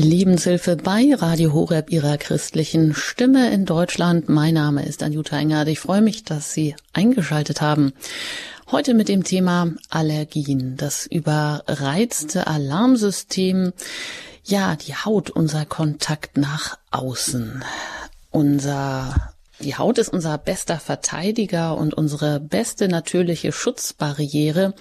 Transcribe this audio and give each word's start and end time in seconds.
Lebenshilfe 0.00 0.76
bei 0.76 1.14
Radio 1.14 1.52
Horeb 1.52 1.90
ihrer 1.90 2.18
christlichen 2.18 2.94
Stimme 2.94 3.50
in 3.50 3.64
Deutschland. 3.64 4.28
Mein 4.28 4.54
Name 4.54 4.84
ist 4.84 5.02
Anjuta 5.02 5.38
Engert. 5.38 5.68
Ich 5.68 5.80
freue 5.80 6.02
mich, 6.02 6.22
dass 6.22 6.52
Sie 6.52 6.76
eingeschaltet 6.92 7.60
haben. 7.60 7.92
Heute 8.70 8.94
mit 8.94 9.08
dem 9.08 9.24
Thema 9.24 9.72
Allergien, 9.88 10.76
das 10.76 11.06
überreizte 11.06 12.46
Alarmsystem. 12.46 13.72
Ja, 14.44 14.76
die 14.76 14.94
Haut, 14.94 15.30
unser 15.30 15.64
Kontakt 15.64 16.36
nach 16.36 16.78
außen. 16.90 17.64
Unser 18.30 19.34
die 19.60 19.76
Haut 19.76 19.96
ist 19.96 20.10
unser 20.10 20.36
bester 20.36 20.78
Verteidiger 20.78 21.78
und 21.78 21.94
unsere 21.94 22.40
beste 22.40 22.88
natürliche 22.88 23.52
Schutzbarriere. 23.52 24.74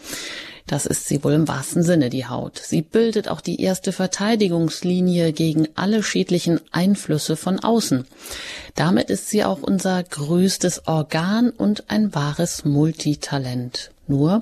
Das 0.67 0.87
ist 0.87 1.07
sie 1.07 1.23
wohl 1.23 1.33
im 1.33 1.47
wahrsten 1.47 1.83
Sinne, 1.83 2.09
die 2.09 2.25
Haut. 2.25 2.57
Sie 2.57 2.81
bildet 2.81 3.27
auch 3.27 3.41
die 3.41 3.61
erste 3.61 3.91
Verteidigungslinie 3.91 5.31
gegen 5.31 5.67
alle 5.75 6.01
schädlichen 6.01 6.59
Einflüsse 6.71 7.35
von 7.35 7.59
außen. 7.59 8.05
Damit 8.73 9.11
ist 9.11 9.29
sie 9.29 9.43
auch 9.43 9.61
unser 9.61 10.01
größtes 10.03 10.87
Organ 10.87 11.51
und 11.51 11.89
ein 11.89 12.15
wahres 12.15 12.65
Multitalent. 12.65 13.91
Nur, 14.07 14.41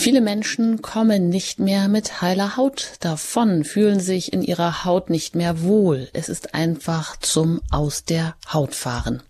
Viele 0.00 0.22
Menschen 0.22 0.80
kommen 0.80 1.28
nicht 1.28 1.58
mehr 1.58 1.86
mit 1.86 2.22
heiler 2.22 2.56
Haut 2.56 2.92
davon, 3.00 3.64
fühlen 3.64 4.00
sich 4.00 4.32
in 4.32 4.40
ihrer 4.40 4.86
Haut 4.86 5.10
nicht 5.10 5.34
mehr 5.34 5.62
wohl. 5.62 6.08
Es 6.14 6.30
ist 6.30 6.54
einfach 6.54 7.18
zum 7.18 7.60
Aus 7.70 8.04
der 8.06 8.34
Haut 8.50 8.74
fahren. 8.74 9.22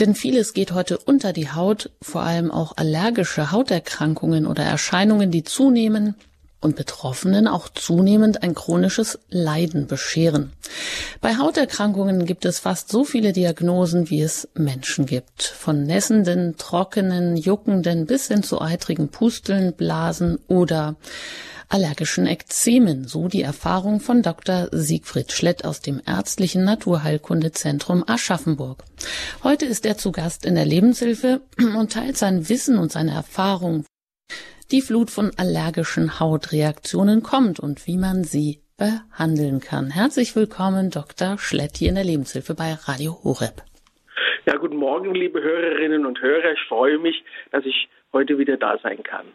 Denn 0.00 0.16
vieles 0.16 0.54
geht 0.54 0.72
heute 0.72 0.98
unter 0.98 1.32
die 1.32 1.52
Haut, 1.52 1.92
vor 2.02 2.22
allem 2.22 2.50
auch 2.50 2.76
allergische 2.76 3.52
Hauterkrankungen 3.52 4.44
oder 4.44 4.64
Erscheinungen, 4.64 5.30
die 5.30 5.44
zunehmen, 5.44 6.16
und 6.62 6.76
Betroffenen 6.76 7.48
auch 7.48 7.68
zunehmend 7.68 8.42
ein 8.42 8.54
chronisches 8.54 9.18
Leiden 9.28 9.86
bescheren. 9.86 10.52
Bei 11.20 11.36
Hauterkrankungen 11.36 12.24
gibt 12.24 12.44
es 12.44 12.60
fast 12.60 12.90
so 12.90 13.04
viele 13.04 13.32
Diagnosen, 13.32 14.08
wie 14.10 14.22
es 14.22 14.48
Menschen 14.54 15.06
gibt. 15.06 15.42
Von 15.42 15.84
nässenden, 15.84 16.56
trockenen, 16.56 17.36
juckenden 17.36 18.06
bis 18.06 18.28
hin 18.28 18.42
zu 18.42 18.60
eitrigen 18.60 19.08
Pusteln, 19.08 19.72
Blasen 19.74 20.38
oder 20.48 20.96
allergischen 21.72 22.26
Ekzemen, 22.26 23.08
so 23.08 23.28
die 23.28 23.42
Erfahrung 23.42 24.00
von 24.00 24.22
Dr. 24.22 24.68
Siegfried 24.72 25.32
Schlett 25.32 25.64
aus 25.64 25.80
dem 25.80 26.02
Ärztlichen 26.06 26.64
Naturheilkundezentrum 26.64 28.04
Aschaffenburg. 28.06 28.84
Heute 29.42 29.64
ist 29.64 29.86
er 29.86 29.96
zu 29.96 30.12
Gast 30.12 30.44
in 30.44 30.54
der 30.54 30.66
Lebenshilfe 30.66 31.40
und 31.58 31.92
teilt 31.92 32.18
sein 32.18 32.48
Wissen 32.50 32.78
und 32.78 32.92
seine 32.92 33.12
Erfahrung 33.12 33.84
die 34.72 34.80
Flut 34.80 35.10
von 35.10 35.30
allergischen 35.36 36.18
Hautreaktionen 36.18 37.22
kommt 37.22 37.60
und 37.60 37.86
wie 37.86 37.98
man 37.98 38.24
sie 38.24 38.60
behandeln 38.78 39.60
kann. 39.60 39.90
Herzlich 39.90 40.34
willkommen, 40.34 40.90
Dr. 40.90 41.36
Schlett 41.38 41.76
hier 41.76 41.90
in 41.90 41.94
der 41.94 42.04
Lebenshilfe 42.04 42.54
bei 42.54 42.72
Radio 42.88 43.12
Horeb. 43.22 43.62
Ja, 44.46 44.56
guten 44.56 44.76
Morgen, 44.76 45.14
liebe 45.14 45.42
Hörerinnen 45.42 46.06
und 46.06 46.22
Hörer. 46.22 46.52
Ich 46.52 46.62
freue 46.68 46.98
mich, 46.98 47.22
dass 47.50 47.66
ich 47.66 47.88
heute 48.14 48.38
wieder 48.38 48.56
da 48.56 48.78
sein 48.82 49.02
kann. 49.02 49.26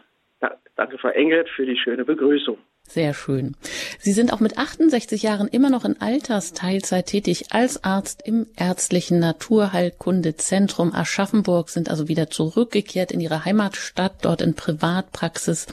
Danke, 0.74 0.98
Frau 0.98 1.08
Engert, 1.08 1.48
für 1.50 1.66
die 1.66 1.76
schöne 1.76 2.04
Begrüßung. 2.04 2.58
Sehr 2.90 3.12
schön. 3.12 3.54
Sie 4.00 4.14
sind 4.14 4.32
auch 4.32 4.40
mit 4.40 4.56
68 4.56 5.22
Jahren 5.22 5.46
immer 5.46 5.68
noch 5.68 5.84
in 5.84 6.00
Altersteilzeit 6.00 7.04
tätig 7.04 7.52
als 7.52 7.84
Arzt 7.84 8.22
im 8.24 8.46
ärztlichen 8.56 9.18
Naturheilkundezentrum 9.18 10.94
Aschaffenburg, 10.94 11.68
sind 11.68 11.90
also 11.90 12.08
wieder 12.08 12.30
zurückgekehrt 12.30 13.12
in 13.12 13.20
ihre 13.20 13.44
Heimatstadt, 13.44 14.14
dort 14.22 14.40
in 14.40 14.54
Privatpraxis 14.54 15.66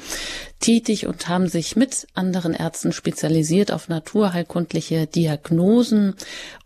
tätig 0.60 1.08
und 1.08 1.30
haben 1.30 1.48
sich 1.48 1.78
mit 1.78 2.06
anderen 2.16 2.54
Ärzten 2.54 2.92
spezialisiert 2.92 3.72
auf 3.72 3.88
naturheilkundliche 3.88 5.08
Diagnosen 5.08 6.16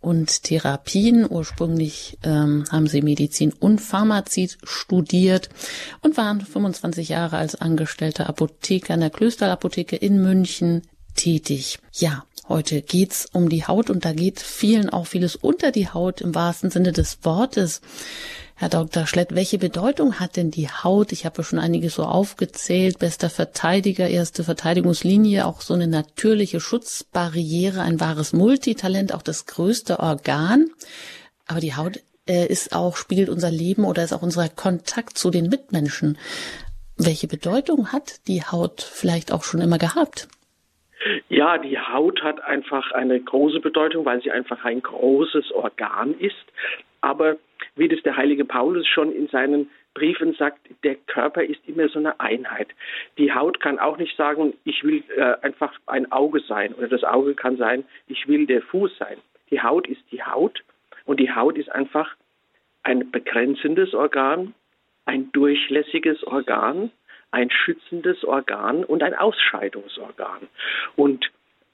und 0.01 0.43
Therapien. 0.43 1.25
Ursprünglich 1.29 2.17
ähm, 2.23 2.65
haben 2.71 2.87
sie 2.87 3.01
Medizin 3.01 3.53
und 3.53 3.79
Pharmazie 3.79 4.49
studiert 4.63 5.49
und 6.01 6.17
waren 6.17 6.41
25 6.41 7.09
Jahre 7.09 7.37
als 7.37 7.55
angestellter 7.55 8.27
Apotheker 8.27 8.93
in 8.93 9.01
der 9.01 9.09
Klösterapotheke 9.09 9.95
in 9.95 10.21
München 10.21 10.83
tätig. 11.15 11.79
Ja, 11.93 12.23
Heute 12.49 12.81
geht's 12.81 13.27
um 13.31 13.47
die 13.47 13.67
Haut 13.67 13.91
und 13.91 14.05
da 14.05 14.11
geht 14.11 14.39
vielen 14.39 14.89
auch 14.89 15.05
vieles 15.05 15.35
unter 15.35 15.71
die 15.71 15.87
Haut 15.87 16.19
im 16.19 16.33
wahrsten 16.33 16.71
Sinne 16.71 16.91
des 16.91 17.19
Wortes. 17.21 17.79
Herr 18.61 18.67
Dr. 18.67 19.07
Schlett, 19.07 19.33
welche 19.33 19.57
Bedeutung 19.57 20.19
hat 20.19 20.35
denn 20.35 20.51
die 20.51 20.67
Haut? 20.67 21.13
Ich 21.13 21.25
habe 21.25 21.37
ja 21.37 21.43
schon 21.45 21.59
einiges 21.59 21.95
so 21.95 22.03
aufgezählt. 22.03 22.99
Bester 22.99 23.29
Verteidiger, 23.29 24.09
erste 24.09 24.43
Verteidigungslinie, 24.43 25.45
auch 25.45 25.61
so 25.61 25.75
eine 25.75 25.87
natürliche 25.87 26.59
Schutzbarriere, 26.59 27.79
ein 27.79 28.01
wahres 28.01 28.33
Multitalent, 28.33 29.13
auch 29.15 29.21
das 29.21 29.45
größte 29.45 30.01
Organ. 30.01 30.71
Aber 31.47 31.61
die 31.61 31.75
Haut 31.75 32.01
äh, 32.27 32.47
ist 32.47 32.75
auch, 32.75 32.97
spiegelt 32.97 33.29
unser 33.29 33.49
Leben 33.49 33.85
oder 33.85 34.03
ist 34.03 34.11
auch 34.11 34.23
unser 34.23 34.49
Kontakt 34.49 35.17
zu 35.17 35.29
den 35.29 35.47
Mitmenschen. 35.47 36.17
Welche 36.97 37.27
Bedeutung 37.27 37.93
hat 37.93 38.27
die 38.27 38.41
Haut 38.41 38.81
vielleicht 38.81 39.31
auch 39.31 39.43
schon 39.43 39.61
immer 39.61 39.77
gehabt? 39.77 40.27
Ja, 41.29 41.59
die 41.59 41.79
Haut 41.79 42.21
hat 42.23 42.43
einfach 42.43 42.91
eine 42.91 43.21
große 43.21 43.61
Bedeutung, 43.61 44.03
weil 44.03 44.21
sie 44.21 44.31
einfach 44.31 44.65
ein 44.65 44.81
großes 44.81 45.49
Organ 45.53 46.13
ist. 46.19 46.35
Aber 46.99 47.37
wie 47.79 47.87
das 47.87 48.01
der 48.03 48.17
heilige 48.17 48.45
Paulus 48.45 48.85
schon 48.87 49.11
in 49.11 49.27
seinen 49.27 49.69
Briefen 49.93 50.33
sagt, 50.33 50.59
der 50.83 50.95
Körper 50.95 51.43
ist 51.43 51.61
immer 51.67 51.89
so 51.89 51.99
eine 51.99 52.19
Einheit. 52.19 52.67
Die 53.17 53.33
Haut 53.33 53.59
kann 53.59 53.79
auch 53.79 53.97
nicht 53.97 54.15
sagen, 54.15 54.53
ich 54.63 54.83
will 54.83 55.03
äh, 55.15 55.35
einfach 55.41 55.73
ein 55.87 56.11
Auge 56.11 56.41
sein 56.41 56.73
oder 56.73 56.87
das 56.87 57.03
Auge 57.03 57.33
kann 57.33 57.57
sein, 57.57 57.83
ich 58.07 58.27
will 58.27 58.45
der 58.45 58.61
Fuß 58.61 58.97
sein. 58.97 59.17
Die 59.49 59.61
Haut 59.61 59.87
ist 59.87 60.01
die 60.11 60.23
Haut 60.23 60.63
und 61.05 61.19
die 61.19 61.33
Haut 61.33 61.57
ist 61.57 61.71
einfach 61.71 62.15
ein 62.83 63.09
begrenzendes 63.11 63.93
Organ, 63.93 64.53
ein 65.05 65.31
durchlässiges 65.31 66.23
Organ, 66.25 66.91
ein 67.31 67.49
schützendes 67.49 68.23
Organ 68.23 68.83
und 68.83 69.03
ein 69.03 69.15
Ausscheidungsorgan. 69.15 70.47
Und 70.95 71.31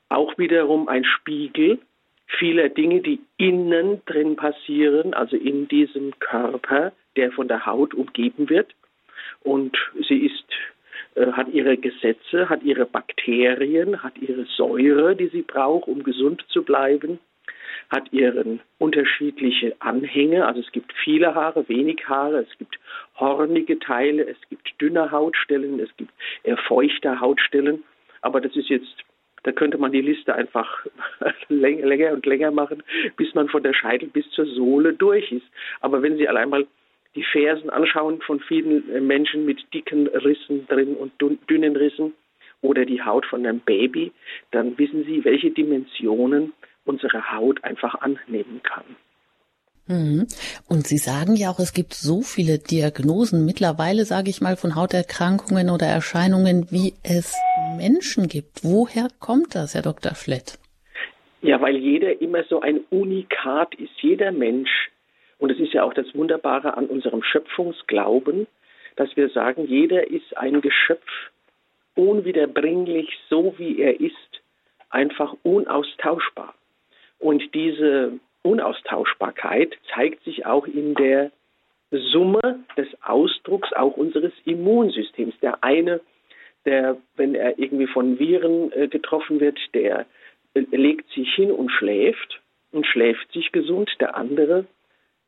auch 0.09 0.37
wiederum 0.37 0.87
ein 0.87 1.03
Spiegel 1.03 1.79
vieler 2.27 2.69
Dinge, 2.69 3.01
die 3.01 3.19
innen 3.37 4.01
drin 4.05 4.35
passieren, 4.35 5.13
also 5.13 5.35
in 5.37 5.67
diesem 5.67 6.17
Körper, 6.19 6.91
der 7.15 7.31
von 7.31 7.47
der 7.47 7.65
Haut 7.65 7.93
umgeben 7.93 8.49
wird. 8.49 8.73
Und 9.41 9.77
sie 10.07 10.25
ist, 10.25 10.45
äh, 11.15 11.31
hat 11.31 11.47
ihre 11.49 11.77
Gesetze, 11.77 12.49
hat 12.49 12.63
ihre 12.63 12.85
Bakterien, 12.85 14.03
hat 14.03 14.17
ihre 14.17 14.45
Säure, 14.45 15.15
die 15.15 15.27
sie 15.27 15.43
braucht, 15.43 15.87
um 15.87 16.03
gesund 16.03 16.43
zu 16.49 16.63
bleiben, 16.63 17.19
hat 17.89 18.11
ihren 18.11 18.61
unterschiedliche 18.79 19.75
Anhänge. 19.79 20.45
Also 20.45 20.61
es 20.61 20.71
gibt 20.71 20.93
viele 21.03 21.35
Haare, 21.35 21.67
wenig 21.69 22.07
Haare, 22.07 22.39
es 22.49 22.57
gibt 22.57 22.79
hornige 23.19 23.79
Teile, 23.79 24.23
es 24.23 24.37
gibt 24.49 24.73
dünne 24.81 25.11
Hautstellen, 25.11 25.79
es 25.79 25.95
gibt 25.97 26.11
eher 26.43 26.57
feuchte 26.57 27.19
Hautstellen. 27.19 27.83
Aber 28.21 28.41
das 28.41 28.55
ist 28.55 28.69
jetzt 28.69 29.03
da 29.45 29.51
könnte 29.51 29.77
man 29.77 29.91
die 29.91 30.01
Liste 30.01 30.33
einfach 30.33 30.85
länger 31.49 32.13
und 32.13 32.25
länger 32.25 32.49
machen, 32.49 32.81
bis 33.15 33.33
man 33.35 33.47
von 33.47 33.61
der 33.61 33.73
Scheitel 33.73 34.09
bis 34.09 34.27
zur 34.31 34.47
Sohle 34.47 34.93
durch 34.93 35.31
ist. 35.31 35.45
Aber 35.81 36.01
wenn 36.01 36.17
Sie 36.17 36.27
allein 36.27 36.49
mal 36.49 36.65
die 37.13 37.23
Fersen 37.23 37.69
anschauen 37.69 38.21
von 38.21 38.39
vielen 38.39 38.89
äh, 38.89 38.99
Menschen 38.99 39.45
mit 39.45 39.59
dicken 39.73 40.07
Rissen 40.07 40.67
drin 40.67 40.95
und 40.95 41.13
dünnen 41.47 41.75
Rissen 41.75 42.13
oder 42.61 42.85
die 42.85 43.03
Haut 43.03 43.27
von 43.27 43.45
einem 43.45 43.59
Baby, 43.59 44.11
dann 44.49 44.77
wissen 44.79 45.05
Sie, 45.05 45.23
welche 45.23 45.51
Dimensionen 45.51 46.53
unsere 46.83 47.31
Haut 47.31 47.63
einfach 47.63 47.93
annehmen 48.01 48.61
kann. 48.63 48.83
Mhm. 49.87 50.25
Und 50.67 50.87
Sie 50.87 50.97
sagen 50.97 51.35
ja 51.35 51.51
auch, 51.51 51.59
es 51.59 51.73
gibt 51.73 51.93
so 51.93 52.21
viele 52.23 52.57
Diagnosen 52.57 53.45
mittlerweile, 53.45 54.05
sage 54.05 54.31
ich 54.31 54.41
mal, 54.41 54.57
von 54.57 54.75
Hauterkrankungen 54.75 55.69
oder 55.69 55.85
Erscheinungen, 55.85 56.65
wie 56.71 56.95
es 57.03 57.35
Menschen 57.77 58.27
gibt. 58.27 58.63
Woher 58.63 59.07
kommt 59.19 59.55
das, 59.55 59.75
Herr 59.75 59.81
Dr. 59.81 60.15
Flett? 60.15 60.57
Ja, 61.41 61.61
weil 61.61 61.77
jeder 61.77 62.21
immer 62.21 62.43
so 62.45 62.61
ein 62.61 62.79
Unikat 62.89 63.75
ist, 63.75 63.93
jeder 64.01 64.31
Mensch. 64.31 64.89
Und 65.37 65.51
es 65.51 65.59
ist 65.59 65.73
ja 65.73 65.83
auch 65.83 65.93
das 65.93 66.13
Wunderbare 66.15 66.75
an 66.75 66.87
unserem 66.87 67.21
Schöpfungsglauben, 67.23 68.47
dass 68.95 69.15
wir 69.15 69.29
sagen, 69.29 69.67
jeder 69.67 70.09
ist 70.09 70.37
ein 70.37 70.61
Geschöpf, 70.61 71.09
unwiederbringlich, 71.95 73.09
so 73.29 73.53
wie 73.57 73.79
er 73.79 73.99
ist, 73.99 74.41
einfach 74.89 75.35
unaustauschbar. 75.43 76.53
Und 77.19 77.53
diese 77.53 78.19
Unaustauschbarkeit 78.43 79.73
zeigt 79.93 80.23
sich 80.23 80.45
auch 80.45 80.67
in 80.67 80.93
der 80.95 81.31
Summe 81.91 82.59
des 82.77 82.87
Ausdrucks 83.03 83.71
auch 83.73 83.97
unseres 83.97 84.33
Immunsystems. 84.45 85.33
Der 85.41 85.63
eine, 85.63 86.01
der, 86.65 86.97
wenn 87.15 87.35
er 87.35 87.57
irgendwie 87.59 87.87
von 87.87 88.19
Viren 88.19 88.71
äh, 88.71 88.87
getroffen 88.87 89.39
wird, 89.39 89.59
der 89.73 90.05
äh, 90.53 90.61
legt 90.71 91.09
sich 91.11 91.33
hin 91.33 91.51
und 91.51 91.69
schläft 91.71 92.41
und 92.71 92.85
schläft 92.85 93.31
sich 93.31 93.51
gesund. 93.51 93.91
Der 93.99 94.15
andere 94.15 94.65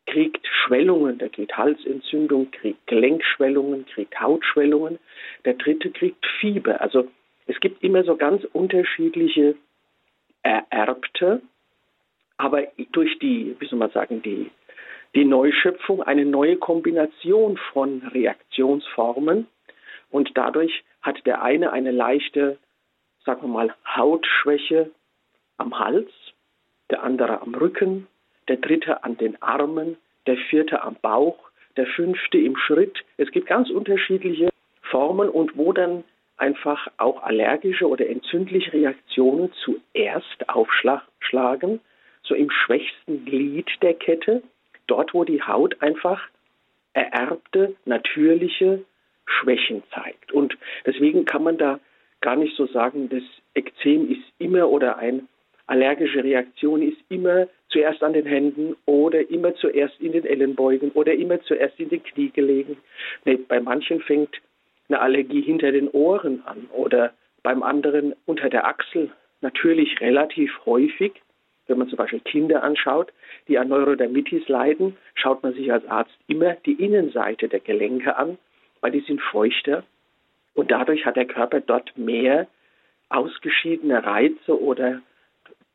kriegt 0.06 0.45
Schwellungen, 0.48 1.18
der 1.18 1.30
kriegt 1.30 1.56
Halsentzündung, 1.57 2.51
kriegt 2.51 2.88
Gelenkschwellungen, 2.88 3.86
kriegt 3.86 4.19
Hautschwellungen. 4.19 5.00
Der 5.45 5.54
dritte 5.54 5.92
kriegt 5.92 6.25
Fieber. 6.39 6.81
Also 6.81 7.07
es 7.45 7.60
gibt 7.60 7.84
immer 7.84 8.04
so 8.04 8.16
ganz 8.16 8.44
unterschiedliche 8.54 9.56
ererbte, 10.44 11.42
aber 12.38 12.68
durch 12.92 13.18
die, 13.19 13.56
wie 13.60 13.66
soll 13.68 13.80
man 13.80 13.92
sagen, 13.92 14.22
die, 14.22 14.50
die 15.16 15.25
Neuschöpfung 15.25 16.04
eine 16.04 16.25
neue 16.25 16.57
Kombination 16.57 17.57
von 17.74 18.01
Reaktionsformen 18.13 19.48
und 20.10 20.31
dadurch 20.36 20.84
hat 21.07 21.25
der 21.25 21.42
eine 21.42 21.71
eine 21.71 21.92
leichte, 21.92 22.57
sagen 23.25 23.42
wir 23.44 23.48
mal, 23.48 23.74
Hautschwäche 23.88 24.92
am 25.57 25.80
Hals, 25.80 26.12
der 26.92 27.01
andere 27.01 27.42
am 27.42 27.56
Rücken, 27.56 28.07
der 28.50 28.57
dritte 28.57 29.04
an 29.06 29.18
den 29.18 29.42
Armen, 29.42 29.98
der 30.27 30.36
vierte 30.50 30.83
am 30.83 30.98
Bauch, 31.01 31.50
der 31.77 31.88
fünfte 31.88 32.38
im 32.38 32.57
Schritt. 32.57 33.06
Es 33.15 33.31
gibt 33.31 33.48
ganz 33.48 33.69
unterschiedliche 33.69 34.50
Formen 34.81 35.30
und 35.30 35.57
wo 35.57 35.71
dann 35.71 36.04
einfach 36.36 36.88
auch 36.98 37.24
allergische 37.24 37.88
oder 37.88 38.07
entzündliche 38.07 38.74
Reaktionen 38.74 39.51
zuerst 39.63 40.50
aufschlagen, 40.50 41.80
so 42.21 42.36
im 42.36 42.51
schwächsten 42.51 43.24
Glied 43.24 43.69
der 43.81 43.94
Kette, 43.94 44.44
dort 44.88 45.13
wo 45.13 45.24
die 45.24 45.42
Haut 45.42 45.81
einfach 45.81 46.21
ererbte, 46.92 47.75
natürliche 47.86 48.83
Schwächen 49.27 49.83
zeigt. 49.94 50.31
Und 50.31 50.57
deswegen 50.85 51.25
kann 51.25 51.44
man 51.44 51.57
da 51.57 51.79
gar 52.21 52.35
nicht 52.35 52.56
so 52.56 52.65
sagen, 52.65 53.09
das 53.09 53.24
Ekzem 53.53 54.09
ist 54.09 54.24
immer 54.39 54.69
oder 54.69 54.97
eine 54.97 55.24
allergische 55.68 56.24
Reaktion 56.24 56.81
ist 56.81 56.97
immer 57.09 57.47
zuerst 57.69 58.01
an 58.01 58.13
den 58.13 58.25
Händen 58.25 58.75
oder 58.85 59.29
immer 59.29 59.53
zuerst 59.56 60.00
in 60.00 60.13
den 60.13 60.25
Ellenbeugen 60.25 60.91
oder 60.91 61.13
immer 61.13 61.41
zuerst 61.41 61.79
in 61.79 61.89
den 61.89 62.01
Kniegelenken. 62.01 62.77
Nee, 63.25 63.38
bei 63.47 63.59
manchen 63.59 64.00
fängt 64.01 64.35
eine 64.88 65.01
Allergie 65.01 65.41
hinter 65.41 65.71
den 65.71 65.89
Ohren 65.89 66.41
an 66.45 66.68
oder 66.71 67.13
beim 67.44 67.63
anderen 67.63 68.15
unter 68.25 68.50
der 68.50 68.65
Achsel. 68.65 69.12
Natürlich 69.41 70.00
relativ 70.00 70.51
häufig, 70.65 71.13
wenn 71.68 71.77
man 71.77 71.89
zum 71.89 71.97
Beispiel 71.97 72.21
Kinder 72.21 72.63
anschaut, 72.63 73.12
die 73.47 73.57
an 73.57 73.68
Neurodermitis 73.68 74.47
leiden, 74.47 74.95
schaut 75.15 75.44
man 75.44 75.53
sich 75.53 75.71
als 75.71 75.85
Arzt 75.88 76.18
immer 76.27 76.56
die 76.65 76.74
Innenseite 76.74 77.50
der 77.50 77.59
Gelenke 77.59 78.15
an, 78.15 78.38
weil 78.81 78.91
die 78.91 79.01
sind 79.01 79.21
feuchter 79.21 79.83
und 80.53 80.71
dadurch 80.71 81.06
hat 81.06 81.15
der 81.15 81.25
Körper 81.25 81.62
dort 81.62 81.97
mehr 81.97 82.47
ausgeschiedene 83.09 84.03
Reize 84.03 84.59
oder 84.59 85.01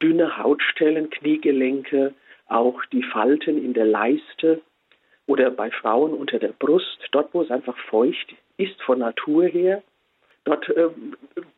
dünne 0.02 0.36
Hautstellen, 0.36 1.10
Kniegelenke, 1.10 2.14
auch 2.48 2.84
die 2.86 3.02
Falten 3.02 3.64
in 3.64 3.72
der 3.72 3.86
Leiste 3.86 4.60
oder 5.26 5.50
bei 5.50 5.70
Frauen 5.70 6.12
unter 6.12 6.38
der 6.38 6.52
Brust, 6.52 6.98
dort 7.12 7.32
wo 7.32 7.42
es 7.42 7.50
einfach 7.50 7.76
feucht 7.88 8.34
ist 8.56 8.80
von 8.82 8.98
Natur 8.98 9.44
her, 9.44 9.82
dort 10.44 10.68
äh, 10.68 10.88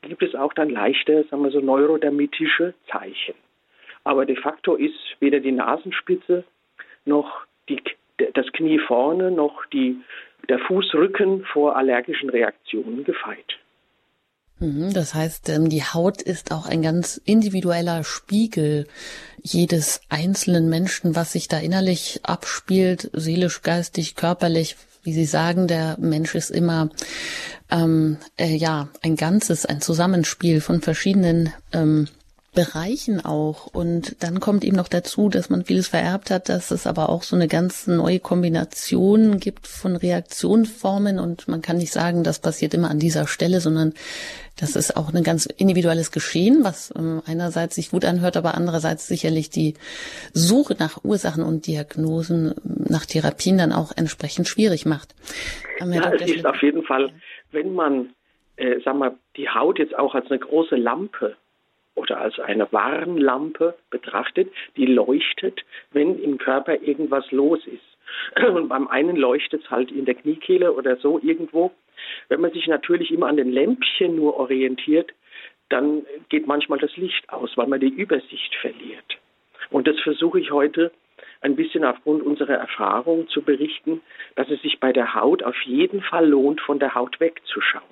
gibt 0.03 0.23
es 0.23 0.35
auch 0.35 0.53
dann 0.53 0.71
leichte, 0.71 1.25
sagen 1.25 1.43
wir 1.43 1.51
so, 1.51 1.61
neurodermitische 1.61 2.75
Zeichen. 2.91 3.35
Aber 4.05 4.27
de 4.27 4.37
facto 4.37 4.77
ist 4.77 5.17
weder 5.21 5.41
die 5.41 5.53
Nasenspitze 5.53 6.45
noch 7.07 7.47
die, 7.69 7.81
das 8.35 8.47
Knie 8.53 8.79
vorne 8.79 9.31
noch 9.31 9.65
die, 9.73 9.97
der 10.49 10.59
Fußrücken 10.59 11.45
vor 11.53 11.77
allergischen 11.77 12.31
Reaktionen 12.31 13.05
gefeit. 13.05 13.59
Mhm, 14.61 14.93
das 14.95 15.15
heißt, 15.15 15.49
ähm, 15.51 15.69
die 15.69 15.83
Haut 15.83 16.23
ist 16.23 16.53
auch 16.53 16.67
ein 16.67 16.83
ganz 16.83 17.21
individueller 17.25 18.05
Spiegel 18.05 18.87
jedes 19.43 20.01
einzelnen 20.09 20.69
Menschen, 20.69 21.17
was 21.17 21.33
sich 21.33 21.49
da 21.49 21.59
innerlich 21.59 22.21
abspielt, 22.23 23.11
seelisch, 23.13 23.63
geistig, 23.63 24.15
körperlich. 24.15 24.77
Wie 25.03 25.13
Sie 25.13 25.27
sagen, 25.27 25.67
der 25.67 25.97
Mensch 25.99 26.35
ist 26.35 26.51
immer 26.51 26.89
ähm, 27.71 28.17
äh, 28.39 28.57
ja 28.57 28.89
ein 29.03 29.17
Ganzes, 29.17 29.67
ein 29.67 29.83
Zusammenspiel 29.83 30.61
von 30.61 30.81
verschiedenen 30.81 31.53
ähm, 31.73 32.09
Bereichen 32.55 33.25
auch. 33.25 33.67
Und 33.67 34.23
dann 34.23 34.41
kommt 34.41 34.65
eben 34.65 34.77
noch 34.77 34.89
dazu, 34.89 35.29
dass 35.29 35.51
man 35.51 35.65
vieles 35.65 35.89
vererbt 35.89 36.31
hat, 36.31 36.49
dass 36.49 36.71
es 36.71 36.87
aber 36.87 37.09
auch 37.09 37.23
so 37.23 37.37
eine 37.37 37.49
ganz 37.49 37.87
neue 37.87 38.21
Kombination 38.21 39.39
gibt 39.39 39.67
von 39.67 39.97
Reaktionsformen. 39.97 41.19
Und 41.19 41.49
man 41.49 41.63
kann 41.63 41.77
nicht 41.79 41.93
sagen, 41.93 42.25
das 42.25 42.41
passiert 42.41 42.75
immer 42.75 42.91
an 42.91 42.99
dieser 42.99 43.27
Stelle, 43.27 43.61
sondern 43.61 43.93
das 44.59 44.77
ist 44.77 44.97
auch 44.97 45.13
ein 45.13 45.25
ganz 45.25 45.47
individuelles 45.47 46.13
Geschehen, 46.13 46.63
was 46.63 46.95
ähm, 46.97 47.23
einerseits 47.27 47.75
sich 47.75 47.91
gut 47.91 48.05
anhört, 48.05 48.37
aber 48.37 48.55
andererseits 48.55 49.09
sicherlich 49.09 49.51
die 49.51 49.75
Suche 50.33 50.77
nach 50.79 51.05
Ursachen 51.05 51.43
und 51.43 51.67
Diagnosen, 51.67 52.55
nach 52.63 53.05
Therapien 53.05 53.59
dann 53.59 53.73
auch 53.73 53.91
entsprechend 53.97 54.47
schwierig 54.47 54.87
macht. 54.87 55.15
Ja, 55.81 56.13
es 56.13 56.31
ist 56.31 56.47
auf 56.47 56.63
jeden 56.63 56.85
Fall, 56.85 57.11
wenn 57.51 57.75
man, 57.75 58.15
äh, 58.57 58.77
sag 58.85 58.97
mal, 58.97 59.17
die 59.37 59.49
Haut 59.49 59.81
jetzt 59.81 59.99
auch 59.99 60.15
als 60.15 60.31
eine 60.31 60.39
große 60.39 60.77
Lampe 60.77 61.37
oder 61.95 62.21
als 62.21 62.39
eine 62.39 62.71
Warnlampe 62.73 63.75
betrachtet, 63.91 64.53
die 64.77 64.87
leuchtet, 64.87 65.65
wenn 65.93 66.19
im 66.21 66.39
Körper 66.39 66.83
irgendwas 66.83 67.31
los 67.31 67.61
ist. 67.67 68.45
Und 68.47 68.69
beim 68.69 68.89
einen 68.89 69.17
leuchtet 69.17 69.65
es 69.65 69.71
halt 69.71 69.91
in 69.91 70.05
der 70.05 70.15
Kniekehle 70.15 70.73
oder 70.73 70.97
so 70.97 71.21
irgendwo. 71.23 71.73
Wenn 72.29 72.41
man 72.41 72.53
sich 72.53 72.67
natürlich 72.67 73.11
immer 73.11 73.29
an 73.29 73.37
den 73.37 73.53
Lämpchen 73.53 74.17
nur 74.17 74.37
orientiert, 74.37 75.13
dann 75.69 76.05
geht 76.29 76.47
manchmal 76.47 76.79
das 76.79 76.97
Licht 76.97 77.29
aus, 77.31 77.57
weil 77.57 77.67
man 77.67 77.81
die 77.81 77.89
Übersicht 77.89 78.55
verliert. 78.57 79.19
Und 79.71 79.87
das 79.87 79.99
versuche 80.01 80.39
ich 80.39 80.51
heute 80.51 80.93
ein 81.41 81.57
bisschen 81.57 81.85
aufgrund 81.85 82.23
unserer 82.23 82.55
Erfahrung 82.55 83.29
zu 83.29 83.43
berichten, 83.43 84.01
dass 84.35 84.51
es 84.51 84.61
sich 84.63 84.81
bei 84.81 84.93
der 84.93 85.15
Haut 85.15 85.43
auf 85.43 85.61
jeden 85.63 86.03
Fall 86.03 86.27
lohnt, 86.29 86.61
von 86.61 86.79
der 86.79 86.95
Haut 86.95 87.21
wegzuschauen. 87.21 87.83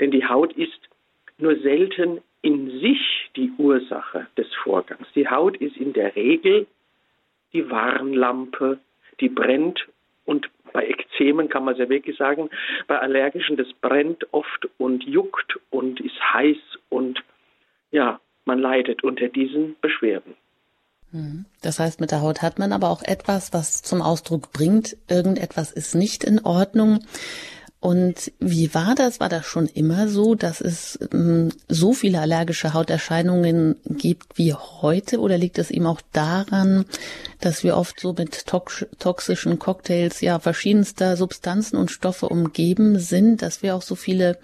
Denn 0.00 0.10
die 0.10 0.26
Haut 0.26 0.52
ist 0.52 0.78
nur 1.38 1.56
selten 1.56 2.20
in 2.44 2.78
sich 2.80 3.30
die 3.36 3.50
Ursache 3.56 4.26
des 4.36 4.46
Vorgangs. 4.62 5.06
Die 5.14 5.28
Haut 5.28 5.56
ist 5.56 5.76
in 5.78 5.94
der 5.94 6.14
Regel 6.14 6.66
die 7.54 7.70
Warnlampe, 7.70 8.78
die 9.20 9.30
brennt 9.30 9.88
und 10.26 10.50
bei 10.72 10.86
Ekzemen 10.86 11.48
kann 11.48 11.64
man 11.64 11.74
es 11.74 11.80
ja 11.80 11.88
wirklich 11.88 12.16
sagen, 12.18 12.50
bei 12.86 12.98
Allergischen, 12.98 13.56
das 13.56 13.68
brennt 13.80 14.26
oft 14.32 14.68
und 14.76 15.04
juckt 15.04 15.58
und 15.70 16.00
ist 16.00 16.20
heiß 16.34 16.58
und 16.90 17.22
ja, 17.92 18.20
man 18.44 18.58
leidet 18.58 19.02
unter 19.04 19.28
diesen 19.28 19.76
Beschwerden. 19.80 20.34
Mhm. 21.12 21.46
Das 21.62 21.78
heißt, 21.78 22.00
mit 22.00 22.10
der 22.10 22.20
Haut 22.20 22.42
hat 22.42 22.58
man 22.58 22.72
aber 22.72 22.90
auch 22.90 23.02
etwas, 23.02 23.54
was 23.54 23.82
zum 23.82 24.02
Ausdruck 24.02 24.52
bringt, 24.52 24.96
irgendetwas 25.08 25.72
ist 25.72 25.94
nicht 25.94 26.24
in 26.24 26.40
Ordnung. 26.44 26.98
Und 27.84 28.32
wie 28.40 28.72
war 28.72 28.94
das? 28.94 29.20
War 29.20 29.28
das 29.28 29.44
schon 29.44 29.66
immer 29.66 30.08
so, 30.08 30.34
dass 30.34 30.62
es 30.62 30.98
ähm, 31.12 31.50
so 31.68 31.92
viele 31.92 32.18
allergische 32.18 32.72
Hauterscheinungen 32.72 33.76
gibt 33.84 34.38
wie 34.38 34.54
heute? 34.54 35.18
Oder 35.18 35.36
liegt 35.36 35.58
es 35.58 35.70
eben 35.70 35.84
auch 35.84 36.00
daran, 36.14 36.86
dass 37.42 37.62
wir 37.62 37.76
oft 37.76 38.00
so 38.00 38.14
mit 38.16 38.46
tox 38.46 38.86
toxischen 38.98 39.58
Cocktails 39.58 40.22
ja 40.22 40.38
verschiedenster 40.38 41.16
Substanzen 41.16 41.76
und 41.76 41.90
Stoffe 41.90 42.24
umgeben 42.24 42.98
sind, 42.98 43.42
dass 43.42 43.62
wir 43.62 43.74
auch 43.74 43.82
so 43.82 43.96
viele 43.96 44.38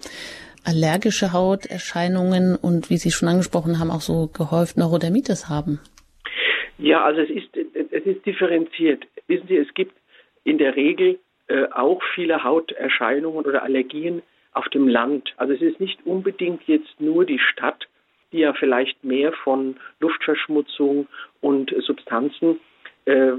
allergische 0.63 1.33
Hauterscheinungen 1.33 2.55
und 2.55 2.91
wie 2.91 2.97
Sie 2.97 3.09
schon 3.09 3.27
angesprochen 3.27 3.79
haben, 3.79 3.89
auch 3.89 4.01
so 4.01 4.27
gehäuft 4.27 4.77
Neurodermitis 4.77 5.49
haben? 5.49 5.79
Ja, 6.77 7.03
also 7.03 7.21
es 7.21 7.31
ist, 7.31 7.57
es 7.57 8.05
ist 8.05 8.23
differenziert. 8.23 9.03
Wissen 9.25 9.47
Sie, 9.47 9.57
es 9.57 9.73
gibt 9.73 9.95
in 10.43 10.59
der 10.59 10.75
Regel 10.75 11.17
äh, 11.51 11.67
auch 11.73 12.01
viele 12.15 12.45
Hauterscheinungen 12.45 13.45
oder 13.45 13.63
Allergien 13.63 14.21
auf 14.53 14.69
dem 14.69 14.87
Land. 14.87 15.33
Also 15.35 15.53
es 15.53 15.61
ist 15.61 15.81
nicht 15.81 15.99
unbedingt 16.05 16.63
jetzt 16.65 16.99
nur 16.99 17.25
die 17.25 17.39
Stadt, 17.39 17.87
die 18.31 18.39
ja 18.39 18.53
vielleicht 18.53 19.03
mehr 19.03 19.33
von 19.33 19.75
Luftverschmutzung 19.99 21.07
und 21.41 21.73
Substanzen 21.79 22.61
äh, 23.03 23.33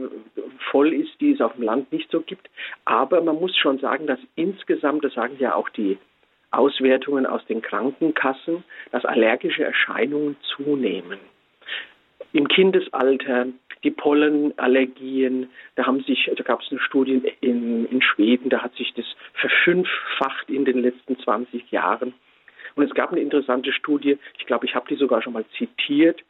voll 0.71 0.93
ist, 0.93 1.19
die 1.21 1.33
es 1.33 1.41
auf 1.41 1.55
dem 1.55 1.63
Land 1.63 1.91
nicht 1.91 2.11
so 2.11 2.21
gibt. 2.21 2.51
Aber 2.85 3.23
man 3.23 3.37
muss 3.37 3.57
schon 3.57 3.79
sagen, 3.79 4.07
dass 4.07 4.19
insgesamt, 4.35 5.05
das 5.05 5.15
sagen 5.15 5.37
ja 5.39 5.55
auch 5.55 5.71
die 5.71 5.97
Auswertungen 6.51 7.25
aus 7.25 7.43
den 7.47 7.63
Krankenkassen, 7.63 8.63
dass 8.91 9.07
allergische 9.07 9.65
Erscheinungen 9.65 10.37
zunehmen. 10.55 11.19
Im 12.33 12.49
Kindesalter 12.49 13.47
die 13.85 13.91
Pollenallergien, 13.91 15.51
da 15.75 15.87
haben 15.87 16.03
sich, 16.05 16.31
da 16.35 16.43
gab 16.45 16.61
es 16.63 16.71
eine 16.71 16.81
Studie 16.81 17.21
in, 17.41 17.87
in 17.87 18.03
Schweden, 18.03 18.49
da 18.49 18.63
hat 18.63 18.75
sich 18.77 18.93
das 18.95 19.05
verfünffacht 19.35 20.49
in 20.49 20.65
den 20.65 20.81
letzten 20.81 21.19
20 21.19 21.71
Jahren. 21.71 22.15
Und 22.75 22.85
es 22.85 22.95
gab 22.95 23.11
eine 23.11 23.21
interessante 23.21 23.73
Studie, 23.73 24.19
ich 24.39 24.47
glaube, 24.47 24.67
ich 24.67 24.75
habe 24.75 24.87
die 24.89 24.97
sogar 24.97 25.21
schon 25.21 25.33
mal 25.33 25.45
zitiert, 25.59 26.23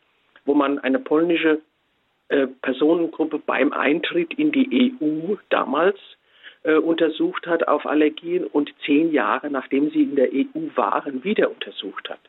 wo 0.44 0.54
man 0.54 0.78
eine 0.78 0.98
polnische 0.98 1.60
äh, 2.28 2.46
Personengruppe 2.46 3.38
beim 3.38 3.72
Eintritt 3.72 4.34
in 4.34 4.50
die 4.50 4.96
EU 5.00 5.34
damals 5.50 5.98
äh, 6.64 6.74
untersucht 6.74 7.46
hat 7.46 7.68
auf 7.68 7.86
Allergien 7.86 8.44
und 8.44 8.72
zehn 8.86 9.12
Jahre 9.12 9.50
nachdem 9.50 9.90
sie 9.90 10.02
in 10.02 10.16
der 10.16 10.32
EU 10.32 10.68
waren, 10.74 11.22
wieder 11.22 11.50
untersucht 11.50 12.08
hat. 12.08 12.20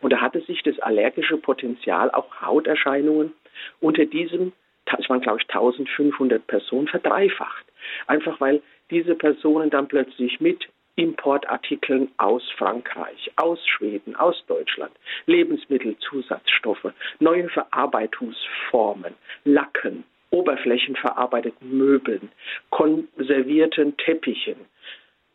Und 0.00 0.12
da 0.12 0.20
hatte 0.20 0.40
sich 0.42 0.62
das 0.62 0.78
allergische 0.80 1.36
Potenzial, 1.36 2.10
auch 2.10 2.40
Hauterscheinungen, 2.40 3.32
unter 3.80 4.04
diesem, 4.04 4.52
es 4.98 5.08
waren 5.08 5.20
glaube 5.20 5.38
ich 5.40 5.48
1500 5.48 6.46
Personen, 6.46 6.88
verdreifacht. 6.88 7.66
Einfach 8.06 8.40
weil 8.40 8.62
diese 8.90 9.14
Personen 9.14 9.70
dann 9.70 9.88
plötzlich 9.88 10.40
mit 10.40 10.68
Importartikeln 10.96 12.10
aus 12.16 12.42
Frankreich, 12.56 13.30
aus 13.36 13.64
Schweden, 13.66 14.16
aus 14.16 14.42
Deutschland, 14.46 14.92
Lebensmittelzusatzstoffe, 15.26 16.92
neue 17.18 17.48
Verarbeitungsformen, 17.50 19.14
Lacken, 19.44 20.04
oberflächenverarbeiteten 20.30 21.76
Möbeln, 21.76 22.30
konservierten 22.70 23.96
Teppichen, 23.98 24.56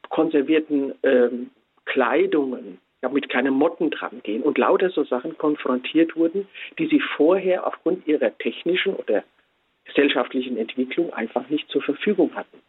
konservierten 0.10 0.94
ähm, 1.03 1.51
Kleidungen, 1.86 2.80
damit 3.01 3.29
keine 3.29 3.51
Motten 3.51 3.89
dran 3.89 4.22
gehen 4.24 4.43
und 4.43 4.58
lauter 4.58 4.89
so 4.89 5.03
Sachen 5.03 5.38
konfrontiert 5.38 6.15
wurden, 6.15 6.48
die 6.77 6.88
sie 6.88 7.01
vorher 7.17 7.67
aufgrund 7.67 8.08
ihrer 8.08 8.38
technischen 8.38 8.96
oder 8.96 9.24
gesellschaftlichen 9.86 10.58
Entwicklung 10.58 11.12
einfach 11.13 11.50
nicht 11.50 11.67
zur 11.70 11.81
Verfügung 11.81 12.36
hatten. 12.36 12.60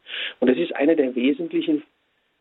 Und 0.41 0.51
das 0.51 0.59
ist 0.59 0.75
einer 0.75 0.95
der 0.95 1.15
wesentlichen, 1.15 1.83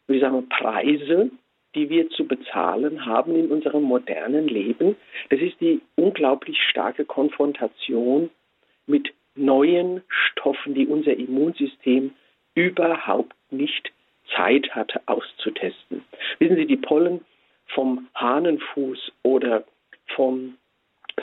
wie 0.08 0.20
sagen 0.20 0.36
wir, 0.36 0.50
Preise, 0.50 1.30
die 1.76 1.90
wir 1.90 2.10
zu 2.10 2.26
bezahlen 2.26 3.06
haben 3.06 3.36
in 3.36 3.48
unserem 3.48 3.84
modernen 3.84 4.48
Leben. 4.48 4.96
Das 5.30 5.40
ist 5.40 5.60
die 5.62 5.82
unglaublich 5.96 6.62
starke 6.70 7.06
Konfrontation 7.06 8.30
mit 8.88 9.14
neuen 9.36 10.02
Stoffen, 10.08 10.74
die 10.74 10.88
unser 10.88 11.14
Immunsystem 11.14 12.12
überhaupt 12.56 13.36
nicht 13.52 13.92
Zeit 14.36 14.70
hatte 14.76 15.02
auszutesten. 15.06 16.04
Wissen 16.40 16.56
Sie, 16.58 16.66
die 16.66 16.78
Pollen 16.78 17.22
vom 17.74 18.08
Hahnenfuß 18.16 19.12
oder 19.24 19.64
vom 20.16 20.58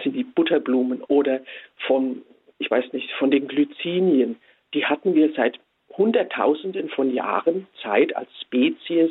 sind 0.03 0.15
die 0.15 0.25
Butterblumen 0.25 1.03
oder 1.03 1.41
von, 1.87 2.23
ich 2.59 2.71
weiß 2.71 2.93
nicht, 2.93 3.11
von 3.13 3.31
den 3.31 3.49
Glycinien, 3.49 4.37
die 4.75 4.85
hatten 4.85 5.15
wir 5.15 5.33
seit 5.35 5.59
Hunderttausenden 5.97 6.91
von 6.91 7.13
Jahren 7.13 7.67
Zeit 7.83 8.15
als 8.15 8.29
Spezies 8.43 9.11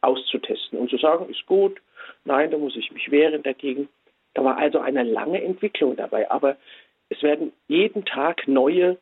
auszutesten 0.00 0.78
und 0.78 0.90
zu 0.90 0.98
sagen, 0.98 1.28
ist 1.28 1.46
gut, 1.46 1.80
nein, 2.24 2.50
da 2.50 2.58
muss 2.58 2.76
ich 2.76 2.92
mich 2.92 3.10
wehren 3.10 3.42
dagegen. 3.42 3.88
Da 4.34 4.44
war 4.44 4.56
also 4.58 4.78
eine 4.78 5.02
lange 5.02 5.42
Entwicklung 5.42 5.96
dabei, 5.96 6.30
aber 6.30 6.56
es 7.08 7.22
werden 7.22 7.52
jeden 7.66 8.04
Tag 8.04 8.46
neue 8.46 8.98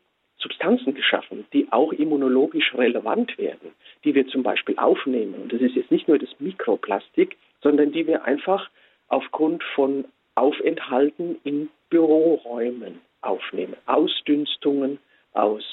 Substanzen 0.46 0.94
geschaffen, 0.94 1.44
die 1.52 1.66
auch 1.72 1.92
immunologisch 1.92 2.72
relevant 2.74 3.36
werden, 3.36 3.72
die 4.04 4.14
wir 4.14 4.28
zum 4.28 4.44
Beispiel 4.44 4.78
aufnehmen. 4.78 5.34
Und 5.42 5.52
das 5.52 5.60
ist 5.60 5.74
jetzt 5.74 5.90
nicht 5.90 6.06
nur 6.06 6.18
das 6.18 6.28
Mikroplastik, 6.38 7.36
sondern 7.62 7.90
die 7.90 8.06
wir 8.06 8.24
einfach 8.24 8.70
aufgrund 9.08 9.64
von 9.74 10.04
Aufenthalten 10.36 11.36
in 11.42 11.68
Büroräumen 11.90 13.00
aufnehmen. 13.22 13.74
Ausdünstungen 13.86 14.98
aus 15.32 15.64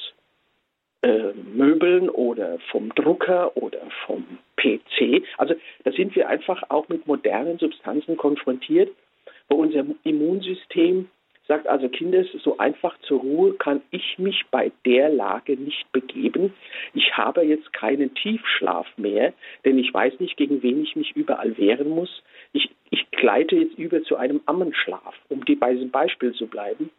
äh, 1.03 1.33
Möbeln 1.53 2.09
oder 2.09 2.57
vom 2.71 2.89
Drucker 2.95 3.55
oder 3.55 3.81
vom 4.07 4.25
PC. 4.57 5.23
Also 5.37 5.53
da 5.83 5.91
sind 5.91 6.15
wir 6.15 6.29
einfach 6.29 6.63
auch 6.69 6.89
mit 6.89 7.05
modernen 7.05 7.59
Substanzen 7.59 8.17
konfrontiert, 8.17 8.89
wo 9.49 9.57
unser 9.57 9.85
Immunsystem 10.03 11.09
sagt 11.47 11.67
also 11.67 11.89
Kindes, 11.89 12.27
so 12.43 12.57
einfach 12.57 12.97
zur 13.01 13.19
Ruhe 13.19 13.53
kann 13.53 13.81
ich 13.91 14.17
mich 14.17 14.45
bei 14.49 14.71
der 14.85 15.09
Lage 15.09 15.57
nicht 15.57 15.91
begeben. 15.91 16.53
Ich 16.93 17.17
habe 17.17 17.43
jetzt 17.43 17.73
keinen 17.73 18.13
Tiefschlaf 18.15 18.87
mehr, 18.97 19.33
denn 19.65 19.77
ich 19.77 19.93
weiß 19.93 20.19
nicht, 20.19 20.37
gegen 20.37 20.63
wen 20.63 20.83
ich 20.83 20.95
mich 20.95 21.15
überall 21.15 21.57
wehren 21.57 21.89
muss. 21.89 22.23
Ich, 22.53 22.69
ich 22.91 23.11
gleite 23.11 23.57
jetzt 23.57 23.77
über 23.77 24.03
zu 24.03 24.15
einem 24.15 24.41
Ammenschlaf, 24.45 25.15
um 25.29 25.43
die, 25.43 25.55
bei 25.55 25.73
diesem 25.73 25.91
Beispiel 25.91 26.33
zu 26.33 26.47
bleiben. 26.47 26.89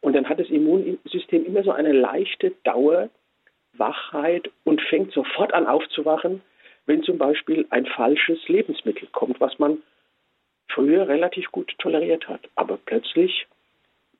Und 0.00 0.14
dann 0.14 0.28
hat 0.28 0.40
das 0.40 0.50
Immunsystem 0.50 1.46
immer 1.46 1.62
so 1.62 1.70
eine 1.70 1.92
leichte 1.92 2.52
Dauerwachheit 2.64 4.50
und 4.64 4.82
fängt 4.82 5.12
sofort 5.12 5.54
an 5.54 5.66
aufzuwachen, 5.66 6.42
wenn 6.86 7.02
zum 7.04 7.16
Beispiel 7.16 7.66
ein 7.70 7.86
falsches 7.86 8.46
Lebensmittel 8.48 9.08
kommt, 9.12 9.40
was 9.40 9.58
man 9.58 9.78
früher 10.68 11.08
relativ 11.08 11.50
gut 11.52 11.72
toleriert 11.78 12.28
hat. 12.28 12.40
Aber 12.56 12.78
plötzlich 12.84 13.46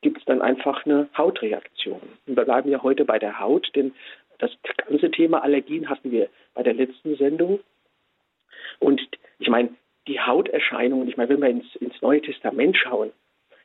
gibt 0.04 0.18
es 0.18 0.24
dann 0.26 0.42
einfach 0.42 0.84
eine 0.84 1.08
Hautreaktion. 1.16 2.00
Und 2.26 2.36
wir 2.36 2.44
bleiben 2.44 2.70
ja 2.70 2.82
heute 2.82 3.06
bei 3.06 3.18
der 3.18 3.40
Haut, 3.40 3.70
denn 3.74 3.94
das 4.38 4.50
ganze 4.86 5.10
Thema 5.10 5.42
Allergien 5.42 5.88
hatten 5.88 6.12
wir 6.12 6.28
bei 6.52 6.62
der 6.62 6.74
letzten 6.74 7.16
Sendung. 7.16 7.60
Und 8.80 9.00
ich 9.38 9.48
meine, 9.48 9.70
die 10.06 10.20
Hauterscheinungen, 10.20 11.08
ich 11.08 11.16
meine, 11.16 11.30
wenn 11.30 11.40
wir 11.40 11.48
ins, 11.48 11.74
ins 11.76 12.02
Neue 12.02 12.20
Testament 12.20 12.76
schauen, 12.76 13.12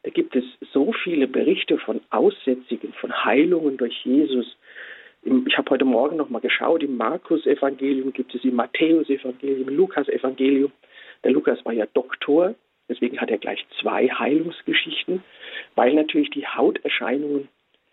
da 0.03 0.11
gibt 0.11 0.33
es 0.33 0.45
so 0.71 0.93
viele 0.93 1.27
Berichte 1.27 1.77
von 1.77 1.99
Aussätzigen, 2.09 2.93
von 2.93 3.25
Heilungen 3.25 3.75
durch 3.75 4.05
Jesus. 4.05 4.55
Ich 5.45 5.57
habe 5.57 5.71
heute 5.71 5.83
Morgen 5.83 6.15
noch 6.15 6.29
mal 6.29 6.39
geschaut, 6.39 6.83
im 6.83 6.95
Markus-Evangelium 6.95 8.13
gibt 8.13 8.33
es, 8.33 8.45
im 8.45 8.55
Matthäus-Evangelium, 8.55 9.67
im 9.67 9.75
Lukas-Evangelium. 9.75 10.71
Der 11.25 11.31
Lukas 11.31 11.65
war 11.65 11.73
ja 11.73 11.85
Doktor 11.93 12.55
Deswegen 12.89 13.21
hat 13.21 13.29
er 13.29 13.37
gleich 13.37 13.65
zwei 13.79 14.09
Heilungsgeschichten, 14.09 15.23
weil 15.75 15.93
natürlich 15.93 16.31
die 16.31 16.47
Hauterscheinungen 16.47 17.47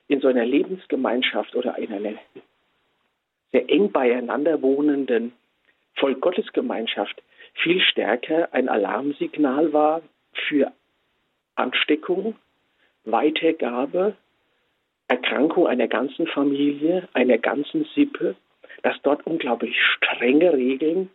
in 0.09 0.21
so 0.21 0.29
einer 0.29 0.47
Lebensgemeinschaft 0.47 1.55
oder 1.55 1.77
in 1.79 1.93
einer 1.93 2.15
sehr 3.53 3.71
eng 3.71 3.93
beieinander 3.93 4.63
wohnenden 4.63 5.33
Volk-Gottes-Gemeinschaft 5.97 7.23
viel 7.55 7.81
stärker 7.81 8.53
ein 8.53 8.69
Alarmsignal 8.69 9.73
war 9.73 10.03
für 10.49 10.73
Ansteckung, 11.55 12.37
Weitergabe, 13.05 14.17
Erkrankung 15.09 15.67
einer 15.67 15.89
ganzen 15.89 16.27
Familie, 16.27 17.09
einer 17.13 17.39
ganzen 17.39 17.87
Sippe, 17.95 18.35
dass 18.83 19.01
dort 19.03 19.27
unglaublich 19.27 19.77
strenge 19.81 20.53
Regeln 20.53 21.11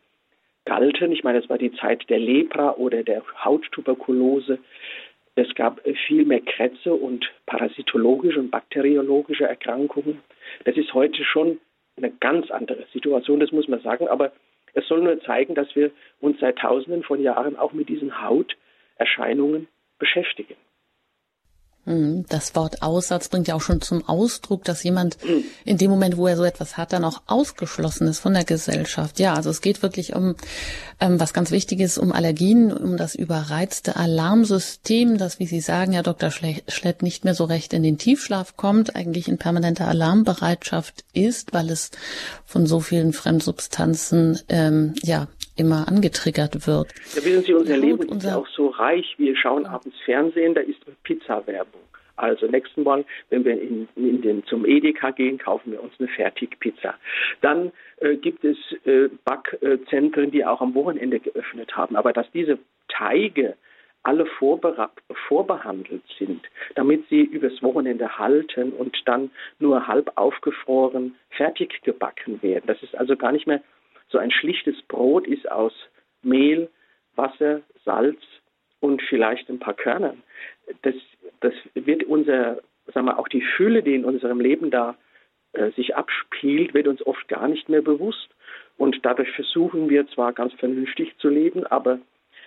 galten. 0.71 1.11
Ich 1.11 1.23
meine, 1.23 1.39
es 1.39 1.49
war 1.49 1.57
die 1.57 1.73
Zeit 1.73 2.09
der 2.09 2.19
Lepra 2.19 2.75
oder 2.75 3.03
der 3.03 3.21
Hauttuberkulose. 3.43 4.57
Es 5.35 5.53
gab 5.55 5.81
viel 6.07 6.23
mehr 6.25 6.39
Krätze 6.39 6.93
und 6.93 7.29
parasitologische 7.45 8.39
und 8.39 8.51
bakteriologische 8.51 9.45
Erkrankungen. 9.45 10.19
Das 10.63 10.77
ist 10.77 10.93
heute 10.93 11.25
schon 11.25 11.59
eine 11.97 12.11
ganz 12.11 12.49
andere 12.51 12.85
Situation, 12.93 13.41
das 13.41 13.51
muss 13.51 13.67
man 13.67 13.81
sagen. 13.81 14.07
Aber 14.07 14.31
es 14.73 14.87
soll 14.87 15.01
nur 15.01 15.19
zeigen, 15.21 15.55
dass 15.55 15.75
wir 15.75 15.91
uns 16.21 16.39
seit 16.39 16.57
Tausenden 16.59 17.03
von 17.03 17.21
Jahren 17.21 17.57
auch 17.57 17.73
mit 17.73 17.89
diesen 17.89 18.21
Hauterscheinungen 18.21 19.67
beschäftigen. 19.99 20.55
Hm, 21.85 22.25
das 22.29 22.55
Wort 22.55 22.83
Aussatz 22.83 23.29
bringt 23.29 23.47
ja 23.47 23.55
auch 23.55 23.61
schon 23.61 23.81
zum 23.81 24.07
Ausdruck, 24.07 24.63
dass 24.65 24.83
jemand 24.83 25.17
in 25.65 25.77
dem 25.77 25.89
Moment, 25.89 26.15
wo 26.15 26.27
er 26.27 26.38
so 26.38 26.43
etwas 26.43 26.77
hat, 26.77 26.93
dann 26.93 27.03
auch 27.03 27.23
ausgeschlossen 27.25 28.07
ist 28.07 28.19
von 28.19 28.33
der 28.33 28.43
Gesellschaft. 28.43 29.19
Ja, 29.19 29.33
also 29.33 29.50
es 29.50 29.61
geht 29.61 29.81
wirklich 29.81 30.15
um 30.15 30.35
ähm, 31.00 31.19
was 31.19 31.33
ganz 31.33 31.50
Wichtiges, 31.50 31.97
um 31.97 32.11
Allergien, 32.11 32.71
um 32.71 32.97
das 32.97 33.15
überreizte 33.15 33.95
Alarmsystem, 33.95 35.17
das, 35.17 35.39
wie 35.39 35.47
Sie 35.47 35.59
sagen, 35.59 35.93
ja, 35.93 36.03
Dr. 36.03 36.29
Schlett 36.29 37.01
nicht 37.01 37.25
mehr 37.25 37.33
so 37.33 37.45
recht 37.45 37.73
in 37.73 37.81
den 37.81 37.97
Tiefschlaf 37.97 38.57
kommt, 38.57 38.95
eigentlich 38.95 39.27
in 39.27 39.39
permanenter 39.39 39.88
Alarmbereitschaft 39.88 41.03
ist, 41.13 41.51
weil 41.51 41.71
es 41.71 41.89
von 42.45 42.67
so 42.67 42.79
vielen 42.79 43.11
Fremdsubstanzen 43.11 44.39
ähm, 44.50 44.93
ja 45.01 45.27
immer 45.58 45.88
angetriggert 45.88 46.67
wird. 46.67 46.93
Ja, 47.15 47.25
wissen 47.25 47.43
Sie, 47.43 47.53
unser 47.53 47.77
Leben 47.77 48.08
unser 48.08 48.29
ist 48.29 48.36
auch 48.36 48.48
so 48.48 48.67
reich. 48.67 49.15
Wir 49.17 49.36
schauen 49.36 49.65
abends 49.65 49.96
Fernsehen, 50.05 50.53
da 50.53 50.62
ist 50.62 50.79
Pizza-Werbung. 51.03 51.81
Also 52.15 52.46
nächsten 52.46 52.84
Mal, 52.84 53.03
wenn 53.29 53.46
wir 53.46 53.60
in, 53.60 53.88
in 53.96 54.22
den, 54.22 54.46
zum 54.46 54.65
Edeka 54.65 55.12
gehen, 55.12 55.39
kaufen 55.39 55.72
wir 55.72 55.81
uns 55.81 55.93
eine 55.98 56.08
Fertigpizza. 56.08 56.93
Dann 57.41 57.72
äh, 57.98 58.15
gibt 58.15 58.43
es 58.43 58.58
äh, 58.86 59.10
Backzentren, 59.25 60.29
die 60.29 60.46
auch 60.46 60.62
am 60.62 60.75
Wochenende 60.75 61.20
geöffnet 61.20 61.75
haben. 61.75 61.96
Aber 61.96 62.13
dass 62.13 62.29
diese 62.31 62.60
Teige 62.89 63.55
alle 64.03 64.25
vorbehandelt 65.27 66.03
sind, 66.17 66.41
damit 66.75 67.08
sie 67.10 67.22
übers 67.22 67.62
Wochenende 67.62 68.17
halten 68.17 68.72
und 68.72 68.98
dann 69.05 69.29
nur 69.60 69.88
halb 69.88 70.12
aufgefroren 70.15 71.15
fertig 71.29 71.81
gebacken 71.84 72.41
werden. 72.41 72.63
Das 72.65 72.81
ist 72.81 72.96
also 72.96 73.15
gar 73.15 73.31
nicht 73.31 73.46
mehr 73.46 73.62
so 74.12 74.18
ein 74.18 74.32
schlichtes 74.32 74.82
Brot 74.84 75.27
ist 75.27 75.50
aus 75.50 75.74
Mehl, 76.22 76.70
Wasser, 77.15 77.62
Salz 77.86 78.20
und 78.80 79.01
vielleicht 79.01 79.50
ein 79.50 79.60
paar 79.60 79.74
Körnern. 79.74 80.22
Das, 80.84 80.96
das 81.39 81.53
wird 81.74 82.03
unser, 82.03 82.62
sagen 82.94 83.08
wir, 83.08 83.20
auch 83.20 83.27
die 83.27 83.41
Fülle, 83.56 83.84
die 83.84 83.96
in 83.96 84.06
unserem 84.06 84.39
Leben 84.39 84.72
da 84.72 84.96
äh, 85.53 85.72
sich 85.72 85.96
abspielt, 85.96 86.74
wird 86.74 86.88
uns 86.88 87.06
oft 87.06 87.27
gar 87.27 87.48
nicht 87.48 87.70
mehr 87.70 87.82
bewusst. 87.82 88.30
Und 88.77 89.06
dadurch 89.06 89.30
versuchen 89.32 89.89
wir 89.89 90.08
zwar 90.08 90.34
ganz 90.34 90.53
vernünftig 90.53 91.18
zu 91.18 91.30
leben, 91.30 91.65
aber 91.68 92.00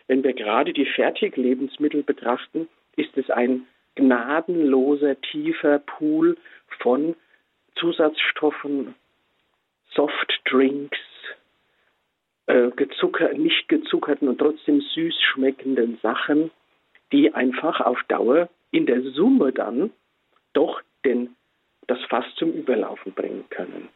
wenn 0.06 0.22
wir 0.22 0.34
gerade 0.34 0.72
die 0.72 0.86
Fertiglebensmittel 0.86 2.02
betrachten, 2.02 2.68
ist 2.96 3.16
es 3.16 3.30
ein 3.30 3.66
gnadenloser, 3.94 5.20
tiefer 5.20 5.78
Pool 5.78 6.36
von 6.80 7.14
Zusatzstoffen, 7.76 8.94
Softdrinks, 9.94 10.98
äh, 12.46 12.70
gezucker, 12.70 13.32
nicht 13.32 13.68
gezuckerten 13.68 14.28
und 14.28 14.38
trotzdem 14.38 14.80
süß 14.80 15.14
schmeckenden 15.32 15.98
Sachen, 16.02 16.50
die 17.12 17.32
einfach 17.34 17.80
auf 17.80 18.02
Dauer 18.08 18.48
in 18.70 18.86
der 18.86 19.02
Summe 19.02 19.52
dann 19.52 19.90
doch 20.52 20.80
den, 21.04 21.36
das 21.86 21.98
Fass 22.08 22.24
zum 22.36 22.52
Überlaufen 22.52 23.12
bringen 23.12 23.44
können. 23.50 23.88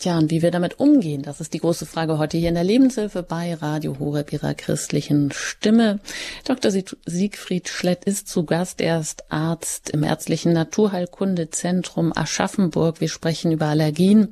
Tja, 0.00 0.16
und 0.16 0.30
wie 0.30 0.40
wir 0.40 0.50
damit 0.50 0.80
umgehen, 0.80 1.20
das 1.20 1.42
ist 1.42 1.52
die 1.52 1.58
große 1.58 1.84
Frage 1.84 2.16
heute 2.16 2.38
hier 2.38 2.48
in 2.48 2.54
der 2.54 2.64
Lebenshilfe 2.64 3.22
bei 3.22 3.52
Radio 3.52 3.98
Horeb, 3.98 4.32
ihrer 4.32 4.54
christlichen 4.54 5.30
Stimme. 5.30 6.00
Dr. 6.46 6.70
Siegfried 6.70 7.68
Schlett 7.68 8.06
ist 8.06 8.26
zu 8.26 8.44
Gast. 8.46 8.80
Er 8.80 8.98
ist 8.98 9.30
Arzt 9.30 9.90
im 9.90 10.02
ärztlichen 10.02 10.54
Naturheilkundezentrum 10.54 12.14
Aschaffenburg. 12.16 13.02
Wir 13.02 13.10
sprechen 13.10 13.52
über 13.52 13.66
Allergien, 13.66 14.28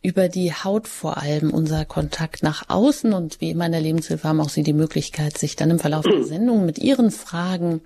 über 0.00 0.28
die 0.28 0.52
Haut 0.52 0.86
vor 0.86 1.16
allem, 1.16 1.50
unser 1.50 1.84
Kontakt 1.86 2.44
nach 2.44 2.68
außen. 2.68 3.12
Und 3.12 3.40
wie 3.40 3.50
immer 3.50 3.66
in 3.66 3.72
der 3.72 3.80
Lebenshilfe 3.80 4.28
haben 4.28 4.40
auch 4.40 4.48
Sie 4.48 4.62
die 4.62 4.72
Möglichkeit, 4.72 5.36
sich 5.36 5.56
dann 5.56 5.70
im 5.70 5.80
Verlauf 5.80 6.04
der 6.04 6.22
Sendung 6.24 6.64
mit 6.64 6.78
Ihren 6.78 7.10
Fragen 7.10 7.80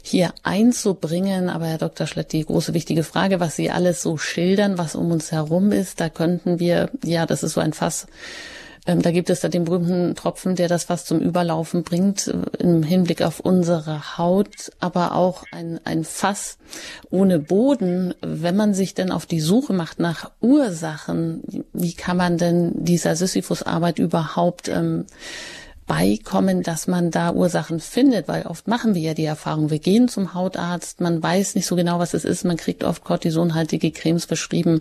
hier 0.00 0.32
einzubringen. 0.44 1.48
Aber 1.48 1.66
Herr 1.66 1.78
Dr. 1.78 2.06
Schlett, 2.06 2.30
die 2.30 2.44
große 2.44 2.72
wichtige 2.72 3.02
Frage, 3.02 3.40
was 3.40 3.56
Sie 3.56 3.68
alles 3.68 4.00
so 4.00 4.16
schildern, 4.16 4.78
was 4.78 4.94
um 4.94 5.10
uns 5.10 5.32
herum 5.32 5.72
ist, 5.72 5.98
da 5.98 6.08
könnten 6.08 6.60
wir 6.60 6.67
wir, 6.68 6.90
ja, 7.04 7.24
das 7.26 7.42
ist 7.42 7.54
so 7.54 7.60
ein 7.60 7.72
Fass. 7.72 8.06
Ähm, 8.86 9.02
da 9.02 9.10
gibt 9.10 9.30
es 9.30 9.40
da 9.40 9.48
den 9.48 9.64
berühmten 9.64 10.14
Tropfen, 10.14 10.54
der 10.54 10.68
das 10.68 10.84
Fass 10.84 11.04
zum 11.04 11.18
Überlaufen 11.20 11.82
bringt, 11.82 12.28
äh, 12.28 12.62
im 12.62 12.82
Hinblick 12.82 13.22
auf 13.22 13.40
unsere 13.40 14.18
Haut, 14.18 14.70
aber 14.80 15.14
auch 15.14 15.44
ein, 15.50 15.80
ein 15.84 16.04
Fass 16.04 16.58
ohne 17.10 17.38
Boden. 17.38 18.14
Wenn 18.20 18.56
man 18.56 18.74
sich 18.74 18.94
denn 18.94 19.10
auf 19.10 19.26
die 19.26 19.40
Suche 19.40 19.72
macht 19.72 19.98
nach 19.98 20.30
Ursachen, 20.40 21.42
wie 21.72 21.94
kann 21.94 22.16
man 22.16 22.38
denn 22.38 22.72
dieser 22.84 23.16
Sisyphus-Arbeit 23.16 23.98
überhaupt 23.98 24.68
ähm, 24.68 25.06
beikommen, 25.86 26.62
dass 26.62 26.86
man 26.86 27.10
da 27.10 27.32
Ursachen 27.32 27.80
findet, 27.80 28.28
weil 28.28 28.46
oft 28.46 28.68
machen 28.68 28.94
wir 28.94 29.02
ja 29.02 29.14
die 29.14 29.24
Erfahrung, 29.24 29.70
wir 29.70 29.78
gehen 29.78 30.08
zum 30.08 30.34
Hautarzt, 30.34 31.00
man 31.00 31.20
weiß 31.22 31.54
nicht 31.54 31.66
so 31.66 31.76
genau, 31.76 31.98
was 31.98 32.14
es 32.14 32.24
ist, 32.24 32.44
man 32.44 32.58
kriegt 32.58 32.84
oft 32.84 33.02
kortisonhaltige 33.02 33.90
Cremes 33.90 34.26
verschrieben. 34.26 34.80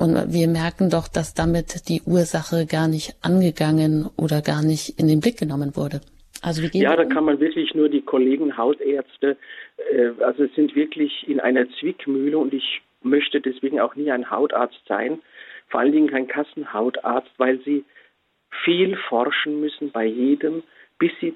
Und 0.00 0.32
wir 0.32 0.48
merken 0.48 0.88
doch, 0.88 1.08
dass 1.08 1.34
damit 1.34 1.88
die 1.90 2.00
Ursache 2.06 2.64
gar 2.64 2.88
nicht 2.88 3.16
angegangen 3.20 4.08
oder 4.16 4.40
gar 4.40 4.62
nicht 4.62 4.98
in 4.98 5.08
den 5.08 5.20
Blick 5.20 5.38
genommen 5.38 5.76
wurde. 5.76 6.00
Also 6.40 6.62
wie 6.62 6.78
ja, 6.78 6.96
da 6.96 7.04
kann 7.04 7.24
man 7.24 7.38
wirklich 7.38 7.74
nur 7.74 7.90
die 7.90 8.00
Kollegen 8.00 8.56
Hausärzte, 8.56 9.36
äh, 9.92 10.10
also 10.24 10.46
sind 10.56 10.74
wirklich 10.74 11.28
in 11.28 11.38
einer 11.38 11.68
Zwickmühle 11.78 12.38
und 12.38 12.54
ich 12.54 12.80
möchte 13.02 13.42
deswegen 13.42 13.78
auch 13.78 13.94
nie 13.94 14.10
ein 14.10 14.30
Hautarzt 14.30 14.80
sein, 14.88 15.20
vor 15.68 15.80
allen 15.80 15.92
Dingen 15.92 16.08
kein 16.08 16.28
Kassenhautarzt, 16.28 17.30
weil 17.36 17.60
sie 17.66 17.84
viel 18.64 18.96
forschen 19.10 19.60
müssen 19.60 19.90
bei 19.90 20.06
jedem, 20.06 20.62
bis 20.98 21.12
sie, 21.20 21.34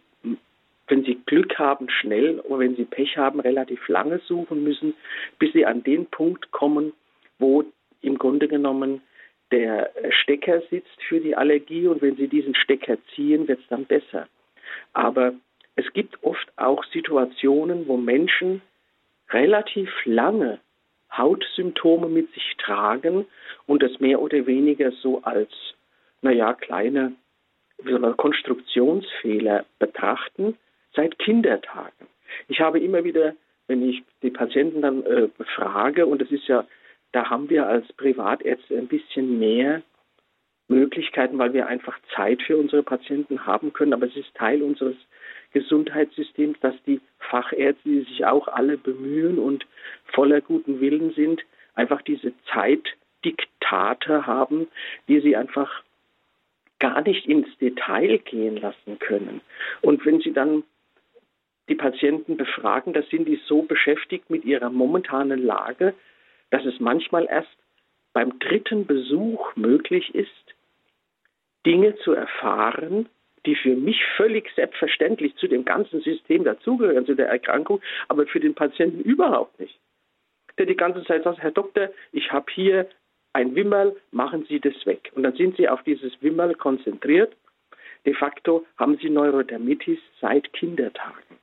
wenn 0.88 1.04
sie 1.04 1.20
Glück 1.26 1.58
haben, 1.58 1.90
schnell 1.90 2.40
oder 2.40 2.60
wenn 2.60 2.76
sie 2.76 2.86
Pech 2.86 3.18
haben, 3.18 3.40
relativ 3.40 3.86
lange 3.88 4.20
suchen 4.20 4.64
müssen, 4.64 4.94
bis 5.38 5.52
sie 5.52 5.66
an 5.66 5.82
den 5.82 6.06
Punkt 6.06 6.50
kommen, 6.50 6.94
wo 7.38 7.64
im 8.04 8.18
Grunde 8.18 8.48
genommen 8.48 9.02
der 9.50 9.90
Stecker 10.10 10.62
sitzt 10.70 11.02
für 11.08 11.20
die 11.20 11.36
Allergie 11.36 11.86
und 11.86 12.02
wenn 12.02 12.16
Sie 12.16 12.28
diesen 12.28 12.54
Stecker 12.54 12.96
ziehen, 13.14 13.46
wird 13.46 13.60
es 13.60 13.68
dann 13.68 13.84
besser. 13.84 14.26
Aber 14.92 15.34
es 15.76 15.92
gibt 15.92 16.22
oft 16.22 16.46
auch 16.56 16.84
Situationen, 16.84 17.86
wo 17.86 17.96
Menschen 17.96 18.62
relativ 19.30 19.90
lange 20.04 20.60
Hautsymptome 21.16 22.08
mit 22.08 22.32
sich 22.32 22.56
tragen 22.58 23.26
und 23.66 23.82
das 23.82 24.00
mehr 24.00 24.20
oder 24.20 24.46
weniger 24.46 24.90
so 24.90 25.22
als, 25.22 25.50
naja, 26.22 26.54
kleine 26.54 27.12
Konstruktionsfehler 28.16 29.64
betrachten, 29.78 30.56
seit 30.94 31.18
Kindertagen. 31.18 32.06
Ich 32.48 32.60
habe 32.60 32.80
immer 32.80 33.04
wieder, 33.04 33.34
wenn 33.66 33.88
ich 33.88 34.02
die 34.22 34.30
Patienten 34.30 34.82
dann 34.82 35.04
äh, 35.04 35.28
befrage, 35.36 36.06
und 36.06 36.22
es 36.22 36.30
ist 36.30 36.46
ja 36.46 36.64
da 37.14 37.30
haben 37.30 37.48
wir 37.48 37.68
als 37.68 37.90
Privatärzte 37.92 38.76
ein 38.76 38.88
bisschen 38.88 39.38
mehr 39.38 39.82
Möglichkeiten, 40.66 41.38
weil 41.38 41.52
wir 41.52 41.68
einfach 41.68 41.96
Zeit 42.16 42.42
für 42.42 42.56
unsere 42.56 42.82
Patienten 42.82 43.46
haben 43.46 43.72
können. 43.72 43.92
Aber 43.92 44.06
es 44.06 44.16
ist 44.16 44.34
Teil 44.34 44.62
unseres 44.62 44.96
Gesundheitssystems, 45.52 46.58
dass 46.60 46.74
die 46.86 47.00
Fachärzte, 47.20 47.88
die 47.88 48.00
sich 48.00 48.26
auch 48.26 48.48
alle 48.48 48.76
bemühen 48.76 49.38
und 49.38 49.64
voller 50.06 50.40
guten 50.40 50.80
Willen 50.80 51.12
sind, 51.12 51.42
einfach 51.76 52.02
diese 52.02 52.32
Zeitdiktate 52.52 54.26
haben, 54.26 54.66
die 55.06 55.20
sie 55.20 55.36
einfach 55.36 55.84
gar 56.80 57.00
nicht 57.02 57.26
ins 57.26 57.46
Detail 57.58 58.18
gehen 58.18 58.56
lassen 58.56 58.98
können. 58.98 59.40
Und 59.82 60.04
wenn 60.04 60.20
Sie 60.20 60.32
dann 60.32 60.64
die 61.68 61.76
Patienten 61.76 62.36
befragen, 62.36 62.92
da 62.92 63.02
sind 63.02 63.28
die 63.28 63.40
so 63.46 63.62
beschäftigt 63.62 64.28
mit 64.30 64.44
ihrer 64.44 64.70
momentanen 64.70 65.42
Lage, 65.42 65.94
dass 66.54 66.64
es 66.66 66.78
manchmal 66.78 67.26
erst 67.26 67.50
beim 68.12 68.38
dritten 68.38 68.86
Besuch 68.86 69.56
möglich 69.56 70.14
ist, 70.14 70.54
Dinge 71.66 71.96
zu 71.96 72.12
erfahren, 72.12 73.08
die 73.44 73.56
für 73.56 73.74
mich 73.74 74.00
völlig 74.16 74.48
selbstverständlich 74.54 75.34
zu 75.34 75.48
dem 75.48 75.64
ganzen 75.64 76.00
System 76.00 76.44
dazugehören, 76.44 77.06
zu 77.06 77.16
der 77.16 77.26
Erkrankung, 77.26 77.80
aber 78.06 78.24
für 78.28 78.38
den 78.38 78.54
Patienten 78.54 79.00
überhaupt 79.00 79.58
nicht. 79.58 79.76
Der 80.56 80.66
die 80.66 80.76
ganze 80.76 81.02
Zeit 81.02 81.24
sagt, 81.24 81.40
Herr 81.40 81.50
Doktor, 81.50 81.88
ich 82.12 82.30
habe 82.30 82.46
hier 82.52 82.88
ein 83.32 83.56
Wimmerl, 83.56 83.96
machen 84.12 84.46
Sie 84.48 84.60
das 84.60 84.86
weg. 84.86 85.10
Und 85.16 85.24
dann 85.24 85.34
sind 85.34 85.56
Sie 85.56 85.68
auf 85.68 85.82
dieses 85.82 86.12
Wimmerl 86.22 86.54
konzentriert. 86.54 87.34
De 88.06 88.14
facto 88.14 88.64
haben 88.76 88.96
Sie 88.98 89.10
Neurodermitis 89.10 89.98
seit 90.20 90.52
Kindertagen. 90.52 91.36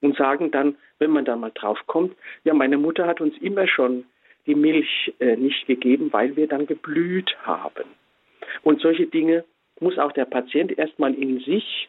Und 0.00 0.16
sagen 0.16 0.50
dann, 0.52 0.78
wenn 1.00 1.10
man 1.10 1.26
da 1.26 1.36
mal 1.36 1.52
drauf 1.54 1.80
kommt, 1.86 2.16
ja, 2.44 2.54
meine 2.54 2.78
Mutter 2.78 3.06
hat 3.06 3.20
uns 3.20 3.36
immer 3.42 3.68
schon 3.68 4.06
die 4.48 4.56
Milch 4.56 5.14
äh, 5.20 5.36
nicht 5.36 5.66
gegeben, 5.66 6.12
weil 6.12 6.34
wir 6.34 6.48
dann 6.48 6.66
geblüht 6.66 7.36
haben. 7.42 7.84
Und 8.62 8.80
solche 8.80 9.06
Dinge 9.06 9.44
muss 9.78 9.98
auch 9.98 10.12
der 10.12 10.24
Patient 10.24 10.76
erstmal 10.76 11.14
in 11.14 11.38
sich 11.40 11.88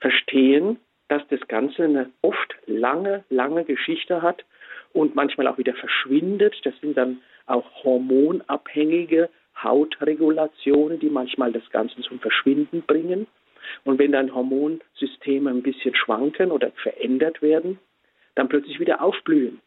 verstehen, 0.00 0.78
dass 1.08 1.22
das 1.28 1.46
Ganze 1.46 1.84
eine 1.84 2.10
oft 2.22 2.56
lange, 2.66 3.24
lange 3.28 3.64
Geschichte 3.64 4.22
hat 4.22 4.44
und 4.92 5.14
manchmal 5.14 5.46
auch 5.46 5.58
wieder 5.58 5.74
verschwindet. 5.74 6.56
Das 6.64 6.74
sind 6.80 6.96
dann 6.96 7.20
auch 7.46 7.84
hormonabhängige 7.84 9.28
Hautregulationen, 9.62 10.98
die 10.98 11.10
manchmal 11.10 11.52
das 11.52 11.68
Ganze 11.70 12.00
zum 12.00 12.18
Verschwinden 12.18 12.82
bringen. 12.82 13.26
Und 13.84 13.98
wenn 13.98 14.12
dann 14.12 14.34
Hormonsysteme 14.34 15.50
ein 15.50 15.62
bisschen 15.62 15.94
schwanken 15.94 16.50
oder 16.50 16.72
verändert 16.82 17.42
werden, 17.42 17.78
dann 18.34 18.48
plötzlich 18.48 18.80
wieder 18.80 19.02
aufblühen. 19.02 19.60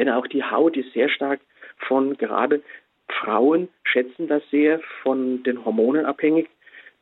Denn 0.00 0.08
auch 0.08 0.26
die 0.26 0.42
Haut 0.42 0.78
ist 0.78 0.94
sehr 0.94 1.10
stark 1.10 1.40
von 1.76 2.16
gerade 2.16 2.62
Frauen 3.10 3.68
schätzen 3.84 4.28
das 4.28 4.42
sehr 4.50 4.80
von 5.02 5.42
den 5.42 5.62
Hormonen 5.62 6.06
abhängig. 6.06 6.48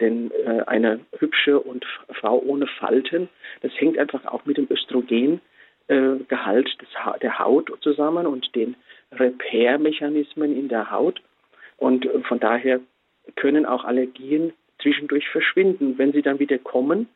Denn 0.01 0.33
äh, 0.45 0.63
eine 0.67 0.99
hübsche 1.19 1.61
und 1.61 1.87
Frau 2.13 2.41
ohne 2.41 2.67
Falten, 2.67 3.29
das 3.63 3.71
hängt 3.79 3.99
einfach 3.99 4.27
auch 4.27 4.45
mit 4.47 4.57
dem 4.57 4.67
Östrogengehalt 4.69 5.41
äh, 5.89 7.19
der 7.23 7.39
Haut 7.39 7.71
zusammen 7.83 8.27
und 8.27 8.53
den 8.57 8.75
Repair-Mechanismen 9.13 10.57
in 10.57 10.69
der 10.69 10.91
Haut. 10.91 11.23
Und 11.77 12.05
äh, 12.05 12.21
von 12.23 12.41
daher 12.41 12.81
können 13.37 13.65
auch 13.65 13.85
Allergien 13.85 14.53
zwischendurch 14.83 15.29
verschwinden. 15.29 15.99
Wenn 15.99 16.13
sie 16.13 16.23
dann 16.23 16.41
wieder 16.41 16.59
kommen, 16.59 17.09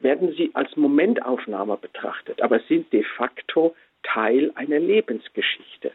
werden 0.00 0.34
sie 0.36 0.50
als 0.52 0.76
Momentaufnahme 0.76 1.78
betrachtet, 1.78 2.42
aber 2.42 2.60
sind 2.68 2.92
de 2.92 3.04
facto 3.16 3.74
Teil 4.04 4.52
einer 4.54 4.78
Lebensgeschichte. 4.78 5.92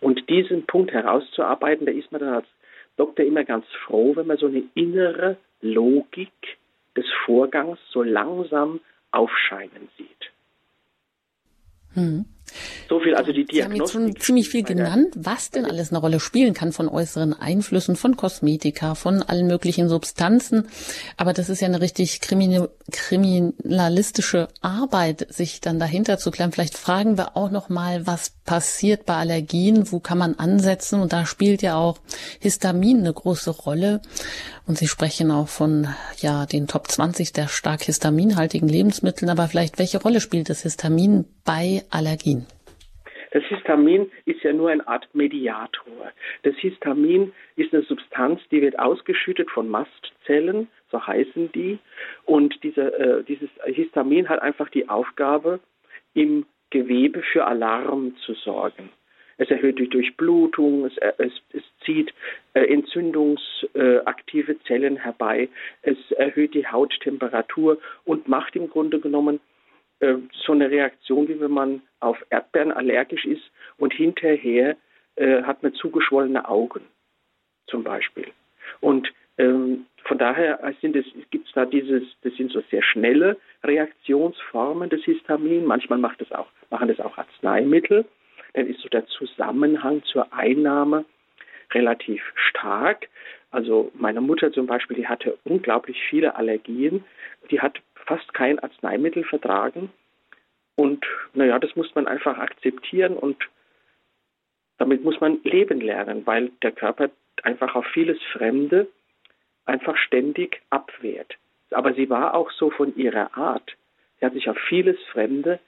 Und 0.00 0.28
diesen 0.28 0.66
Punkt 0.66 0.92
herauszuarbeiten, 0.92 1.86
da 1.86 1.92
ist 1.92 2.10
man 2.12 2.20
dann 2.20 2.34
als 2.34 2.46
Doktor 2.96 3.24
immer 3.24 3.44
ganz 3.44 3.64
froh, 3.86 4.16
wenn 4.16 4.26
man 4.26 4.38
so 4.38 4.46
eine 4.46 4.64
innere 4.74 5.36
Logik 5.60 6.58
des 6.96 7.06
Vorgangs 7.24 7.78
so 7.90 8.02
langsam 8.02 8.80
aufscheinen 9.10 9.88
sieht. 9.96 10.32
Hm. 11.94 12.24
So 12.88 13.00
viel 13.00 13.14
also 13.14 13.32
die 13.32 13.44
Diagnostik. 13.44 13.56
Sie 13.56 13.64
haben 13.64 13.74
jetzt 13.74 13.92
schon 13.92 14.16
ziemlich 14.16 14.48
viel 14.48 14.62
genannt, 14.62 15.08
was 15.14 15.50
denn 15.50 15.66
alles 15.66 15.90
eine 15.90 15.98
Rolle 15.98 16.20
spielen 16.20 16.54
kann 16.54 16.72
von 16.72 16.88
äußeren 16.88 17.34
Einflüssen, 17.34 17.96
von 17.96 18.16
Kosmetika, 18.16 18.94
von 18.94 19.22
allen 19.22 19.46
möglichen 19.46 19.90
Substanzen. 19.90 20.68
Aber 21.18 21.34
das 21.34 21.50
ist 21.50 21.60
ja 21.60 21.68
eine 21.68 21.82
richtig 21.82 22.20
kriminalistische 22.20 24.48
Arbeit, 24.62 25.26
sich 25.28 25.60
dann 25.60 25.78
dahinter 25.78 26.16
zu 26.18 26.30
klären. 26.30 26.52
Vielleicht 26.52 26.78
fragen 26.78 27.18
wir 27.18 27.36
auch 27.36 27.50
noch 27.50 27.68
mal, 27.68 28.06
was 28.06 28.30
passiert 28.30 29.04
bei 29.04 29.16
Allergien, 29.16 29.92
wo 29.92 30.00
kann 30.00 30.16
man 30.16 30.36
ansetzen? 30.36 31.00
Und 31.00 31.12
da 31.12 31.26
spielt 31.26 31.60
ja 31.60 31.76
auch 31.76 31.98
Histamin 32.40 33.00
eine 33.00 33.12
große 33.12 33.50
Rolle. 33.50 34.00
Und 34.66 34.78
Sie 34.78 34.86
sprechen 34.86 35.30
auch 35.30 35.48
von 35.48 35.88
ja 36.20 36.46
den 36.46 36.66
Top 36.66 36.90
20 36.90 37.34
der 37.34 37.48
stark 37.48 37.82
histaminhaltigen 37.82 38.68
Lebensmitteln. 38.68 39.28
Aber 39.30 39.48
vielleicht 39.48 39.78
welche 39.78 40.00
Rolle 40.00 40.22
spielt 40.22 40.48
das 40.48 40.62
Histamin 40.62 41.26
bei 41.44 41.84
Allergien? 41.90 42.46
Das 43.30 43.44
Histamin 43.44 44.10
ist 44.24 44.42
ja 44.42 44.52
nur 44.52 44.70
eine 44.70 44.86
Art 44.86 45.08
Mediator. 45.14 46.12
Das 46.42 46.54
Histamin 46.56 47.32
ist 47.56 47.74
eine 47.74 47.82
Substanz, 47.82 48.40
die 48.50 48.62
wird 48.62 48.78
ausgeschüttet 48.78 49.50
von 49.50 49.68
Mastzellen, 49.68 50.68
so 50.90 51.06
heißen 51.06 51.52
die. 51.52 51.78
Und 52.24 52.62
diese, 52.62 52.92
äh, 52.98 53.24
dieses 53.24 53.50
Histamin 53.64 54.28
hat 54.28 54.40
einfach 54.40 54.68
die 54.70 54.88
Aufgabe, 54.88 55.60
im 56.14 56.46
Gewebe 56.70 57.22
für 57.22 57.46
Alarm 57.46 58.16
zu 58.24 58.34
sorgen. 58.34 58.90
es 59.38 59.50
erhöht 59.50 59.78
die 59.78 59.88
Durchblutung, 59.88 60.84
es, 60.84 60.96
es, 61.18 61.32
es 61.52 61.62
zieht 61.84 62.12
äh, 62.54 62.64
entzündungsaktive 62.64 64.52
äh, 64.52 64.58
Zellen 64.66 64.96
herbei, 64.96 65.48
es 65.82 65.96
erhöht 66.12 66.54
die 66.54 66.66
Hauttemperatur 66.66 67.78
und 68.04 68.26
macht 68.26 68.56
im 68.56 68.68
Grunde 68.68 68.98
genommen 68.98 69.38
äh, 70.00 70.14
so 70.44 70.52
eine 70.52 70.70
Reaktion, 70.70 71.28
wie 71.28 71.40
wenn 71.40 71.50
man 71.50 71.82
auf 72.00 72.18
Erdbeeren 72.30 72.72
allergisch 72.72 73.24
ist 73.24 73.50
und 73.76 73.92
hinterher 73.92 74.76
äh, 75.16 75.42
hat 75.42 75.62
man 75.62 75.74
zugeschwollene 75.74 76.48
Augen 76.48 76.82
zum 77.66 77.84
Beispiel. 77.84 78.26
Und 78.80 79.12
ähm, 79.38 79.86
von 80.04 80.18
daher 80.18 80.60
gibt 81.30 81.46
es 81.46 81.52
da 81.52 81.64
dieses, 81.64 82.02
das 82.22 82.34
sind 82.34 82.50
so 82.50 82.62
sehr 82.70 82.82
schnelle 82.82 83.36
Reaktionsformen 83.62 84.88
des 84.88 85.04
Histamin. 85.04 85.64
Manchmal 85.64 85.98
macht 85.98 86.20
das 86.20 86.32
auch, 86.32 86.48
machen 86.70 86.88
das 86.88 87.00
auch 87.00 87.18
Arzneimittel. 87.18 88.04
Dann 88.54 88.66
ist 88.66 88.80
so 88.80 88.88
der 88.88 89.06
Zusammenhang 89.06 90.02
zur 90.04 90.32
Einnahme 90.32 91.04
relativ 91.72 92.22
stark. 92.34 93.08
Also 93.50 93.90
meine 93.94 94.20
Mutter 94.20 94.52
zum 94.52 94.66
Beispiel, 94.66 94.96
die 94.96 95.06
hatte 95.06 95.38
unglaublich 95.44 96.00
viele 96.08 96.36
Allergien. 96.36 97.04
Die 97.50 97.60
hat 97.60 97.80
fast 98.08 98.34
kein 98.34 98.58
Arzneimittel 98.58 99.24
vertragen. 99.24 99.90
Und 100.74 101.04
naja, 101.34 101.58
das 101.58 101.76
muss 101.76 101.94
man 101.94 102.06
einfach 102.06 102.38
akzeptieren 102.38 103.16
und 103.16 103.36
damit 104.78 105.04
muss 105.04 105.20
man 105.20 105.40
leben 105.42 105.80
lernen, 105.80 106.26
weil 106.26 106.50
der 106.62 106.72
Körper 106.72 107.10
einfach 107.42 107.74
auf 107.74 107.86
vieles 107.86 108.18
Fremde 108.32 108.88
einfach 109.66 109.96
ständig 109.96 110.62
abwehrt. 110.70 111.34
Aber 111.70 111.92
sie 111.94 112.08
war 112.08 112.34
auch 112.34 112.50
so 112.52 112.70
von 112.70 112.96
ihrer 112.96 113.36
Art. 113.36 113.76
Sie 114.18 114.26
hat 114.26 114.32
sich 114.32 114.48
auf 114.48 114.58
vieles 114.68 114.96
Fremde 115.12 115.60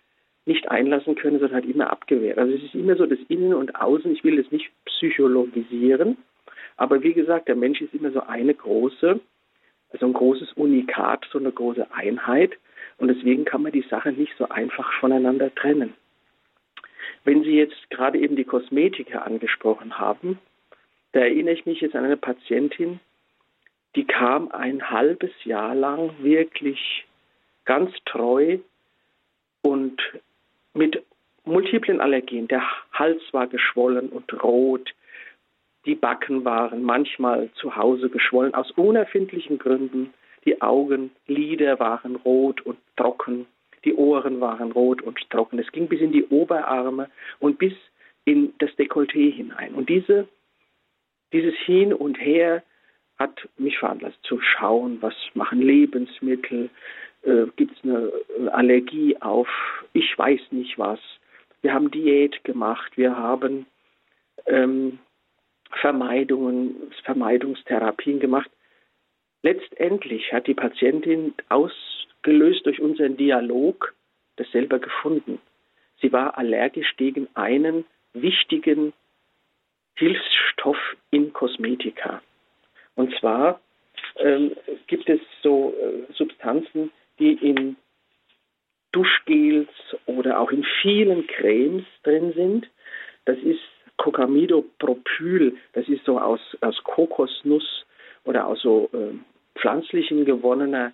nicht 0.47 0.71
einlassen 0.71 1.17
können, 1.17 1.39
sondern 1.39 1.59
hat 1.59 1.69
immer 1.69 1.91
abgewehrt. 1.91 2.39
Also 2.39 2.55
es 2.55 2.63
ist 2.63 2.75
immer 2.75 2.97
so 2.97 3.07
das 3.07 3.19
Innen 3.29 3.53
und 3.53 3.75
Außen. 3.77 4.11
Ich 4.13 4.25
will 4.25 4.39
es 4.39 4.51
nicht 4.51 4.71
psychologisieren, 4.87 6.17
aber 6.77 7.03
wie 7.03 7.13
gesagt, 7.13 7.49
der 7.49 7.57
Mensch 7.57 7.83
ist 7.83 7.93
immer 7.93 8.11
so 8.11 8.23
eine 8.23 8.55
große, 8.55 9.21
also 9.93 10.07
ein 10.07 10.13
großes 10.13 10.53
Unikat, 10.55 11.27
so 11.33 11.39
eine 11.39 11.53
große 11.53 11.93
Einheit. 11.93 12.53
Und 12.99 13.09
deswegen 13.09 13.45
kann 13.45 13.63
man 13.63 13.73
die 13.73 13.87
Sachen 13.89 14.17
nicht 14.17 14.33
so 14.39 14.49
einfach 14.49 14.93
voneinander 15.01 15.55
trennen. 15.55 15.95
Wenn 17.25 17.43
Sie 17.43 17.57
jetzt 17.57 17.91
gerade 17.91 18.19
eben 18.19 18.37
die 18.37 18.45
Kosmetika 18.45 19.21
angesprochen 19.21 19.99
haben, 19.99 20.39
da 21.13 21.21
erinnere 21.21 21.55
ich 21.55 21.67
mich 21.67 21.81
jetzt 21.81 21.97
an 21.97 22.05
eine 22.05 22.17
Patientin, 22.17 23.01
die 23.97 24.05
kam 24.05 24.51
ein 24.53 24.91
halbes 24.91 25.33
Jahr 25.45 25.75
lang 25.75 26.13
wirklich 26.23 27.05
ganz 27.65 27.93
treu 28.05 28.59
und 29.63 30.01
mit 30.75 31.03
multiplen 31.45 32.01
Allergien. 32.01 32.49
Der 32.49 32.63
Hals 32.93 33.23
war 33.33 33.49
geschwollen 33.49 34.09
und 34.11 34.33
rot, 34.43 34.91
die 35.87 35.95
Backen 35.95 36.45
waren 36.45 36.83
manchmal 36.83 37.51
zu 37.55 37.77
Hause 37.77 38.11
geschwollen 38.11 38.55
aus 38.55 38.71
unerfindlichen 38.73 39.59
Gründen, 39.59 40.13
die 40.45 40.61
Augenlider 40.61 41.79
waren 41.79 42.17
rot 42.17 42.61
und 42.63 42.79
trocken, 42.97 43.47
die 43.85 43.95
Ohren 43.95 44.41
waren 44.41 44.73
rot 44.73 45.03
und 45.03 45.19
trocken. 45.31 45.59
Es 45.59 45.71
ging 45.73 45.89
bis 45.89 46.01
in 46.01 46.13
die 46.13 46.25
Oberarme 46.27 47.11
und 47.39 47.59
bis 47.59 47.75
in 48.25 48.55
das 48.59 48.71
Dekolleté 48.73 49.33
hinein. 49.33 49.75
Und 49.75 49.89
diese, 49.89 50.29
dieses 51.33 51.55
Hin 51.55 51.93
und 51.93 52.21
Her 52.21 52.63
hat 53.19 53.49
mich 53.59 53.79
veranlasst 53.79 54.19
zu 54.23 54.41
schauen, 54.41 54.99
was 55.01 55.15
machen 55.35 55.61
Lebensmittel, 55.61 56.71
äh, 57.23 57.47
gibt 57.57 57.77
es 57.77 57.85
eine 57.85 58.11
Allergie 58.53 59.17
auf, 59.21 59.49
ich 59.93 60.17
weiß 60.17 60.41
nicht 60.53 60.79
was. 60.79 61.01
Wir 61.63 61.75
haben 61.75 61.91
Diät 61.91 62.43
gemacht, 62.45 62.97
wir 62.97 63.17
haben 63.17 63.67
ähm, 64.47 64.99
Vermeidungen, 65.71 66.93
Vermeidungstherapien 67.05 68.21
gemacht. 68.21 68.51
Letztendlich 69.43 70.33
hat 70.33 70.47
die 70.47 70.55
Patientin 70.55 71.35
ausgelöst 71.49 72.67
durch 72.67 72.81
unseren 72.81 73.17
Dialog 73.17 73.95
das 74.37 74.51
selber 74.51 74.79
gefunden. 74.79 75.41
Sie 76.01 76.13
war 76.13 76.37
allergisch 76.37 76.97
gegen 76.97 77.29
einen 77.35 77.85
wichtigen 78.13 78.93
Hilfsstoff 79.97 80.79
in 81.11 81.33
Kosmetika. 81.33 82.23
Und 82.95 83.15
zwar 83.19 83.61
ähm, 84.17 84.57
gibt 84.87 85.09
es 85.09 85.21
so 85.43 85.75
äh, 85.79 86.13
Substanzen, 86.15 86.91
die 87.19 87.33
in 87.33 87.77
Duschgels 88.93 89.69
oder 90.07 90.41
auch 90.41 90.51
in 90.51 90.65
vielen 90.83 91.27
Cremes 91.27 91.85
drin 92.03 92.33
sind. 92.33 92.69
Das 93.25 93.39
ist 93.39 93.61
Cocamidopropyl, 94.01 95.59
das 95.75 95.87
ist 95.87 96.07
so 96.07 96.19
aus, 96.19 96.41
aus 96.63 96.83
Kokosnuss 96.85 97.85
oder 98.25 98.47
aus 98.47 98.63
so 98.63 98.89
äh, 98.95 99.15
pflanzlichen 99.59 100.25
gewonnener, 100.25 100.93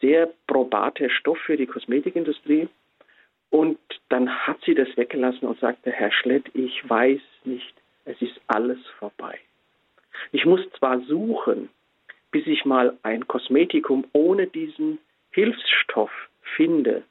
sehr 0.00 0.28
probater 0.48 1.08
Stoff 1.08 1.38
für 1.38 1.56
die 1.56 1.66
Kosmetikindustrie. 1.66 2.68
Und 3.50 3.78
dann 4.08 4.28
hat 4.28 4.58
sie 4.66 4.74
das 4.74 4.88
weggelassen 4.96 5.46
und 5.46 5.60
sagte, 5.60 5.92
Herr 5.92 6.10
Schlett, 6.10 6.46
ich 6.52 6.88
weiß 6.88 7.20
nicht, 7.44 7.74
es 8.04 8.20
ist 8.20 8.40
alles 8.48 8.78
vorbei. 8.98 9.38
Ich 10.32 10.44
muss 10.44 10.60
zwar 10.78 11.00
suchen, 11.02 11.68
bis 12.32 12.44
ich 12.48 12.64
mal 12.64 12.98
ein 13.04 13.28
Kosmetikum 13.28 14.04
ohne 14.12 14.48
diesen 14.48 14.98
Hilfsstoff 15.30 16.10
finde. 16.56 17.04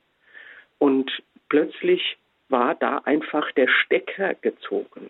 Und 0.77 1.09
plötzlich 1.47 2.17
war 2.49 2.75
da 2.75 2.97
einfach 3.05 3.49
der 3.53 3.69
Stecker 3.69 4.33
gezogen. 4.35 5.09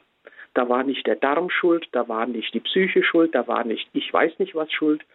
Da 0.57 0.67
war 0.69 0.83
nicht 0.83 1.05
der 1.05 1.15
Darm 1.15 1.51
schuld, 1.51 1.87
da 1.91 2.07
war 2.07 2.25
nicht 2.25 2.51
die 2.55 2.59
Psyche 2.59 3.03
schuld, 3.03 3.35
da 3.35 3.47
war 3.47 3.63
nicht 3.63 3.87
ich 3.93 4.11
weiß 4.11 4.39
nicht 4.39 4.55
was 4.55 4.71
schuld, 4.71 5.05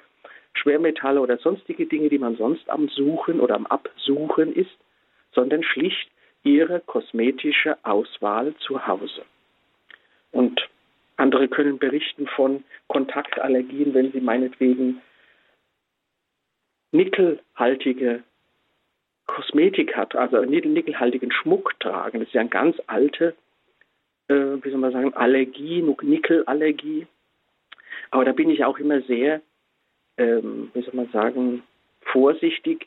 Schwermetalle 0.55 1.20
oder 1.20 1.37
sonstige 1.37 1.87
Dinge, 1.87 2.09
die 2.11 2.20
man 2.20 2.37
sonst 2.37 2.70
am 2.70 2.87
Suchen 2.87 3.40
oder 3.40 3.57
am 3.57 3.66
Absuchen 3.66 4.55
ist, 4.55 4.70
sondern 5.33 5.64
schlicht 5.64 6.09
ihre 6.44 6.78
kosmetische 6.78 7.76
Auswahl 7.83 8.55
zu 8.61 8.87
Hause. 8.87 9.24
Und 10.31 10.61
andere 11.16 11.48
können 11.48 11.81
berichten 11.81 12.28
von 12.28 12.62
Kontaktallergien, 12.87 13.94
wenn 13.94 14.12
sie 14.12 14.20
meinetwegen 14.20 15.02
nickelhaltige 16.92 18.22
Kosmetik 19.26 19.96
hat, 19.96 20.14
also 20.14 20.40
nickelhaltigen 20.44 21.33
Schmuck 21.33 21.81
tragen. 21.81 22.20
Das 22.20 22.28
ist 22.28 22.35
ja 22.35 22.42
eine 22.42 22.50
ganz 22.50 22.76
alte, 22.87 23.35
wie 24.62 24.71
soll 24.71 24.81
man 24.81 24.92
sagen, 24.92 25.14
Allergie, 25.14 25.83
Nickelallergie. 25.83 27.07
Aber 28.11 28.25
da 28.25 28.33
bin 28.33 28.51
ich 28.51 28.64
auch 28.64 28.79
immer 28.79 29.01
sehr, 29.03 29.40
ähm, 30.18 30.71
wie 30.75 30.83
soll 30.83 30.95
man 30.95 31.09
sagen, 31.11 31.62
vorsichtig. 32.01 32.87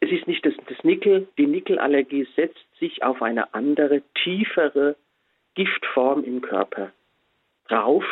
Es 0.00 0.10
ist 0.10 0.26
nicht 0.26 0.44
das, 0.44 0.54
das 0.68 0.82
Nickel, 0.84 1.28
die 1.38 1.46
Nickelallergie 1.46 2.26
setzt 2.36 2.66
sich 2.78 3.02
auf 3.02 3.22
eine 3.22 3.54
andere, 3.54 4.02
tiefere 4.22 4.96
Giftform 5.54 6.24
im 6.24 6.40
Körper 6.40 6.92
drauf. 7.68 8.04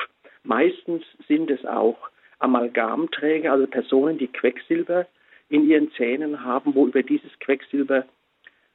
Meistens 0.42 1.04
sind 1.26 1.50
es 1.50 1.64
auch 1.64 2.10
Amalgamträger, 2.38 3.52
also 3.52 3.66
Personen, 3.66 4.18
die 4.18 4.28
Quecksilber 4.28 5.06
in 5.48 5.68
ihren 5.68 5.90
Zähnen 5.92 6.44
haben, 6.44 6.74
wo 6.74 6.86
über 6.86 7.02
dieses 7.02 7.38
Quecksilber, 7.40 8.04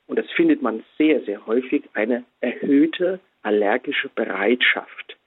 und 0.07 0.19
das 0.19 0.29
findet 0.31 0.61
man 0.61 0.83
sehr, 0.97 1.21
sehr 1.21 1.45
häufig, 1.45 1.83
eine 1.93 2.23
erhöhte 2.41 3.19
allergische 3.43 4.09
Bereitschaft 4.09 5.17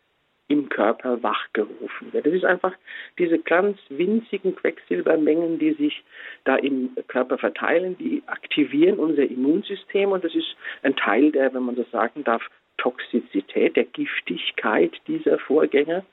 im 0.48 0.68
Körper 0.68 1.22
wachgerufen 1.22 2.12
wird. 2.12 2.26
Das 2.26 2.32
ist 2.32 2.44
einfach 2.44 2.72
diese 3.18 3.38
ganz 3.38 3.78
winzigen 3.88 4.54
Quecksilbermengen, 4.54 5.58
die 5.58 5.72
sich 5.72 6.04
da 6.44 6.56
im 6.56 6.90
Körper 7.08 7.36
verteilen, 7.38 7.98
die 7.98 8.22
aktivieren 8.26 8.98
unser 8.98 9.24
Immunsystem 9.24 10.12
und 10.12 10.24
das 10.24 10.34
ist 10.34 10.56
ein 10.82 10.94
Teil 10.94 11.32
der, 11.32 11.52
wenn 11.52 11.64
man 11.64 11.74
so 11.74 11.84
sagen 11.90 12.22
darf, 12.22 12.42
Toxizität, 12.78 13.74
der 13.76 13.84
Giftigkeit 13.84 14.92
dieser 15.08 15.38
Vorgänge 15.38 16.04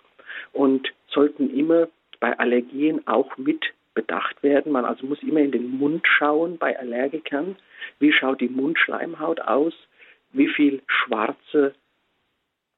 und 0.51 0.91
sollten 1.07 1.55
immer 1.55 1.87
bei 2.19 2.37
Allergien 2.39 3.05
auch 3.05 3.37
mit 3.37 3.73
bedacht 3.93 4.41
werden. 4.41 4.71
Man 4.71 4.85
also 4.85 5.05
muss 5.05 5.21
immer 5.21 5.41
in 5.41 5.51
den 5.51 5.77
Mund 5.77 6.07
schauen 6.07 6.57
bei 6.57 6.79
Allergikern. 6.79 7.55
Wie 7.99 8.11
schaut 8.11 8.41
die 8.41 8.49
Mundschleimhaut 8.49 9.41
aus? 9.41 9.73
Wie 10.31 10.47
viel 10.47 10.81
schwarze 10.87 11.75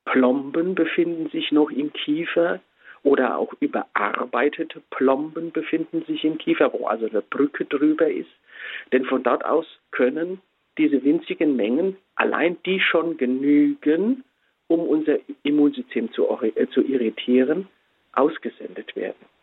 Plomben 0.05 0.75
befinden 0.75 1.29
sich 1.29 1.51
noch 1.51 1.71
im 1.71 1.91
Kiefer? 1.93 2.61
Oder 3.03 3.37
auch 3.37 3.53
überarbeitete 3.59 4.81
Plomben 4.89 5.51
befinden 5.51 6.03
sich 6.05 6.23
im 6.23 6.39
Kiefer, 6.39 6.73
wo 6.73 6.87
also 6.87 7.07
eine 7.07 7.21
Brücke 7.21 7.65
drüber 7.65 8.09
ist. 8.09 8.31
Denn 8.91 9.05
von 9.05 9.21
dort 9.21 9.45
aus 9.45 9.67
können 9.91 10.41
diese 10.77 11.03
winzigen 11.03 11.55
Mengen, 11.55 11.97
allein 12.15 12.57
die 12.65 12.79
schon 12.79 13.17
genügen, 13.17 14.23
um 14.67 14.79
unser 14.79 15.17
Immunsystem 15.43 16.11
zu, 16.13 16.27
äh, 16.41 16.67
zu 16.69 16.81
irritieren, 16.81 17.67
ausgesendet 18.13 18.95
werden. 18.95 19.34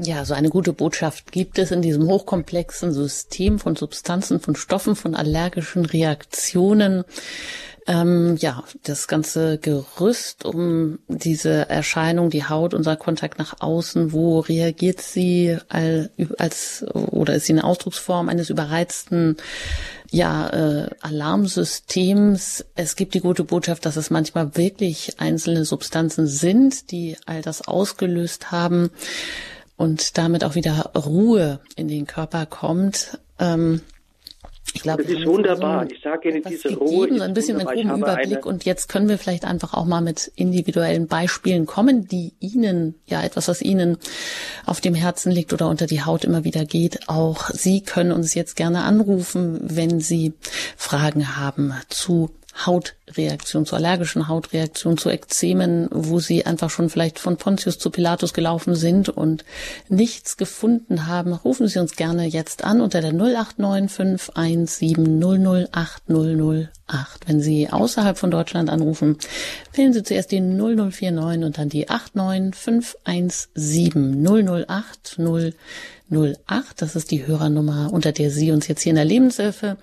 Ja, 0.00 0.24
so 0.24 0.32
eine 0.32 0.48
gute 0.48 0.72
Botschaft 0.72 1.32
gibt 1.32 1.58
es 1.58 1.72
in 1.72 1.82
diesem 1.82 2.06
hochkomplexen 2.06 2.92
System 2.92 3.58
von 3.58 3.74
Substanzen, 3.74 4.38
von 4.38 4.54
Stoffen, 4.54 4.94
von 4.94 5.16
allergischen 5.16 5.84
Reaktionen. 5.84 7.02
Ähm, 7.88 8.36
ja, 8.38 8.62
das 8.84 9.08
ganze 9.08 9.58
Gerüst 9.58 10.44
um 10.44 11.00
diese 11.08 11.68
Erscheinung, 11.68 12.30
die 12.30 12.44
Haut, 12.44 12.74
unser 12.74 12.94
Kontakt 12.94 13.40
nach 13.40 13.56
außen, 13.60 14.12
wo 14.12 14.38
reagiert 14.38 15.00
sie 15.00 15.58
als, 15.68 16.84
oder 16.92 17.34
ist 17.34 17.46
sie 17.46 17.54
eine 17.54 17.64
Ausdrucksform 17.64 18.28
eines 18.28 18.50
überreizten 18.50 19.36
ja, 20.10 20.48
äh, 20.50 20.90
Alarmsystems. 21.00 22.64
Es 22.76 22.94
gibt 22.94 23.14
die 23.14 23.20
gute 23.20 23.42
Botschaft, 23.42 23.84
dass 23.84 23.96
es 23.96 24.10
manchmal 24.10 24.56
wirklich 24.56 25.18
einzelne 25.18 25.64
Substanzen 25.64 26.28
sind, 26.28 26.92
die 26.92 27.16
all 27.26 27.42
das 27.42 27.66
ausgelöst 27.66 28.52
haben 28.52 28.90
und 29.78 30.18
damit 30.18 30.44
auch 30.44 30.54
wieder 30.54 30.90
Ruhe 30.94 31.60
in 31.76 31.88
den 31.88 32.06
Körper 32.06 32.44
kommt. 32.44 33.18
Ähm, 33.38 33.80
ich 34.74 34.82
glaube, 34.82 35.02
das 35.02 35.12
ist 35.12 35.24
wunderbar. 35.24 35.86
So 35.86 35.94
ich 35.94 36.02
sage 36.02 36.28
Ihnen, 36.28 36.42
diese 36.46 36.74
Ruhe 36.76 37.08
ist 37.08 37.22
ein 37.22 37.32
bisschen 37.32 37.56
einen 37.56 37.66
groben 37.66 38.02
Überblick 38.02 38.44
und 38.44 38.64
jetzt 38.66 38.88
können 38.88 39.08
wir 39.08 39.16
vielleicht 39.16 39.44
einfach 39.46 39.72
auch 39.72 39.86
mal 39.86 40.02
mit 40.02 40.30
individuellen 40.36 41.06
Beispielen 41.06 41.64
kommen, 41.64 42.06
die 42.06 42.34
Ihnen, 42.38 42.94
ja, 43.06 43.22
etwas, 43.22 43.48
was 43.48 43.62
Ihnen 43.62 43.96
auf 44.66 44.82
dem 44.82 44.94
Herzen 44.94 45.32
liegt 45.32 45.52
oder 45.54 45.68
unter 45.68 45.86
die 45.86 46.02
Haut 46.02 46.24
immer 46.24 46.44
wieder 46.44 46.66
geht. 46.66 47.08
Auch 47.08 47.48
Sie 47.50 47.80
können 47.80 48.12
uns 48.12 48.34
jetzt 48.34 48.56
gerne 48.56 48.82
anrufen, 48.82 49.58
wenn 49.62 50.00
Sie 50.00 50.34
Fragen 50.76 51.36
haben 51.36 51.72
zu 51.88 52.30
Hautreaktion, 52.66 53.66
zu 53.66 53.76
allergischen 53.76 54.28
Hautreaktionen, 54.28 54.98
zu 54.98 55.10
Ekzemen, 55.10 55.88
wo 55.90 56.18
sie 56.18 56.46
einfach 56.46 56.70
schon 56.70 56.90
vielleicht 56.90 57.18
von 57.18 57.36
Pontius 57.36 57.78
zu 57.78 57.90
Pilatus 57.90 58.32
gelaufen 58.32 58.74
sind 58.74 59.08
und 59.08 59.44
nichts 59.88 60.36
gefunden 60.36 61.06
haben, 61.06 61.32
rufen 61.32 61.68
Sie 61.68 61.78
uns 61.78 61.96
gerne 61.96 62.26
jetzt 62.26 62.64
an 62.64 62.80
unter 62.80 63.00
der 63.00 63.12
089 63.12 63.90
517 63.90 65.68
008 65.72 66.02
008. 66.08 66.68
Wenn 67.26 67.40
Sie 67.40 67.70
außerhalb 67.70 68.18
von 68.18 68.30
Deutschland 68.30 68.70
anrufen, 68.70 69.18
wählen 69.74 69.92
Sie 69.92 70.02
zuerst 70.02 70.32
die 70.32 70.40
0049 70.40 71.44
und 71.44 71.58
dann 71.58 71.68
die 71.68 71.86
89 71.88 72.66
517 76.08 76.10
008 76.10 76.38
008. 76.48 76.82
Das 76.82 76.96
ist 76.96 77.10
die 77.10 77.26
Hörernummer, 77.26 77.92
unter 77.92 78.12
der 78.12 78.30
Sie 78.30 78.50
uns 78.50 78.68
jetzt 78.68 78.82
hier 78.82 78.90
in 78.90 78.96
der 78.96 79.04
Lebenshilfe 79.04 79.76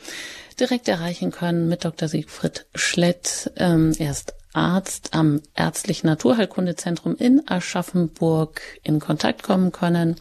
direkt 0.60 0.88
erreichen 0.88 1.32
können 1.32 1.68
mit 1.68 1.86
Dr. 1.86 2.08
Siegfried 2.08 2.66
Schlett. 2.76 3.52
Ähm, 3.58 3.94
er 3.98 4.12
ist 4.12 4.34
Arzt 4.54 5.10
am 5.14 5.42
Ärztlichen 5.54 6.08
Naturheilkundezentrum 6.08 7.16
in 7.18 7.44
Aschaffenburg 7.46 8.62
in 8.84 9.00
Kontakt 9.00 9.44
kommen 9.44 9.72
können. 9.72 10.16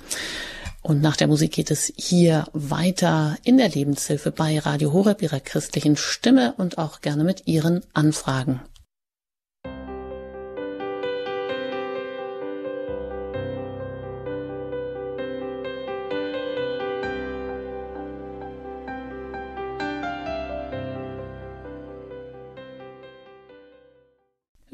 Und 0.83 1.01
nach 1.01 1.17
der 1.17 1.29
Musik 1.29 1.53
geht 1.53 1.71
es 1.71 1.93
hier 1.97 2.47
weiter 2.53 3.39
in 3.43 3.57
der 3.57 3.71
Lebenshilfe 3.71 4.33
bei 4.33 4.59
Radio 4.59 4.93
Horeb, 4.93 5.23
ihrer 5.23 5.41
christlichen 5.41 5.97
Stimme 5.97 6.53
und 6.59 6.77
auch 6.77 7.01
gerne 7.01 7.25
mit 7.25 7.47
Ihren 7.47 7.83
Anfragen. 7.95 8.61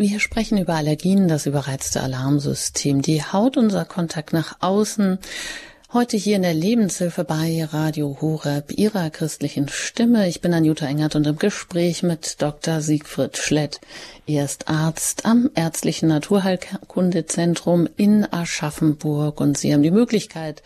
Wir 0.01 0.19
sprechen 0.19 0.57
über 0.57 0.77
Allergien, 0.77 1.29
das 1.29 1.45
überreizte 1.45 2.01
Alarmsystem, 2.01 3.03
die 3.03 3.23
Haut, 3.23 3.59
unser 3.59 3.85
Kontakt 3.85 4.33
nach 4.33 4.57
außen. 4.61 5.19
Heute 5.93 6.17
hier 6.17 6.37
in 6.37 6.43
der 6.43 6.55
Lebenshilfe 6.55 7.25
bei 7.25 7.65
Radio 7.65 8.17
Horeb, 8.21 8.79
Ihrer 8.79 9.11
christlichen 9.11 9.69
Stimme. 9.69 10.29
Ich 10.29 10.41
bin 10.41 10.55
Anjuta 10.55 10.87
Engert 10.87 11.17
und 11.17 11.27
im 11.27 11.37
Gespräch 11.37 12.05
mit 12.05 12.41
Dr. 12.41 12.81
Siegfried 12.81 13.37
Schlett. 13.37 13.81
Er 14.25 14.45
ist 14.45 14.69
Arzt 14.69 15.27
am 15.27 15.51
Ärztlichen 15.57 16.09
Naturheilkundezentrum 16.09 17.89
in 17.97 18.25
Aschaffenburg 18.33 19.41
und 19.41 19.59
Sie 19.59 19.75
haben 19.75 19.83
die 19.83 19.91
Möglichkeit, 19.91 20.63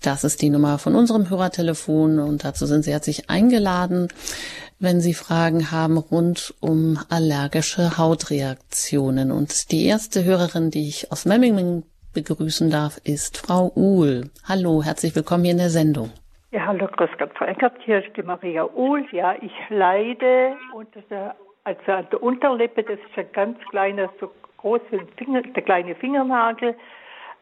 Das 0.00 0.24
ist 0.24 0.40
die 0.40 0.48
Nummer 0.48 0.78
von 0.78 0.94
unserem 0.94 1.28
Hörertelefon 1.28 2.18
und 2.18 2.44
dazu 2.44 2.64
sind 2.64 2.84
Sie 2.84 2.92
herzlich 2.92 3.28
eingeladen, 3.28 3.41
wenn 3.50 5.00
Sie 5.00 5.14
Fragen 5.14 5.70
haben 5.70 5.96
rund 5.96 6.54
um 6.60 6.98
allergische 7.08 7.98
Hautreaktionen. 7.98 9.30
Und 9.30 9.70
die 9.70 9.86
erste 9.86 10.24
Hörerin, 10.24 10.70
die 10.70 10.88
ich 10.88 11.12
aus 11.12 11.24
Memmingen 11.24 11.84
begrüßen 12.14 12.70
darf, 12.70 12.98
ist 13.04 13.38
Frau 13.38 13.72
Uhl. 13.74 14.30
Hallo, 14.48 14.82
herzlich 14.82 15.14
willkommen 15.16 15.44
hier 15.44 15.52
in 15.52 15.58
der 15.58 15.70
Sendung. 15.70 16.10
Ja, 16.50 16.66
hallo, 16.66 16.86
grüß 16.86 17.10
Gott, 17.18 17.30
Frau 17.34 17.46
Eckert, 17.46 17.74
hier 17.84 18.04
ist 18.04 18.14
die 18.16 18.22
Maria 18.22 18.64
Uhl. 18.64 19.06
Ja, 19.12 19.34
ich 19.40 19.52
leide 19.70 20.54
unter 20.74 21.00
der, 21.02 21.34
also 21.64 21.92
an 21.92 22.06
der 22.10 22.22
Unterlippe, 22.22 22.82
das 22.82 22.98
ist 22.98 23.16
ein 23.16 23.32
ganz 23.32 23.58
kleiner, 23.70 24.10
so 24.20 24.30
groß 24.58 24.80
wie 24.90 24.98
ein 24.98 25.08
Finger, 25.16 25.42
der 25.42 25.62
kleine 25.62 25.94
Fingernagel, 25.94 26.74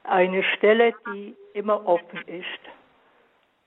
eine 0.04 0.42
Stelle, 0.56 0.92
die 1.12 1.34
immer 1.54 1.84
offen 1.86 2.20
ist. 2.26 2.44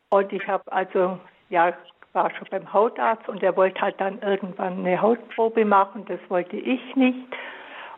Und 0.10 0.32
ich 0.32 0.48
habe 0.48 0.72
also, 0.72 1.19
ja, 1.50 1.74
war 2.13 2.32
schon 2.36 2.47
beim 2.49 2.71
Hautarzt 2.71 3.28
und 3.28 3.43
er 3.43 3.56
wollte 3.58 3.82
halt 3.82 3.99
dann 3.99 4.21
irgendwann 4.21 4.80
eine 4.80 5.02
Hautprobe 5.02 5.65
machen, 5.65 6.06
das 6.06 6.19
wollte 6.30 6.56
ich 6.56 6.95
nicht. 6.95 7.28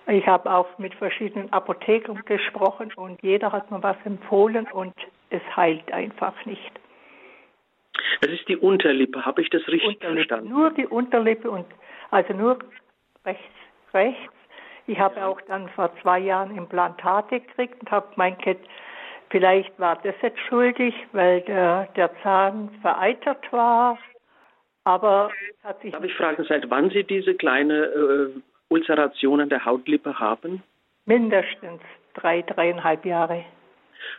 Ich 0.07 0.25
habe 0.27 0.51
auch 0.51 0.77
mit 0.77 0.93
verschiedenen 0.95 1.51
Apothekern 1.51 2.21
gesprochen 2.25 2.91
und 2.95 3.21
jeder 3.23 3.51
hat 3.51 3.71
mir 3.71 3.81
was 3.81 3.97
empfohlen 4.05 4.67
und 4.71 4.93
es 5.31 5.41
heilt 5.55 5.91
einfach 5.91 6.33
nicht. 6.45 6.71
Das 8.21 8.31
ist 8.31 8.47
die 8.47 8.57
Unterlippe, 8.57 9.25
habe 9.25 9.41
ich 9.41 9.49
das 9.49 9.67
richtig 9.67 9.99
verstanden? 9.99 10.49
Nur 10.49 10.71
die 10.71 10.85
Unterlippe 10.85 11.49
und 11.49 11.65
also 12.11 12.33
nur 12.33 12.59
rechts, 13.25 13.43
rechts. 13.93 14.33
Ich 14.87 14.99
habe 14.99 15.19
ja. 15.19 15.27
auch 15.27 15.41
dann 15.41 15.67
vor 15.69 15.91
zwei 16.01 16.19
Jahren 16.19 16.55
Implantate 16.55 17.39
gekriegt 17.39 17.81
und 17.81 17.89
habe 17.91 18.07
mein 18.15 18.37
Kind, 18.37 18.59
vielleicht 19.35 19.77
war 19.77 19.99
das 20.01 20.15
jetzt 20.21 20.39
schuldig, 20.47 20.95
weil 21.11 21.41
der, 21.41 21.89
der 21.97 22.09
Zahn 22.23 22.69
vereitert 22.81 23.51
war. 23.51 23.97
Aber 24.85 25.29
hat 25.61 25.81
sich. 25.81 25.91
Darf 25.91 26.05
ich 26.05 26.13
fragen, 26.13 26.45
seit 26.47 26.69
wann 26.69 26.89
Sie 26.89 27.03
diese 27.03 27.35
kleine 27.35 27.83
äh, 27.83 28.29
Ulceration 28.69 29.41
an 29.41 29.49
der 29.49 29.65
Hautlippe 29.65 30.17
haben? 30.19 30.63
Mindestens 31.05 31.81
drei, 32.13 32.43
dreieinhalb 32.43 33.03
Jahre. 33.03 33.43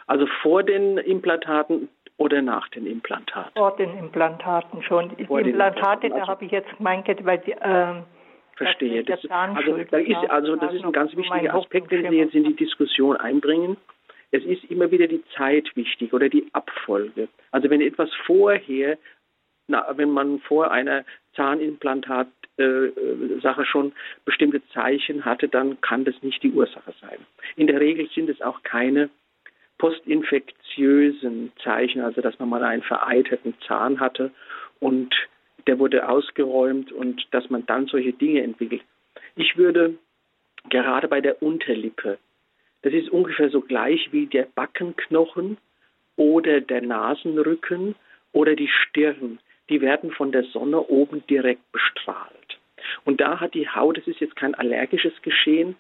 Also 0.07 0.27
vor 0.43 0.63
den 0.63 0.99
Implantaten 0.99 1.89
oder 2.19 2.43
nach 2.43 2.69
den 2.69 2.87
Implantaten? 2.87 3.53
Vor 3.57 3.75
den 3.77 3.97
Implantaten 3.97 4.83
schon. 4.83 5.17
Die 5.17 5.25
Vor 5.25 5.41
Implantate, 5.41 6.11
da 6.11 6.27
habe 6.27 6.45
ich 6.45 6.51
jetzt 6.51 6.77
gemeint, 6.77 7.07
weil 7.25 7.39
die, 7.39 7.57
ähm, 7.63 8.05
Verstehe. 8.57 9.03
Das, 9.05 9.23
ist, 9.23 9.31
also, 9.31 9.79
da 9.91 9.99
ist, 9.99 10.31
also 10.31 10.57
das 10.57 10.75
ist 10.75 10.85
ein 10.85 10.93
ganz 10.93 11.17
wichtiger 11.17 11.55
Aspekt, 11.55 11.91
den 11.91 12.11
Sie 12.11 12.17
jetzt 12.17 12.35
in 12.35 12.45
die 12.45 12.57
Diskussion 12.57 13.17
einbringen. 13.17 13.79
Es 14.31 14.45
ist 14.45 14.65
immer 14.65 14.91
wieder 14.91 15.07
die 15.07 15.23
Zeit 15.37 15.75
wichtig 15.77 16.13
oder 16.13 16.29
die 16.29 16.47
Abfolge. 16.53 17.29
Also 17.51 17.71
wenn 17.71 17.81
etwas 17.81 18.11
vorher, 18.27 18.99
na, 19.69 19.87
wenn 19.97 20.11
man 20.11 20.41
vor 20.41 20.71
einer 20.71 21.05
Zahnimplantat 21.35 22.29
äh, 22.59 22.89
Sache 23.43 23.65
schon 23.67 23.93
bestimmte 24.25 24.67
Zeichen 24.69 25.25
hatte, 25.25 25.49
dann 25.49 25.81
kann 25.81 26.05
das 26.05 26.15
nicht 26.23 26.43
die 26.43 26.53
Ursache 26.53 26.95
sein. 27.01 27.19
In 27.57 27.67
der 27.67 27.81
Regel 27.81 28.09
sind 28.15 28.31
es 28.31 28.41
auch 28.41 28.63
keine 28.63 29.11
postinfektiösen 29.79 31.53
Zeichen, 31.63 32.01
also 32.01 32.21
dass 32.21 32.39
man 32.39 32.49
mal 32.49 32.65
einen 32.65 32.83
vereiterten 32.83 33.55
Zahn 33.67 34.01
hatte 34.01 34.31
und 34.81 35.15
der 35.67 35.79
wurde 35.79 36.09
ausgeräumt 36.09 36.93
und 36.93 37.27
dass 37.33 37.51
man 37.51 37.67
dann 37.67 37.87
solche 37.87 38.13
Dinge 38.13 38.43
entwickelt. 38.43 38.83
Ich 39.35 39.57
würde 39.57 39.99
gerade 40.71 41.09
bei 41.09 41.21
der 41.21 41.43
Unterlippe, 41.43 42.19
das 42.87 42.95
ist 42.95 43.11
ungefähr 43.11 43.51
so 43.51 43.61
gleich 43.63 44.13
wie 44.13 44.27
der 44.27 44.47
Backenknochen 44.55 45.57
oder 46.15 46.61
der 46.61 46.83
Nasenrücken 46.83 47.97
oder 48.33 48.55
die 48.55 48.69
Stirn, 48.69 49.41
die 49.69 49.81
werden 49.81 50.13
von 50.13 50.31
der 50.31 50.45
Sonne 50.45 50.81
oben 50.83 51.27
direkt 51.27 51.73
bestrahlt. 51.73 52.59
Und 53.05 53.21
da 53.21 53.41
hat 53.41 53.55
die 53.55 53.69
Haut, 53.69 53.99
das 53.99 54.07
ist 54.07 54.21
jetzt 54.21 54.37
kein 54.37 54.55
allergisches 54.55 55.21
Geschehen, 55.23 55.75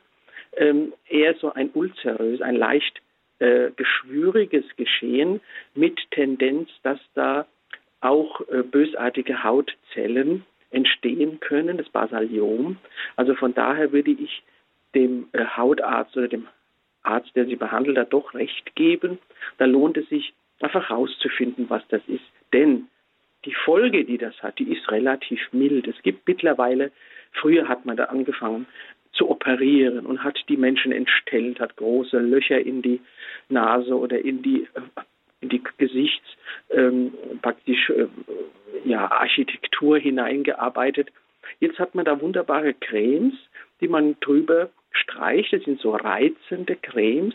ähm, 0.57 0.95
eher 1.09 1.35
so 1.35 1.53
ein 1.53 1.71
ulcerös, 1.75 2.41
ein 2.41 2.57
leicht 2.57 3.01
äh, 3.39 3.71
geschwüriges 3.77 4.65
Geschehen 4.77 5.41
mit 5.77 6.01
Tendenz, 6.11 6.71
dass 6.83 6.99
da 7.15 7.47
auch 8.01 8.41
äh, 8.49 8.63
bösartige 8.63 9.45
Hautzellen 9.45 10.45
entstehen 10.73 11.39
können, 11.39 11.79
das 11.79 11.89
Basaliom. 11.89 12.79
Also 13.15 13.37
von 13.37 13.55
daher 13.55 13.93
würde 13.93 14.11
ich 14.11 14.43
dem 14.97 15.29
äh, 15.33 15.45
Hautarzt 15.45 16.17
oder 16.17 16.27
dem 16.27 16.49
Arzt, 17.07 17.35
der 17.35 17.47
sie 17.47 17.57
behandelt, 17.57 17.97
da 17.97 18.05
doch 18.05 18.35
recht 18.35 18.75
geben. 18.75 19.19
Da 19.59 19.65
lohnt 19.65 19.97
es 19.97 20.09
sich 20.09 20.33
einfach 20.61 20.89
herauszufinden, 20.89 21.69
was 21.69 21.83
das 21.89 22.03
ist. 22.07 22.25
Denn 22.53 22.89
die 23.45 23.55
Folge, 23.55 24.05
die 24.05 24.19
das 24.19 24.35
hat, 24.43 24.59
die 24.59 24.73
ist 24.73 24.91
relativ 24.91 25.41
mild. 25.53 25.87
Es 25.87 26.01
gibt 26.03 26.27
mittlerweile, 26.27 26.91
früher 27.33 27.69
hat 27.69 27.87
man 27.87 27.97
da 27.97 28.05
angefangen 28.05 28.67
zu 29.13 29.31
operieren 29.31 30.05
und 30.05 30.23
hat 30.23 30.39
die 30.49 30.57
Menschen 30.57 30.93
entstellt, 30.93 31.61
hat 31.61 31.77
große 31.77 32.19
Löcher 32.19 32.61
in 32.61 32.83
die 32.83 33.01
Nase 33.49 33.97
oder 33.97 34.19
in 34.19 34.43
die, 34.43 34.69
äh, 34.75 35.03
in 35.41 35.49
die 35.49 35.63
Gesichts, 35.79 36.27
ähm, 36.71 37.15
praktisch, 37.41 37.91
äh, 37.91 38.07
ja, 38.85 39.11
Architektur 39.11 39.99
hineingearbeitet. 39.99 41.09
Jetzt 41.61 41.79
hat 41.79 41.95
man 41.95 42.05
da 42.05 42.21
wunderbare 42.21 42.75
Cremes, 42.75 43.35
die 43.81 43.89
man 43.89 44.17
drüber 44.21 44.71
streicht. 44.97 45.53
Das 45.53 45.63
sind 45.63 45.81
so 45.81 45.91
reizende 45.95 46.77
Cremes. 46.77 47.35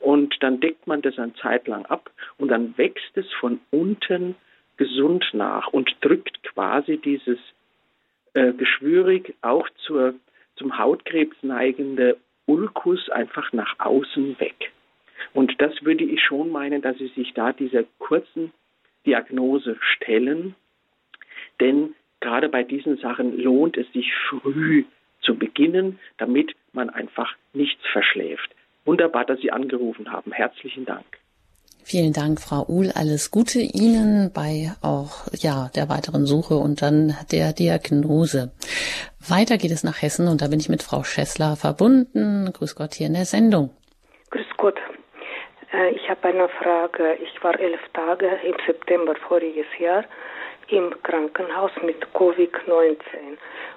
Und 0.00 0.34
dann 0.40 0.60
deckt 0.60 0.86
man 0.86 1.02
das 1.02 1.18
eine 1.18 1.34
Zeit 1.34 1.66
lang 1.68 1.84
ab 1.86 2.10
und 2.38 2.48
dann 2.48 2.76
wächst 2.78 3.16
es 3.16 3.30
von 3.34 3.60
unten 3.70 4.36
gesund 4.76 5.24
nach 5.32 5.68
und 5.68 5.94
drückt 6.00 6.42
quasi 6.44 6.98
dieses 6.98 7.38
äh, 8.34 8.52
geschwürig 8.52 9.34
auch 9.42 9.68
zur, 9.86 10.14
zum 10.56 10.78
Hautkrebs 10.78 11.36
neigende 11.42 12.16
Ulkus 12.46 13.08
einfach 13.10 13.52
nach 13.52 13.78
außen 13.78 14.38
weg. 14.38 14.72
Und 15.34 15.60
das 15.60 15.72
würde 15.82 16.04
ich 16.04 16.22
schon 16.22 16.50
meinen, 16.50 16.82
dass 16.82 16.96
Sie 16.98 17.08
sich 17.08 17.32
da 17.34 17.52
dieser 17.52 17.84
kurzen 17.98 18.52
Diagnose 19.04 19.76
stellen, 19.80 20.54
denn 21.60 21.94
gerade 22.20 22.48
bei 22.48 22.62
diesen 22.62 22.96
Sachen 22.98 23.38
lohnt 23.38 23.76
es 23.76 23.90
sich 23.92 24.12
früh 24.28 24.84
zu 25.20 25.36
beginnen, 25.36 25.98
damit 26.18 26.54
man 26.76 26.90
einfach 26.90 27.34
nichts 27.52 27.82
verschläft. 27.92 28.50
Wunderbar, 28.84 29.24
dass 29.24 29.40
Sie 29.40 29.50
angerufen 29.50 30.12
haben. 30.12 30.30
Herzlichen 30.30 30.84
Dank. 30.84 31.04
Vielen 31.82 32.12
Dank, 32.12 32.40
Frau 32.40 32.64
Uhl. 32.68 32.90
Alles 32.94 33.30
Gute 33.30 33.60
Ihnen 33.60 34.32
bei 34.32 34.72
auch 34.82 35.26
ja 35.32 35.70
der 35.76 35.88
weiteren 35.88 36.26
Suche 36.26 36.54
und 36.54 36.82
dann 36.82 37.14
der 37.30 37.52
Diagnose. 37.52 38.50
Weiter 39.28 39.56
geht 39.56 39.70
es 39.70 39.84
nach 39.84 40.02
Hessen 40.02 40.26
und 40.26 40.42
da 40.42 40.48
bin 40.48 40.58
ich 40.58 40.68
mit 40.68 40.82
Frau 40.82 41.04
Schessler 41.04 41.56
verbunden. 41.56 42.52
Grüß 42.52 42.74
Gott 42.74 42.94
hier 42.94 43.06
in 43.06 43.14
der 43.14 43.24
Sendung. 43.24 43.70
Grüß 44.30 44.46
Gott. 44.56 44.78
Äh, 45.72 45.90
ich 45.90 46.08
habe 46.10 46.28
eine 46.28 46.48
Frage. 46.48 47.18
Ich 47.22 47.42
war 47.42 47.58
elf 47.58 47.80
Tage 47.92 48.26
im 48.44 48.56
September 48.66 49.14
voriges 49.28 49.66
Jahr 49.78 50.04
im 50.68 50.92
Krankenhaus 51.04 51.70
mit 51.84 52.04
Covid-19. 52.14 52.98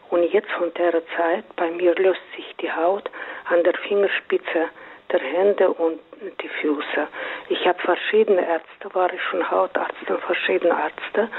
Und 0.10 0.24
jetzt 0.34 0.50
von 0.52 0.74
der 0.74 1.02
Zeit, 1.16 1.46
bei 1.56 1.70
mir 1.72 1.94
löst 1.96 2.22
sich 2.36 2.56
die 2.62 2.72
Haut 2.72 3.10
an 3.46 3.64
der 3.64 3.74
Fingerspitze 3.76 4.70
der 5.12 5.20
Hände 5.20 5.70
und 5.70 6.00
die 6.42 6.50
Füße. 6.62 7.08
Ich 7.50 7.66
habe 7.68 7.80
verschiedene 7.80 8.46
Ärzte, 8.48 8.94
war 8.94 9.12
ich 9.14 9.22
schon 9.24 9.50
Hautarzt 9.50 10.10
und 10.10 10.20
verschiedene 10.22 10.72
Ärzte 10.72 11.30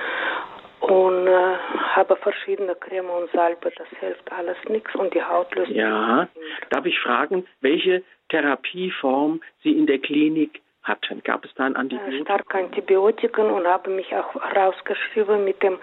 und 0.80 1.26
äh, 1.26 1.56
habe 1.94 2.16
verschiedene 2.16 2.74
Creme 2.74 3.10
und 3.10 3.30
Salbe. 3.32 3.70
Das 3.76 3.88
hilft 4.00 4.32
alles 4.32 4.56
nichts 4.68 4.94
und 4.94 5.14
die 5.14 5.22
Haut 5.22 5.54
löst 5.54 5.70
Ja, 5.70 6.28
darf 6.70 6.86
ich 6.86 6.98
fragen, 7.00 7.46
welche 7.60 8.02
Therapieform 8.30 9.40
Sie 9.62 9.72
in 9.72 9.86
der 9.86 9.98
Klinik 9.98 10.62
hatten? 10.82 11.22
Gab 11.22 11.44
es 11.44 11.52
da 11.54 11.64
ein 11.64 11.76
Antibiotikum? 11.76 12.20
Äh, 12.20 12.24
starke 12.24 12.58
Antibiotiken 12.58 13.50
und 13.50 13.66
habe 13.66 13.90
mich 13.90 14.14
auch 14.14 14.34
rausgeschrieben 14.56 15.44
mit 15.44 15.62
dem 15.62 15.78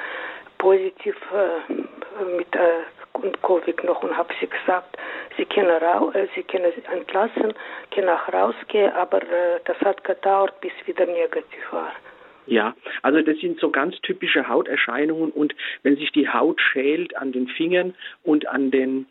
positiv 0.58 1.15
äh, 1.34 1.74
mit 2.38 2.56
äh, 2.56 3.32
Covid 3.41 3.84
noch 3.84 4.04
und 4.04 4.15
habe 4.15 4.34
sie 4.39 4.48
gesagt, 4.48 4.98
sie 5.38 5.46
können, 5.46 5.70
äh, 5.70 6.28
sie 6.36 6.43
können 6.43 6.72
entlassen, 6.91 7.54
können 7.93 8.10
auch 8.10 8.32
rausgehen, 8.32 8.91
aber 8.93 9.22
äh, 9.24 9.60
das 9.65 9.80
hat 9.82 10.04
gedauert, 10.04 10.60
bis 10.62 10.72
wieder 10.86 11.06
negativ 11.06 11.72
war. 11.72 11.91
Ja, 12.46 12.76
also 13.02 13.22
das 13.22 13.38
sind 13.39 13.60
so 13.60 13.70
ganz 13.70 14.00
typische 14.02 14.48
Hauterscheinungen 14.48 15.32
und 15.32 15.54
wenn 15.84 15.98
sich 15.98 16.12
die 16.13 16.30
Haut 16.30 16.62
schält 16.62 17.17
an 17.17 17.34
den 17.34 17.48
Fingern 17.48 17.93
und 18.24 18.48
an 18.48 18.72
den 18.72 19.08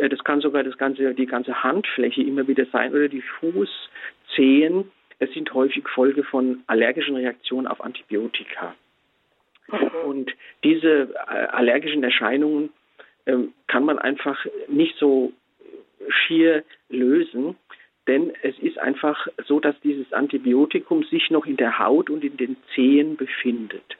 äh, 0.00 0.08
das 0.08 0.24
kann 0.24 0.40
sogar 0.40 0.64
das 0.64 0.76
ganze, 0.76 1.14
die 1.14 1.26
ganze 1.26 1.62
Handfläche 1.62 2.22
immer 2.22 2.48
wieder 2.48 2.66
sein 2.72 2.92
oder 2.92 3.08
die 3.08 3.22
Fußzehen. 3.22 4.90
Es 5.18 5.32
sind 5.32 5.52
häufig 5.52 5.86
Folge 5.88 6.24
von 6.24 6.62
allergischen 6.66 7.16
Reaktionen 7.16 7.66
auf 7.66 7.80
Antibiotika. 7.82 8.74
Und 10.04 10.30
diese 10.64 11.14
äh, 11.14 11.46
allergischen 11.50 12.02
Erscheinungen 12.02 12.70
ähm, 13.26 13.52
kann 13.66 13.84
man 13.84 13.98
einfach 13.98 14.44
nicht 14.68 14.96
so 14.98 15.32
schier 16.08 16.64
lösen. 16.88 17.56
Denn 18.06 18.32
es 18.42 18.58
ist 18.58 18.78
einfach 18.78 19.28
so, 19.46 19.60
dass 19.60 19.78
dieses 19.80 20.12
Antibiotikum 20.12 21.04
sich 21.04 21.30
noch 21.30 21.46
in 21.46 21.56
der 21.56 21.78
Haut 21.78 22.10
und 22.10 22.24
in 22.24 22.36
den 22.36 22.56
Zehen 22.74 23.16
befindet. 23.16 23.96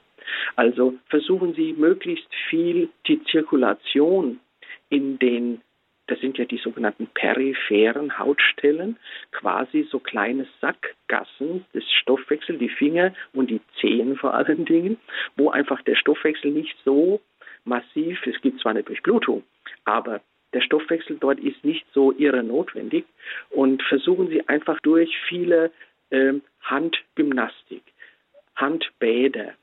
Also 0.55 0.95
versuchen 1.07 1.53
Sie 1.53 1.73
möglichst 1.73 2.27
viel 2.49 2.89
die 3.07 3.23
Zirkulation 3.25 4.39
in 4.89 5.19
den, 5.19 5.61
das 6.11 6.19
sind 6.19 6.37
ja 6.37 6.43
die 6.43 6.57
sogenannten 6.57 7.07
peripheren 7.07 8.19
Hautstellen, 8.19 8.97
quasi 9.31 9.87
so 9.89 9.99
kleine 9.99 10.45
Sackgassen 10.59 11.65
des 11.73 11.89
Stoffwechsels, 11.89 12.59
die 12.59 12.67
Finger 12.67 13.13
und 13.31 13.49
die 13.49 13.61
Zehen 13.79 14.17
vor 14.17 14.33
allen 14.33 14.65
Dingen, 14.65 14.97
wo 15.37 15.51
einfach 15.51 15.81
der 15.83 15.95
Stoffwechsel 15.95 16.51
nicht 16.51 16.75
so 16.83 17.21
massiv, 17.63 18.19
es 18.27 18.41
gibt 18.41 18.59
zwar 18.59 18.71
eine 18.71 18.83
Durchblutung, 18.83 19.43
aber 19.85 20.19
der 20.51 20.59
Stoffwechsel 20.59 21.17
dort 21.17 21.39
ist 21.39 21.63
nicht 21.63 21.85
so 21.93 22.11
irre 22.11 22.43
notwendig 22.43 23.05
und 23.49 23.81
versuchen 23.83 24.27
Sie 24.27 24.45
einfach 24.49 24.81
durch 24.81 25.17
viele 25.29 25.71
äh, 26.09 26.33
Handgymnastik, 26.63 27.83
Handbäder, 28.57 29.53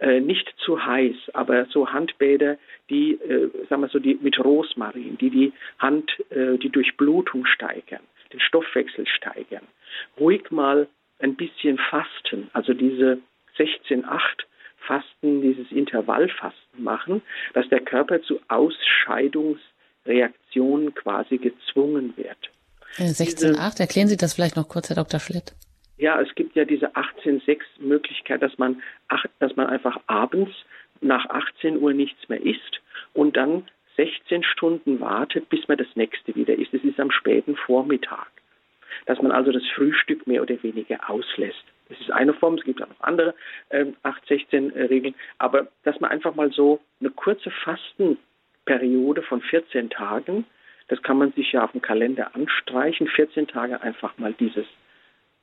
äh, 0.00 0.20
nicht 0.20 0.52
zu 0.64 0.84
heiß, 0.84 1.14
aber 1.34 1.66
so 1.66 1.88
Handbäder, 1.88 2.56
die, 2.88 3.12
äh, 3.12 3.50
sagen 3.68 3.82
wir 3.82 3.88
so, 3.88 3.98
die 3.98 4.18
mit 4.20 4.38
Rosmarin, 4.42 5.18
die 5.18 5.30
die 5.30 5.52
Hand, 5.78 6.10
äh, 6.30 6.56
die 6.58 6.70
Durchblutung 6.70 7.46
steigern, 7.46 8.02
den 8.32 8.40
Stoffwechsel 8.40 9.06
steigern. 9.06 9.66
Ruhig 10.18 10.50
mal 10.50 10.88
ein 11.18 11.36
bisschen 11.36 11.78
fasten, 11.78 12.48
also 12.52 12.72
diese 12.72 13.18
16-8 13.58 14.20
Fasten, 14.78 15.42
dieses 15.42 15.70
Intervallfasten 15.70 16.82
machen, 16.82 17.22
dass 17.52 17.68
der 17.68 17.80
Körper 17.80 18.22
zu 18.22 18.40
Ausscheidungs 18.48 19.60
Reaktion 20.06 20.94
quasi 20.94 21.36
gezwungen 21.36 22.14
wird. 22.16 22.38
16.8, 22.96 23.78
äh, 23.78 23.82
erklären 23.82 24.08
Sie 24.08 24.16
das 24.16 24.34
vielleicht 24.34 24.56
noch 24.56 24.68
kurz, 24.68 24.88
Herr 24.88 24.96
Dr. 24.96 25.20
Schlitt. 25.20 25.54
Ja, 26.00 26.18
es 26.18 26.34
gibt 26.34 26.56
ja 26.56 26.64
diese 26.64 26.96
18.6-Möglichkeit, 26.96 28.40
dass 28.40 28.56
man, 28.56 28.82
dass 29.38 29.54
man 29.56 29.66
einfach 29.66 30.00
abends 30.06 30.50
nach 31.02 31.28
18 31.28 31.76
Uhr 31.76 31.92
nichts 31.92 32.26
mehr 32.30 32.40
isst 32.40 32.80
und 33.12 33.36
dann 33.36 33.68
16 33.96 34.42
Stunden 34.42 34.98
wartet, 35.00 35.50
bis 35.50 35.68
man 35.68 35.76
das 35.76 35.94
nächste 35.96 36.34
wieder 36.34 36.54
isst. 36.54 36.72
Das 36.72 36.82
ist 36.84 36.98
am 36.98 37.10
späten 37.10 37.54
Vormittag. 37.54 38.28
Dass 39.04 39.20
man 39.20 39.30
also 39.30 39.52
das 39.52 39.62
Frühstück 39.74 40.26
mehr 40.26 40.40
oder 40.40 40.62
weniger 40.62 40.98
auslässt. 41.10 41.64
Das 41.90 42.00
ist 42.00 42.10
eine 42.10 42.32
Form, 42.32 42.54
es 42.54 42.64
gibt 42.64 42.82
auch 42.82 42.88
noch 42.88 43.00
andere 43.00 43.34
ähm, 43.68 43.94
8-16-Regeln, 44.02 45.14
aber 45.36 45.68
dass 45.82 46.00
man 46.00 46.10
einfach 46.10 46.34
mal 46.34 46.50
so 46.50 46.80
eine 47.00 47.10
kurze 47.10 47.50
Fasten 47.50 48.16
Periode 48.64 49.20
von 49.20 49.42
14 49.42 49.90
Tagen. 49.90 50.46
Das 50.88 51.02
kann 51.02 51.18
man 51.18 51.32
sich 51.32 51.52
ja 51.52 51.62
auf 51.62 51.72
dem 51.72 51.82
Kalender 51.82 52.34
anstreichen. 52.34 53.06
14 53.06 53.48
Tage 53.48 53.82
einfach 53.82 54.16
mal 54.16 54.32
dieses 54.32 54.66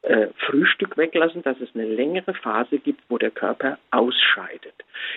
äh, 0.08 0.28
Frühstück 0.38 0.98
weglassen, 0.98 1.44
dass 1.44 1.60
es 1.60 1.70
eine 1.76 1.86
längere 1.86 2.34
Phase 2.34 2.80
gibt, 2.80 3.02
wo 3.10 3.18
der 3.18 3.32
Körper 3.32 3.78
ausscheidet. 3.92 4.74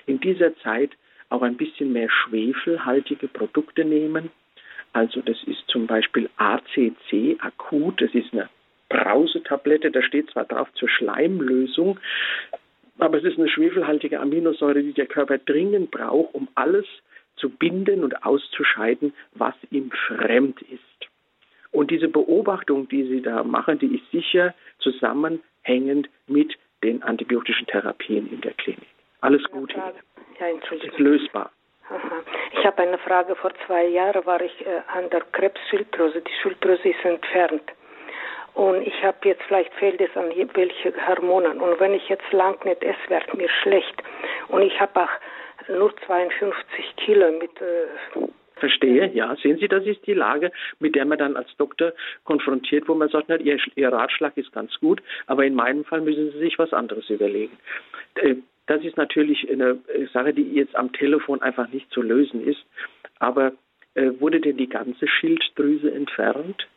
In 0.07 0.21
dieser 0.21 0.57
Zeit 0.59 0.91
auch 1.29 1.43
ein 1.43 1.57
bisschen 1.57 1.93
mehr 1.93 2.11
schwefelhaltige 2.11 3.29
Produkte 3.29 3.85
nehmen. 3.85 4.31
Also 4.93 5.21
das 5.21 5.37
ist 5.45 5.63
zum 5.69 5.87
Beispiel 5.87 6.29
ACC 6.37 7.37
akut, 7.39 8.03
das 8.03 8.13
ist 8.15 8.33
eine 8.33 8.49
Brausetablette, 8.89 9.93
da 9.93 10.03
steht 10.03 10.29
zwar 10.31 10.45
drauf 10.45 10.69
zur 10.75 10.89
Schleimlösung, 10.89 12.01
aber 12.99 13.19
es 13.19 13.25
ist 13.25 13.39
eine 13.39 13.49
schwefelhaltige 13.49 14.19
Aminosäure, 14.19 14.83
die 14.83 14.93
der 14.93 15.07
Körper 15.07 15.39
dringend 15.39 15.93
braucht, 15.93 16.35
um 16.35 16.49
alles 16.57 16.87
zu 17.37 17.49
binden 17.49 18.03
und 18.03 18.25
auszuscheiden, 18.25 19.15
was 19.35 19.55
ihm 19.71 19.93
fremd 20.09 20.61
ist. 20.63 21.10
Und 21.73 21.91
diese 21.91 22.09
Beobachtung, 22.09 22.89
die 22.89 23.05
Sie 23.05 23.23
da 23.23 23.45
machen, 23.45 23.79
die 23.79 23.97
ist 23.97 24.11
sicher 24.11 24.55
zusammenhängend 24.79 26.09
mit 26.27 26.57
den 26.83 27.03
antibiotischen 27.03 27.67
Therapien 27.67 28.31
in 28.33 28.41
der 28.41 28.53
Klinik. 28.55 28.89
Alles 29.21 29.43
Gute. 29.51 29.75
Ja, 29.77 30.47
Entschuldigung. 30.49 30.93
Ist 30.93 30.99
lösbar. 30.99 31.51
Aha. 31.91 32.23
Ich 32.53 32.65
habe 32.65 32.83
eine 32.83 32.99
Frage. 32.99 33.35
Vor 33.37 33.53
zwei 33.67 33.87
Jahren 33.87 34.25
war 34.25 34.41
ich 34.41 34.67
äh, 34.67 34.81
an 34.97 35.11
der 35.11 35.21
Krebsschilddrüse. 35.33 36.23
Die 36.23 36.33
Schilddrüse 36.43 36.89
ist 36.89 37.05
entfernt. 37.05 37.63
Und 38.55 38.83
ich 38.87 39.03
habe 39.05 39.17
jetzt, 39.25 39.43
vielleicht 39.45 39.73
fehlt 39.75 40.01
es 40.01 40.17
an 40.17 40.31
welche 40.55 41.07
Hormonen. 41.07 41.61
Und 41.61 41.79
wenn 41.79 41.95
ich 41.95 42.09
jetzt 42.09 42.33
lang 42.33 42.65
nicht 42.65 42.83
esse, 42.83 42.99
wird 43.09 43.35
mir 43.35 43.49
schlecht. 43.63 44.03
Und 44.49 44.63
ich 44.63 44.81
habe 44.81 45.03
auch 45.03 45.69
nur 45.69 45.95
52 46.07 46.97
Kilo 46.97 47.31
mit. 47.33 47.61
Äh, 47.61 48.29
Verstehe, 48.61 49.11
ja. 49.13 49.35
Sehen 49.43 49.59
Sie, 49.59 49.69
das 49.69 49.85
ist 49.85 50.07
die 50.07 50.15
Lage, 50.15 50.53
mit 50.79 50.95
der 50.95 51.05
man 51.05 51.19
dann 51.19 51.37
als 51.37 51.49
Doktor 51.57 51.93
konfrontiert, 52.25 52.89
wo 52.89 52.95
man 52.95 53.09
sagt, 53.09 53.29
na, 53.29 53.37
Ihr, 53.37 53.59
Ihr 53.75 53.89
Ratschlag 53.89 54.37
ist 54.37 54.53
ganz 54.53 54.79
gut, 54.79 55.03
aber 55.27 55.45
in 55.45 55.55
meinem 55.55 55.85
Fall 55.85 56.01
müssen 56.03 56.31
Sie 56.33 56.39
sich 56.39 56.59
was 56.59 56.73
anderes 56.73 57.11
überlegen. 57.11 57.57
Äh, 58.15 58.37
Das 58.67 58.85
ist 58.85 58.97
natürlich 58.97 59.51
eine 59.51 59.79
Sache, 60.13 60.33
die 60.33 60.55
jetzt 60.55 60.77
am 60.77 60.93
Telefon 60.93 61.43
einfach 61.43 61.69
nicht 61.73 61.91
zu 61.91 62.03
lösen 62.03 62.41
ist. 62.47 62.65
Aber 63.19 63.53
äh, 63.95 64.13
wurde 64.21 64.41
denn 64.41 64.59
die 64.59 64.69
ganze 64.69 65.09
Schilddrüse 65.09 65.91
entfernt? 65.93 66.69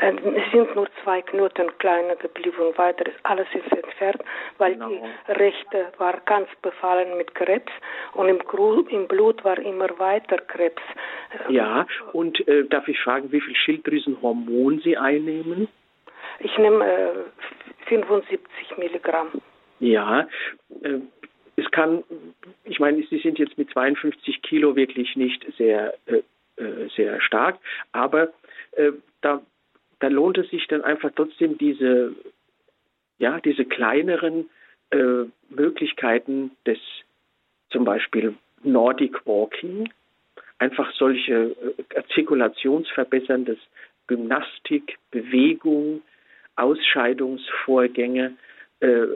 Ähm, 0.00 0.18
es 0.34 0.52
sind 0.52 0.74
nur 0.74 0.88
zwei 1.02 1.22
Knoten 1.22 1.76
kleiner 1.78 2.16
geblieben, 2.16 2.72
weiter 2.76 3.06
ist 3.06 3.18
alles 3.24 3.46
ist 3.54 3.72
entfernt, 3.72 4.22
weil 4.58 4.74
genau. 4.74 4.88
die 4.88 5.32
rechte 5.32 5.92
war 5.98 6.20
ganz 6.26 6.48
befallen 6.62 7.16
mit 7.16 7.34
Krebs 7.34 7.72
und 8.14 8.28
im, 8.28 8.40
im 8.88 9.08
Blut 9.08 9.44
war 9.44 9.58
immer 9.58 9.88
weiter 9.98 10.38
Krebs. 10.38 10.82
Ja, 11.48 11.86
und 12.12 12.46
äh, 12.48 12.64
darf 12.64 12.88
ich 12.88 12.98
fragen, 13.00 13.30
wie 13.32 13.40
viel 13.40 13.56
Schilddrüsenhormon 13.56 14.80
Sie 14.80 14.96
einnehmen? 14.96 15.68
Ich 16.40 16.56
nehme 16.58 16.84
äh, 16.84 17.10
75 17.86 18.78
Milligramm. 18.78 19.40
Ja, 19.80 20.28
äh, 20.82 20.98
es 21.56 21.70
kann, 21.70 22.04
ich 22.64 22.80
meine, 22.80 23.02
Sie 23.02 23.18
sind 23.18 23.38
jetzt 23.38 23.58
mit 23.58 23.70
52 23.70 24.42
Kilo 24.42 24.76
wirklich 24.76 25.16
nicht 25.16 25.44
sehr, 25.56 25.94
äh, 26.06 26.22
äh, 26.62 26.88
sehr 26.96 27.20
stark, 27.20 27.58
aber 27.92 28.32
äh, 28.72 28.92
da 29.20 29.42
da 30.00 30.08
lohnt 30.08 30.38
es 30.38 30.48
sich 30.50 30.66
dann 30.66 30.82
einfach 30.82 31.12
trotzdem 31.14 31.58
diese, 31.58 32.14
ja, 33.18 33.38
diese 33.40 33.64
kleineren 33.64 34.50
äh, 34.90 35.24
Möglichkeiten 35.50 36.50
des 36.66 36.78
zum 37.70 37.84
Beispiel 37.84 38.34
Nordic 38.62 39.24
Walking, 39.26 39.90
einfach 40.58 40.92
solche 40.94 41.54
äh, 41.94 42.02
zirkulationsverbesserndes 42.14 43.58
Gymnastik, 44.06 44.98
Bewegung, 45.10 46.02
Ausscheidungsvorgänge, 46.56 48.36
äh, 48.80 49.06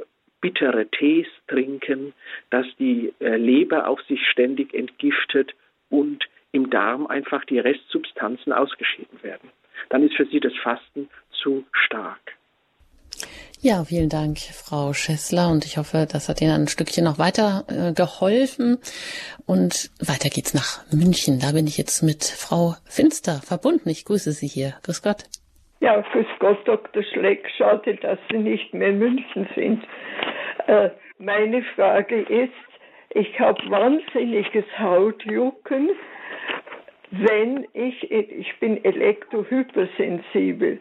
bittere 0.41 0.87
Tees 0.87 1.27
trinken, 1.49 2.13
dass 2.51 2.67
die 2.79 3.13
äh, 3.21 3.37
Leber 3.37 3.89
auch 3.89 4.01
sich 4.03 4.21
ständig 4.29 4.75
entgiftet 4.75 5.55
und 5.89 6.27
im 6.53 6.71
Darm 6.71 7.07
einfach 7.07 7.45
die 7.47 7.59
Restsubstanzen 7.59 8.53
ausgeschieden 8.53 9.23
werden 9.23 9.51
dann 9.91 10.03
ist 10.03 10.15
für 10.15 10.27
sie 10.27 10.41
das 10.41 10.53
Fasten 10.63 11.09
zu 11.31 11.65
stark. 11.73 12.21
Ja, 13.61 13.83
vielen 13.85 14.11
Dank, 14.11 14.37
Frau 14.39 14.93
Schessler. 14.93 15.51
Und 15.51 15.65
ich 15.65 15.79
hoffe, 15.79 16.07
das 16.11 16.29
hat 16.29 16.43
Ihnen 16.43 16.53
ein 16.53 16.69
Stückchen 16.69 17.03
noch 17.05 17.19
weiter 17.19 17.65
äh, 17.69 17.95
geholfen. 17.95 18.77
Und 19.47 19.91
weiter 20.01 20.29
geht's 20.29 20.53
nach 20.53 20.85
München. 20.93 21.41
Da 21.41 21.53
bin 21.53 21.67
ich 21.67 21.79
jetzt 21.79 22.03
mit 22.03 22.25
Frau 22.25 22.75
Finster 22.85 23.41
verbunden. 23.41 23.89
Ich 23.89 24.05
grüße 24.05 24.33
Sie 24.33 24.49
hier. 24.49 24.75
Grüß 24.85 25.03
Gott. 25.03 25.25
Ja, 25.81 25.99
grüß 26.13 26.27
Gott, 26.41 26.59
Dr. 26.69 27.03
Schleck. 27.05 27.49
Schade, 27.57 27.97
dass 27.97 28.19
Sie 28.31 28.37
nicht 28.37 28.75
mehr 28.75 28.89
in 28.89 28.99
München 28.99 29.49
sind. 29.55 29.83
Äh, 30.67 30.91
meine 31.19 31.63
Frage 31.75 32.21
ist, 32.21 32.53
ich 33.15 33.41
habe 33.41 33.59
wahnsinniges 33.71 34.67
Hautjucken 34.79 35.89
wenn 37.21 37.67
ich, 37.73 38.11
ich 38.11 38.59
bin 38.61 38.85
elektrohypersensibel. 38.85 40.81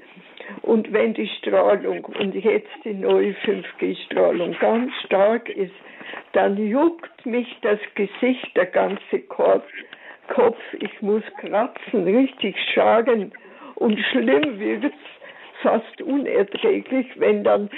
Und 0.62 0.92
wenn 0.92 1.14
die 1.14 1.28
Strahlung 1.40 2.04
und 2.06 2.36
jetzt 2.36 2.72
die 2.84 2.94
neue 2.94 3.32
5G-Strahlung 3.46 4.56
ganz 4.60 4.92
stark 5.06 5.50
ist, 5.50 5.74
dann 6.34 6.58
juckt 6.58 7.26
mich 7.26 7.48
das 7.62 7.80
Gesicht, 7.96 8.56
der 8.56 8.66
ganze 8.66 9.20
Kopf, 9.30 9.68
Kopf, 10.28 10.60
ich 10.80 11.02
muss 11.02 11.24
kratzen, 11.38 12.04
richtig 12.04 12.56
schlagen. 12.74 13.32
Und 13.76 14.00
schlimm 14.12 14.60
wird 14.60 14.86
es 14.86 15.62
fast 15.62 16.02
unerträglich, 16.02 17.08
wenn 17.16 17.44
dann 17.44 17.70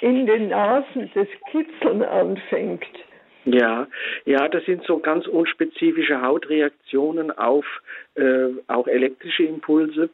in 0.00 0.26
den 0.26 0.48
Nasen 0.48 1.10
das 1.14 1.28
Kitzeln 1.50 2.02
anfängt. 2.02 2.86
Ja, 3.44 3.88
ja, 4.24 4.48
das 4.48 4.64
sind 4.64 4.84
so 4.84 4.98
ganz 4.98 5.26
unspezifische 5.26 6.22
Hautreaktionen 6.22 7.30
auf 7.32 7.66
äh, 8.14 8.48
auch 8.68 8.86
elektrische 8.86 9.44
Impulse. 9.44 10.10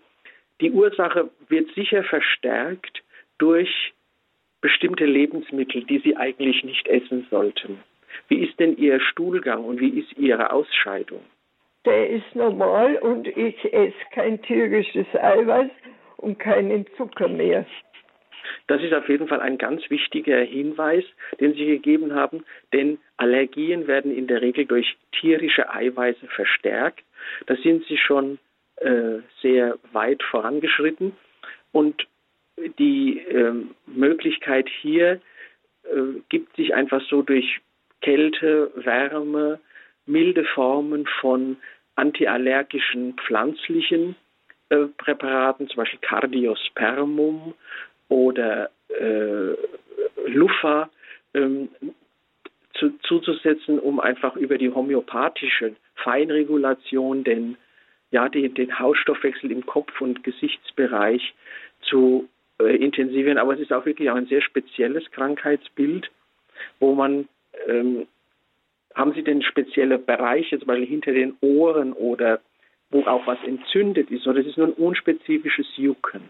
Die 0.61 0.71
Ursache 0.71 1.31
wird 1.49 1.73
sicher 1.75 2.03
verstärkt 2.05 3.03
durch 3.39 3.93
bestimmte 4.61 5.05
Lebensmittel, 5.05 5.85
die 5.85 5.99
Sie 5.99 6.17
eigentlich 6.17 6.65
nicht 6.65 6.89
essen 6.89 7.27
sollten. 7.31 7.79
Wie 8.29 8.39
ist 8.45 8.59
denn 8.59 8.77
Ihr 8.77 9.01
Stuhlgang 9.01 9.65
und 9.65 9.79
wie 9.81 10.01
ist 10.01 10.17
Ihre 10.19 10.51
Ausscheidung? 10.53 11.21
Der 11.85 12.11
ist 12.11 12.35
normal 12.35 12.97
und 12.97 13.29
ich 13.29 13.73
esse 13.73 13.95
kein 14.13 14.43
tierisches 14.43 15.07
Eiweiß 15.15 15.71
und 16.17 16.39
keinen 16.39 16.87
Zucker 16.97 17.29
mehr. 17.29 17.65
Das 18.67 18.83
ist 18.83 18.93
auf 18.93 19.09
jeden 19.09 19.29
Fall 19.29 19.41
ein 19.41 19.59
ganz 19.59 19.89
wichtiger 19.91 20.39
Hinweis, 20.39 21.05
den 21.41 21.55
Sie 21.55 21.67
gegeben 21.67 22.15
haben, 22.15 22.45
denn 22.73 22.99
Allergien 23.17 23.87
werden 23.87 24.17
in 24.17 24.27
der 24.27 24.43
Regel 24.43 24.67
durch 24.67 24.97
tierische 25.13 25.71
Eiweiße 25.71 26.27
verstärkt. 26.29 27.05
Da 27.47 27.57
sind 27.57 27.85
Sie 27.87 27.97
schon 27.97 28.39
äh, 28.77 29.21
sehr 29.43 29.79
weit 29.93 30.23
vorangeschritten 30.23 31.13
und 31.73 32.07
die 32.79 33.19
äh, 33.21 33.53
Möglichkeit 33.87 34.69
hier 34.69 35.21
äh, 35.85 36.21
gibt 36.29 36.57
sich 36.57 36.75
einfach 36.75 37.03
so 37.09 37.23
durch 37.23 37.61
Kälte, 38.01 38.71
Wärme, 38.77 39.61
milde 40.07 40.45
Formen 40.45 41.07
von 41.21 41.57
antiallergischen 41.97 43.15
pflanzlichen 43.15 44.17
äh, 44.71 44.87
Präparaten, 44.97 45.69
zum 45.69 45.79
Beispiel 45.79 46.01
Cardiospermum 46.01 47.55
oder 48.09 48.71
äh, 48.89 49.55
Lufa 50.27 50.91
ähm, 51.35 51.69
zu, 52.75 52.91
zuzusetzen, 53.01 53.79
um 53.79 54.01
einfach 54.01 54.37
über 54.37 54.59
die 54.59 54.71
homöopathische 54.71 55.75
Feinregulation 55.97 57.25
den, 57.25 57.57
ja, 58.11 58.29
die, 58.29 58.49
den 58.49 58.79
Hausstoffwechsel 58.79 59.51
im 59.51 59.67
Kopf- 59.67 60.01
und 60.01 60.23
Gesichtsbereich 60.23 61.35
zu 61.83 62.29
äh, 62.61 62.77
intensivieren. 62.77 63.39
Aber 63.39 63.55
es 63.55 63.61
ist 63.61 63.73
auch 63.73 63.85
wirklich 63.85 64.11
auch 64.11 64.17
ein 64.17 64.27
sehr 64.27 64.43
spezielles 64.43 65.11
Krankheitsbild, 65.11 66.11
wo 66.81 66.95
man 66.95 67.29
ähm, 67.67 68.07
haben 68.95 69.13
Sie 69.13 69.23
denn 69.23 69.43
spezielle 69.43 69.99
Bereiche, 69.99 70.59
zum 70.59 70.67
Beispiel 70.67 70.89
hinter 70.89 71.13
den 71.13 71.37
Ohren 71.41 71.93
oder 71.93 72.41
wo 72.91 73.05
auch 73.05 73.27
was 73.27 73.39
entzündet 73.45 74.11
ist, 74.11 74.27
oder 74.27 74.41
es 74.41 74.47
ist 74.47 74.57
nur 74.57 74.69
ein 74.69 74.73
unspezifisches 74.73 75.67
Jucken? 75.77 76.23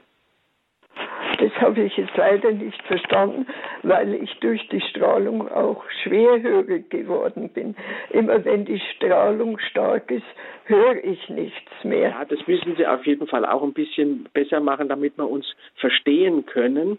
Das 1.39 1.53
habe 1.61 1.83
ich 1.83 1.97
jetzt 1.97 2.17
leider 2.17 2.51
nicht 2.51 2.83
verstanden, 2.83 3.47
weil 3.83 4.15
ich 4.15 4.35
durch 4.41 4.67
die 4.69 4.81
Strahlung 4.81 5.49
auch 5.49 5.85
schwerhörig 6.03 6.91
geworden 6.91 7.51
bin. 7.51 7.77
Immer 8.11 8.45
wenn 8.45 8.65
die 8.65 8.81
Strahlung 8.97 9.59
stark 9.59 10.11
ist, 10.11 10.27
höre 10.65 11.03
ich 11.05 11.29
nichts 11.29 11.85
mehr. 11.85 12.11
Ja, 12.11 12.25
das 12.25 12.45
müssen 12.47 12.75
Sie 12.77 12.87
auf 12.87 13.07
jeden 13.07 13.27
Fall 13.29 13.45
auch 13.45 13.63
ein 13.63 13.73
bisschen 13.73 14.29
besser 14.33 14.61
machen, 14.61 14.89
damit 14.89 15.17
wir 15.17 15.29
uns 15.29 15.47
verstehen 15.77 16.45
können. 16.47 16.99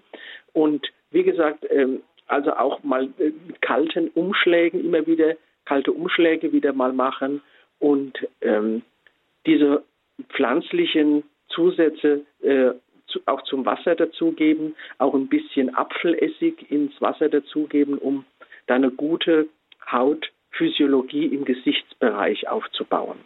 Und 0.53 0.87
wie 1.11 1.23
gesagt, 1.23 1.65
ähm, 1.69 2.01
also 2.27 2.53
auch 2.53 2.81
mal 2.83 3.09
äh, 3.19 3.31
mit 3.47 3.61
kalten 3.61 4.07
Umschlägen 4.09 4.85
immer 4.85 5.05
wieder 5.05 5.35
kalte 5.65 5.91
Umschläge 5.91 6.51
wieder 6.51 6.73
mal 6.73 6.93
machen 6.93 7.41
und 7.77 8.27
ähm, 8.41 8.81
diese 9.45 9.83
pflanzlichen 10.29 11.23
Zusätze 11.49 12.21
äh, 12.41 12.71
auch 13.25 13.43
zum 13.43 13.65
Wasser 13.65 13.95
dazugeben, 13.95 14.75
auch 14.97 15.13
ein 15.13 15.27
bisschen 15.27 15.75
Apfelessig 15.75 16.69
ins 16.71 16.99
Wasser 17.01 17.29
dazugeben, 17.29 17.97
um 17.97 18.25
da 18.67 18.75
eine 18.75 18.91
gute 18.91 19.47
Hautphysiologie 19.91 21.25
im 21.25 21.45
Gesichtsbereich 21.45 22.47
aufzubauen. 22.47 23.17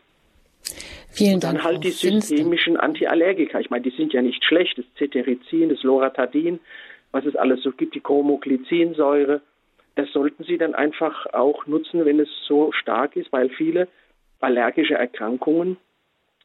Vielen 1.10 1.40
Dank. 1.40 1.58
dann 1.58 1.64
halt 1.64 1.84
die 1.84 1.92
systemischen 1.92 2.78
Antiallergika. 2.78 3.60
Ich 3.60 3.70
meine, 3.70 3.84
die 3.84 3.96
sind 3.96 4.14
ja 4.14 4.22
nicht 4.22 4.44
schlecht. 4.44 4.78
Das 4.78 4.86
Cetirizin, 4.98 5.70
das 5.70 5.84
Loratadin, 5.84 6.60
was 7.12 7.26
es 7.26 7.36
alles 7.36 7.62
so 7.62 7.72
gibt, 7.72 7.94
die 7.94 8.00
Chromoglycinsäure. 8.00 9.42
Das 9.96 10.12
sollten 10.12 10.44
Sie 10.44 10.58
dann 10.58 10.74
einfach 10.74 11.28
auch 11.34 11.68
nutzen, 11.68 12.06
wenn 12.06 12.20
es 12.20 12.30
so 12.48 12.72
stark 12.72 13.16
ist, 13.16 13.32
weil 13.32 13.50
viele 13.50 13.88
allergische 14.40 14.96
Erkrankungen 14.96 15.78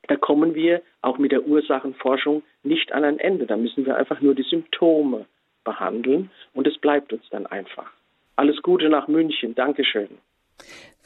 da 0.09 0.17
kommen 0.17 0.55
wir 0.55 0.83
auch 1.03 1.19
mit 1.19 1.33
der 1.33 1.47
Ursachenforschung 1.47 2.43
nicht 2.63 2.93
an 2.93 3.05
ein 3.05 3.19
Ende. 3.19 3.47
Da 3.47 3.57
müssen 3.57 3.87
wir 3.87 3.97
einfach 3.97 4.21
nur 4.21 4.35
die 4.35 4.43
Symptome 4.43 5.27
behandeln 5.65 6.31
und 6.55 6.67
es 6.67 6.79
bleibt 6.79 7.13
uns 7.13 7.25
dann 7.31 7.47
einfach. 7.47 7.91
Alles 8.37 8.63
Gute 8.63 8.89
nach 8.89 9.07
München. 9.09 9.55
Dankeschön. 9.55 10.09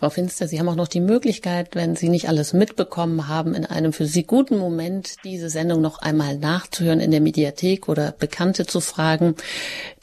Frau 0.03 0.11
Finster, 0.11 0.49
Sie 0.49 0.59
haben 0.59 0.69
auch 0.69 0.75
noch 0.75 0.89
die 0.89 0.99
Möglichkeit, 0.99 1.77
wenn 1.77 1.95
Sie 1.95 2.09
nicht 2.09 2.29
alles 2.29 2.53
mitbekommen 2.53 3.29
haben, 3.29 3.55
in 3.55 3.65
einem 3.65 3.93
für 3.93 4.05
Sie 4.05 4.25
guten 4.25 4.59
Moment 4.59 5.23
diese 5.23 5.49
Sendung 5.49 5.81
noch 5.81 6.03
einmal 6.03 6.39
nachzuhören 6.39 6.99
in 6.99 7.13
der 7.13 7.21
Mediathek 7.21 7.89
oder 7.89 8.11
Bekannte 8.11 8.67
zu 8.67 8.81
fragen, 8.81 9.37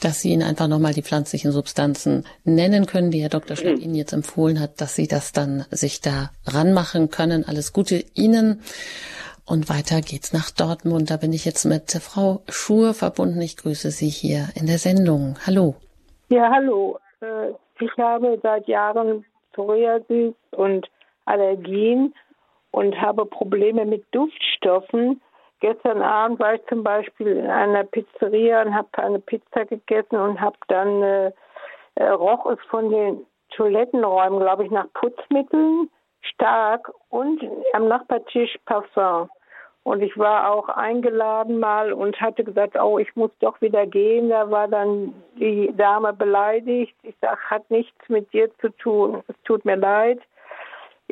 dass 0.00 0.22
Sie 0.22 0.32
Ihnen 0.32 0.42
einfach 0.42 0.68
nochmal 0.68 0.94
die 0.94 1.02
pflanzlichen 1.02 1.52
Substanzen 1.52 2.24
nennen 2.44 2.86
können, 2.86 3.10
die 3.10 3.20
Herr 3.20 3.28
Dr. 3.28 3.58
Schmidt 3.58 3.76
mhm. 3.76 3.82
Ihnen 3.82 3.94
jetzt 3.94 4.14
empfohlen 4.14 4.58
hat, 4.58 4.80
dass 4.80 4.94
Sie 4.94 5.06
das 5.06 5.32
dann 5.32 5.66
sich 5.70 6.00
da 6.00 6.30
ranmachen 6.46 7.10
können. 7.10 7.44
Alles 7.44 7.74
Gute 7.74 8.02
Ihnen. 8.14 8.62
Und 9.44 9.68
weiter 9.68 10.00
geht's 10.00 10.32
nach 10.32 10.50
Dortmund. 10.50 11.10
Da 11.10 11.18
bin 11.18 11.34
ich 11.34 11.44
jetzt 11.44 11.66
mit 11.66 11.92
Frau 11.92 12.42
Schur 12.48 12.94
verbunden. 12.94 13.42
Ich 13.42 13.58
grüße 13.58 13.90
Sie 13.90 14.08
hier 14.08 14.48
in 14.54 14.66
der 14.66 14.78
Sendung. 14.78 15.36
Hallo. 15.46 15.74
Ja, 16.30 16.50
hallo. 16.50 16.98
Äh, 17.20 17.52
Ich 17.82 17.96
habe 17.98 18.38
seit 18.42 18.66
Jahren 18.66 19.24
Psoriasis 19.52 20.34
und 20.52 20.90
Allergien 21.24 22.14
und 22.70 23.00
habe 23.00 23.26
Probleme 23.26 23.84
mit 23.84 24.04
Duftstoffen. 24.12 25.20
Gestern 25.60 26.02
Abend 26.02 26.40
war 26.40 26.54
ich 26.54 26.66
zum 26.68 26.82
Beispiel 26.82 27.28
in 27.28 27.46
einer 27.46 27.84
Pizzeria 27.84 28.62
und 28.62 28.74
habe 28.74 28.88
eine 28.96 29.18
Pizza 29.18 29.66
gegessen 29.66 30.16
und 30.16 30.40
habe 30.40 30.56
dann 30.68 31.02
äh, 31.02 31.32
äh, 31.96 32.08
roch 32.08 32.46
es 32.46 32.58
von 32.70 32.90
den 32.90 33.26
Toilettenräumen, 33.50 34.40
glaube 34.40 34.64
ich, 34.64 34.70
nach 34.70 34.86
Putzmitteln 34.94 35.90
stark 36.22 36.90
und 37.08 37.42
am 37.72 37.88
Nachbartisch 37.88 38.56
Parfum. 38.64 39.28
Und 39.82 40.02
ich 40.02 40.16
war 40.18 40.52
auch 40.52 40.68
eingeladen 40.68 41.58
mal 41.58 41.92
und 41.92 42.20
hatte 42.20 42.44
gesagt, 42.44 42.76
oh, 42.78 42.98
ich 42.98 43.14
muss 43.16 43.30
doch 43.40 43.60
wieder 43.62 43.86
gehen. 43.86 44.28
Da 44.28 44.50
war 44.50 44.68
dann 44.68 45.14
die 45.36 45.72
Dame 45.76 46.12
beleidigt. 46.12 46.94
Ich 47.02 47.14
sage, 47.20 47.38
hat 47.48 47.70
nichts 47.70 48.08
mit 48.08 48.30
dir 48.32 48.50
zu 48.58 48.68
tun. 48.76 49.22
Es 49.26 49.36
tut 49.44 49.64
mir 49.64 49.76
leid. 49.76 50.20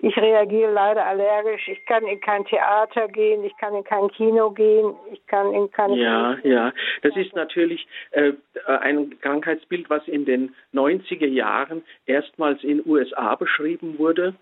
Ich 0.03 0.17
reagiere 0.17 0.73
leider 0.73 1.05
allergisch. 1.07 1.67
Ich 1.69 1.85
kann 1.87 2.07
in 2.07 2.21
kein 2.21 2.45
Theater 2.45 3.09
gehen, 3.09 3.43
ich 3.45 3.57
kann 3.57 3.75
in 3.75 3.85
kein 3.85 4.09
Kino 4.09 4.51
gehen, 4.51 4.95
ich 5.13 5.27
kann 5.27 5.53
in 5.53 5.71
keine. 5.71 5.97
Ja, 5.97 6.37
Kino 6.37 6.55
ja. 6.55 6.73
Das 7.03 7.17
ist 7.17 7.35
natürlich 7.35 7.87
äh, 8.13 8.33
ein 8.67 9.19
Krankheitsbild, 9.21 9.91
was 9.91 10.07
in 10.07 10.25
den 10.25 10.55
90er 10.73 11.27
Jahren 11.27 11.83
erstmals 12.07 12.63
in 12.63 12.83
USA 12.87 13.35
beschrieben 13.35 13.99
wurde. 13.99 14.35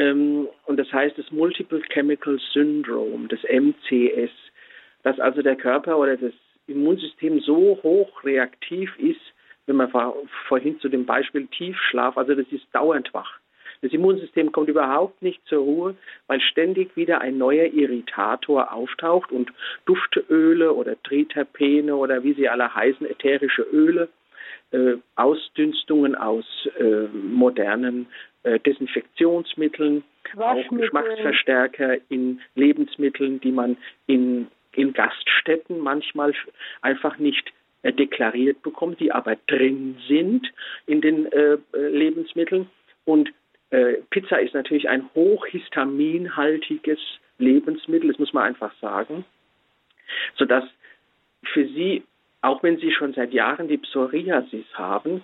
Ähm, 0.00 0.48
und 0.64 0.78
das 0.78 0.90
heißt 0.90 1.18
das 1.18 1.30
Multiple 1.30 1.82
Chemical 1.92 2.38
Syndrome, 2.52 3.28
das 3.28 3.40
MCS, 3.42 4.30
dass 5.02 5.20
also 5.20 5.42
der 5.42 5.56
Körper 5.56 5.98
oder 5.98 6.16
das 6.16 6.32
Immunsystem 6.66 7.40
so 7.40 7.78
hoch 7.82 8.24
reaktiv 8.24 8.90
ist, 8.98 9.20
wenn 9.66 9.76
man 9.76 9.90
vorhin 10.48 10.80
zu 10.80 10.88
dem 10.88 11.04
Beispiel 11.04 11.46
Tiefschlaf, 11.48 12.16
also 12.16 12.34
das 12.34 12.46
ist 12.50 12.64
dauernd 12.72 13.12
wach. 13.12 13.38
Das 13.82 13.92
Immunsystem 13.92 14.52
kommt 14.52 14.68
überhaupt 14.68 15.22
nicht 15.22 15.46
zur 15.46 15.60
Ruhe, 15.60 15.94
weil 16.26 16.40
ständig 16.40 16.96
wieder 16.96 17.20
ein 17.20 17.36
neuer 17.38 17.66
Irritator 17.66 18.72
auftaucht 18.72 19.32
und 19.32 19.50
Duftöle 19.84 20.72
oder 20.72 21.00
Triterpene 21.02 21.94
oder 21.94 22.22
wie 22.22 22.34
sie 22.34 22.48
alle 22.48 22.74
heißen, 22.74 23.06
ätherische 23.06 23.62
Öle, 23.62 24.08
äh, 24.72 24.96
Ausdünstungen 25.16 26.14
aus 26.14 26.44
äh, 26.78 27.06
modernen 27.12 28.06
Desinfektionsmitteln, 28.44 30.02
auch 30.36 30.68
Geschmacksverstärker 30.68 31.98
in 32.08 32.40
Lebensmitteln, 32.54 33.40
die 33.40 33.52
man 33.52 33.76
in, 34.06 34.46
in 34.72 34.92
Gaststätten 34.92 35.78
manchmal 35.78 36.32
einfach 36.80 37.18
nicht 37.18 37.52
äh, 37.82 37.92
deklariert 37.92 38.62
bekommt, 38.62 39.00
die 39.00 39.10
aber 39.12 39.36
drin 39.46 39.96
sind 40.06 40.46
in 40.86 41.00
den 41.00 41.32
äh, 41.32 41.56
Lebensmitteln. 41.72 42.68
Und 43.04 43.30
äh, 43.70 43.94
Pizza 44.10 44.38
ist 44.40 44.54
natürlich 44.54 44.88
ein 44.88 45.08
hochhistaminhaltiges 45.14 46.98
Lebensmittel, 47.38 48.10
das 48.10 48.18
muss 48.18 48.32
man 48.32 48.44
einfach 48.44 48.72
sagen, 48.80 49.24
sodass 50.36 50.64
für 51.42 51.66
Sie, 51.68 52.02
auch 52.42 52.62
wenn 52.62 52.78
Sie 52.78 52.92
schon 52.92 53.14
seit 53.14 53.32
Jahren 53.32 53.68
die 53.68 53.78
Psoriasis 53.78 54.66
haben, 54.74 55.22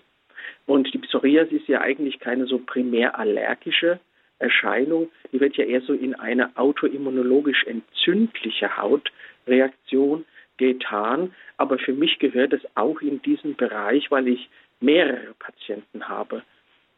und 0.66 0.92
die 0.92 0.98
Psoriasis 0.98 1.62
ist 1.62 1.68
ja 1.68 1.80
eigentlich 1.80 2.18
keine 2.18 2.46
so 2.46 2.58
primär 2.58 3.18
allergische 3.18 4.00
Erscheinung, 4.38 5.10
die 5.32 5.40
wird 5.40 5.56
ja 5.56 5.64
eher 5.64 5.80
so 5.80 5.92
in 5.92 6.14
eine 6.14 6.56
autoimmunologisch 6.56 7.64
entzündliche 7.64 8.76
Hautreaktion 8.76 10.24
getan. 10.58 11.34
Aber 11.56 11.78
für 11.78 11.92
mich 11.92 12.18
gehört 12.18 12.52
es 12.52 12.62
auch 12.74 13.00
in 13.00 13.22
diesen 13.22 13.56
Bereich, 13.56 14.10
weil 14.10 14.28
ich 14.28 14.48
mehrere 14.80 15.34
Patienten 15.38 16.08
habe, 16.08 16.42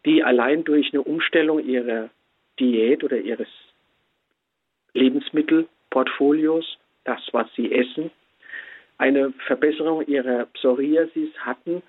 die 0.05 0.24
allein 0.24 0.64
durch 0.64 0.92
eine 0.92 1.03
Umstellung 1.03 1.64
ihrer 1.64 2.11
Diät 2.59 3.05
oder 3.05 3.18
ihres 3.18 3.49
Lebensmittelportfolios, 4.94 6.78
das, 7.05 7.20
was 7.32 7.46
sie 7.55 7.72
essen, 7.72 8.11
eine 8.99 9.32
Verbesserung 9.46 10.05
ihrer 10.07 10.46
Psoriasis 10.46 11.30
hatten. 11.38 11.82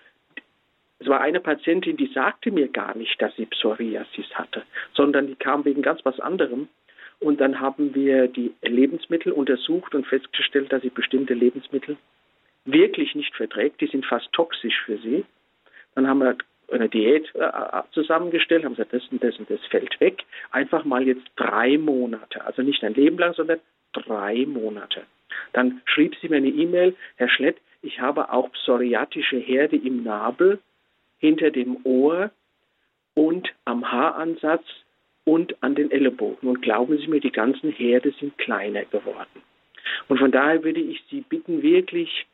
Es 0.99 1.07
war 1.07 1.21
eine 1.21 1.39
Patientin, 1.39 1.97
die 1.97 2.11
sagte 2.13 2.51
mir 2.51 2.67
gar 2.67 2.95
nicht, 2.95 3.21
dass 3.21 3.35
sie 3.35 3.45
Psoriasis 3.45 4.29
hatte, 4.33 4.63
sondern 4.93 5.27
die 5.27 5.35
kam 5.35 5.65
wegen 5.65 5.81
ganz 5.81 6.03
was 6.03 6.19
anderem. 6.19 6.67
Und 7.19 7.41
dann 7.41 7.59
haben 7.59 7.95
wir 7.95 8.27
die 8.27 8.53
Lebensmittel 8.61 9.31
untersucht 9.31 9.93
und 9.95 10.07
festgestellt, 10.07 10.71
dass 10.71 10.81
sie 10.81 10.89
bestimmte 10.89 11.33
Lebensmittel 11.33 11.97
wirklich 12.65 13.15
nicht 13.15 13.35
verträgt. 13.35 13.81
Die 13.81 13.87
sind 13.87 14.05
fast 14.05 14.31
toxisch 14.31 14.81
für 14.85 14.97
sie. 14.97 15.25
Dann 15.95 16.07
haben 16.07 16.19
wir 16.19 16.37
eine 16.71 16.89
Diät 16.89 17.33
äh, 17.35 17.39
äh, 17.39 17.83
zusammengestellt, 17.91 18.63
haben 18.63 18.75
gesagt, 18.75 18.93
das 18.93 19.07
und 19.11 19.23
das 19.23 19.37
und 19.37 19.49
das 19.49 19.59
fällt 19.65 19.99
weg. 19.99 20.23
Einfach 20.51 20.85
mal 20.85 21.07
jetzt 21.07 21.25
drei 21.35 21.77
Monate, 21.77 22.45
also 22.45 22.61
nicht 22.61 22.83
ein 22.83 22.93
Leben 22.93 23.17
lang, 23.17 23.33
sondern 23.33 23.59
drei 23.93 24.45
Monate. 24.45 25.03
Dann 25.53 25.81
schrieb 25.85 26.15
sie 26.21 26.29
mir 26.29 26.37
eine 26.37 26.49
E-Mail, 26.49 26.95
Herr 27.15 27.29
Schlett, 27.29 27.57
ich 27.81 27.99
habe 27.99 28.31
auch 28.31 28.51
psoriatische 28.51 29.37
Herde 29.37 29.77
im 29.77 30.03
Nabel, 30.03 30.59
hinter 31.19 31.51
dem 31.51 31.77
Ohr 31.83 32.31
und 33.13 33.49
am 33.65 33.91
Haaransatz 33.91 34.63
und 35.25 35.61
an 35.61 35.75
den 35.75 35.91
Ellenbogen. 35.91 36.49
Und 36.49 36.61
glauben 36.61 36.97
Sie 36.97 37.07
mir, 37.07 37.19
die 37.19 37.31
ganzen 37.31 37.71
Herde 37.71 38.11
sind 38.19 38.37
kleiner 38.37 38.85
geworden. 38.85 39.43
Und 40.07 40.19
von 40.19 40.31
daher 40.31 40.63
würde 40.63 40.79
ich 40.79 41.03
Sie 41.09 41.21
bitten, 41.21 41.61
wirklich 41.61 42.25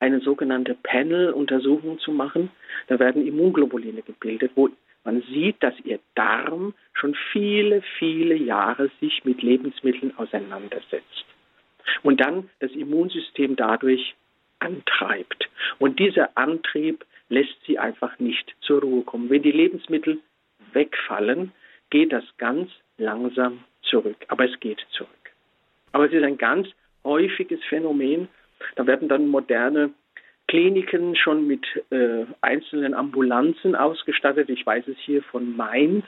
eine 0.00 0.20
sogenannte 0.20 0.76
Panel-Untersuchung 0.82 1.98
zu 1.98 2.12
machen. 2.12 2.50
Da 2.88 2.98
werden 2.98 3.26
Immunglobuline 3.26 4.02
gebildet, 4.02 4.52
wo 4.54 4.68
man 5.04 5.22
sieht, 5.22 5.62
dass 5.62 5.74
ihr 5.84 5.98
Darm 6.14 6.74
schon 6.92 7.14
viele, 7.32 7.82
viele 7.98 8.34
Jahre 8.34 8.90
sich 9.00 9.24
mit 9.24 9.42
Lebensmitteln 9.42 10.16
auseinandersetzt. 10.16 11.24
Und 12.02 12.20
dann 12.20 12.50
das 12.60 12.72
Immunsystem 12.72 13.56
dadurch 13.56 14.14
antreibt. 14.58 15.48
Und 15.78 15.98
dieser 15.98 16.36
Antrieb 16.36 17.04
lässt 17.34 17.58
sie 17.66 17.78
einfach 17.78 18.18
nicht 18.18 18.56
zur 18.60 18.80
Ruhe 18.80 19.02
kommen. 19.02 19.28
Wenn 19.28 19.42
die 19.42 19.52
Lebensmittel 19.52 20.20
wegfallen, 20.72 21.52
geht 21.90 22.12
das 22.12 22.24
ganz 22.38 22.70
langsam 22.96 23.64
zurück. 23.82 24.16
Aber 24.28 24.50
es 24.50 24.58
geht 24.60 24.80
zurück. 24.92 25.10
Aber 25.92 26.06
es 26.06 26.12
ist 26.12 26.22
ein 26.22 26.38
ganz 26.38 26.68
häufiges 27.04 27.62
Phänomen, 27.68 28.28
da 28.76 28.86
werden 28.86 29.08
dann 29.08 29.26
moderne 29.28 29.90
Kliniken 30.48 31.16
schon 31.16 31.46
mit 31.46 31.66
äh, 31.90 32.24
einzelnen 32.40 32.94
Ambulanzen 32.94 33.74
ausgestattet. 33.74 34.48
Ich 34.48 34.64
weiß 34.64 34.88
es 34.88 34.96
hier 34.98 35.22
von 35.22 35.54
Mainz 35.56 36.06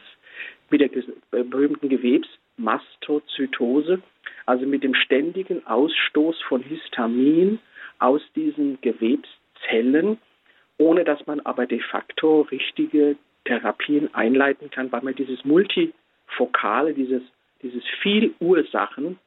mit 0.70 0.80
der 0.80 0.90
äh, 0.94 1.02
berühmten 1.42 1.88
Gewebsmastozytose, 1.88 4.00
also 4.46 4.66
mit 4.66 4.84
dem 4.84 4.94
ständigen 4.94 5.66
Ausstoß 5.66 6.40
von 6.42 6.62
Histamin 6.62 7.58
aus 7.98 8.22
diesen 8.34 8.80
Gewebszellen, 8.80 10.18
ohne 10.78 11.04
dass 11.04 11.26
man 11.26 11.40
aber 11.40 11.66
de 11.66 11.80
facto 11.80 12.42
richtige 12.42 13.16
Therapien 13.44 14.14
einleiten 14.14 14.70
kann, 14.70 14.92
weil 14.92 15.02
man 15.02 15.14
dieses 15.14 15.44
multifokale, 15.44 16.94
dieses, 16.94 17.22
dieses 17.62 17.82
Vielursachensystem 18.02 19.18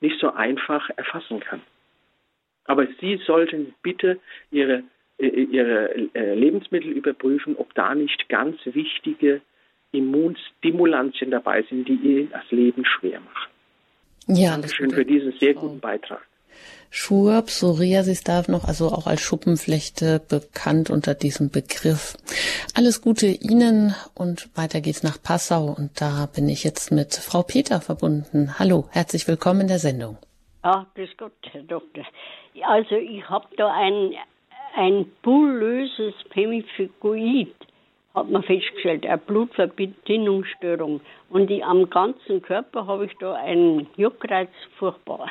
nicht 0.00 0.18
so 0.20 0.32
einfach 0.32 0.90
erfassen 0.96 1.40
kann. 1.40 1.62
Aber 2.64 2.86
Sie 3.00 3.20
sollten 3.26 3.74
bitte 3.82 4.18
Ihre, 4.50 4.84
äh, 5.18 5.26
Ihre 5.26 5.94
äh, 6.14 6.34
Lebensmittel 6.34 6.90
überprüfen, 6.92 7.56
ob 7.56 7.74
da 7.74 7.94
nicht 7.94 8.28
ganz 8.28 8.58
wichtige 8.64 9.42
Immunstimulantien 9.92 11.30
dabei 11.30 11.62
sind, 11.62 11.86
die 11.88 11.94
Ihnen 11.94 12.30
das 12.30 12.50
Leben 12.50 12.84
schwer 12.84 13.20
machen. 13.20 13.50
Ja, 14.26 14.52
Dankeschön 14.52 14.90
für 14.90 15.04
diesen 15.04 15.32
sehr 15.32 15.54
guten 15.54 15.80
Beitrag. 15.80 16.26
Schur, 16.96 17.42
Psoriasis 17.42 18.22
darf 18.22 18.46
noch, 18.46 18.68
also 18.68 18.86
auch 18.86 19.08
als 19.08 19.20
Schuppenflechte 19.20 20.20
bekannt 20.28 20.90
unter 20.90 21.14
diesem 21.14 21.50
Begriff. 21.50 22.16
Alles 22.76 23.02
Gute 23.02 23.26
Ihnen 23.26 23.96
und 24.14 24.48
weiter 24.56 24.80
geht's 24.80 25.02
nach 25.02 25.20
Passau 25.20 25.74
und 25.76 26.00
da 26.00 26.26
bin 26.26 26.48
ich 26.48 26.62
jetzt 26.62 26.92
mit 26.92 27.14
Frau 27.14 27.42
Peter 27.42 27.80
verbunden. 27.80 28.60
Hallo, 28.60 28.86
herzlich 28.92 29.26
willkommen 29.26 29.62
in 29.62 29.68
der 29.68 29.80
Sendung. 29.80 30.18
Ach, 30.62 30.86
grüß 30.94 31.10
Gott, 31.18 31.32
Herr 31.50 31.64
Doktor. 31.64 32.04
Also 32.62 32.94
ich 32.94 33.28
habe 33.28 33.48
da 33.56 33.72
ein, 33.74 34.14
ein 34.76 35.06
bullöses 35.22 36.14
Pemiphigoid, 36.30 37.54
hat 38.14 38.30
man 38.30 38.44
festgestellt, 38.44 39.04
eine 39.04 39.18
Blutverbindungsstörung. 39.18 41.00
Und 41.28 41.50
ich, 41.50 41.64
am 41.64 41.90
ganzen 41.90 42.40
Körper 42.40 42.86
habe 42.86 43.06
ich 43.06 43.12
da 43.18 43.34
einen 43.34 43.88
Juckreiz, 43.96 44.50
furchtbar. 44.78 45.28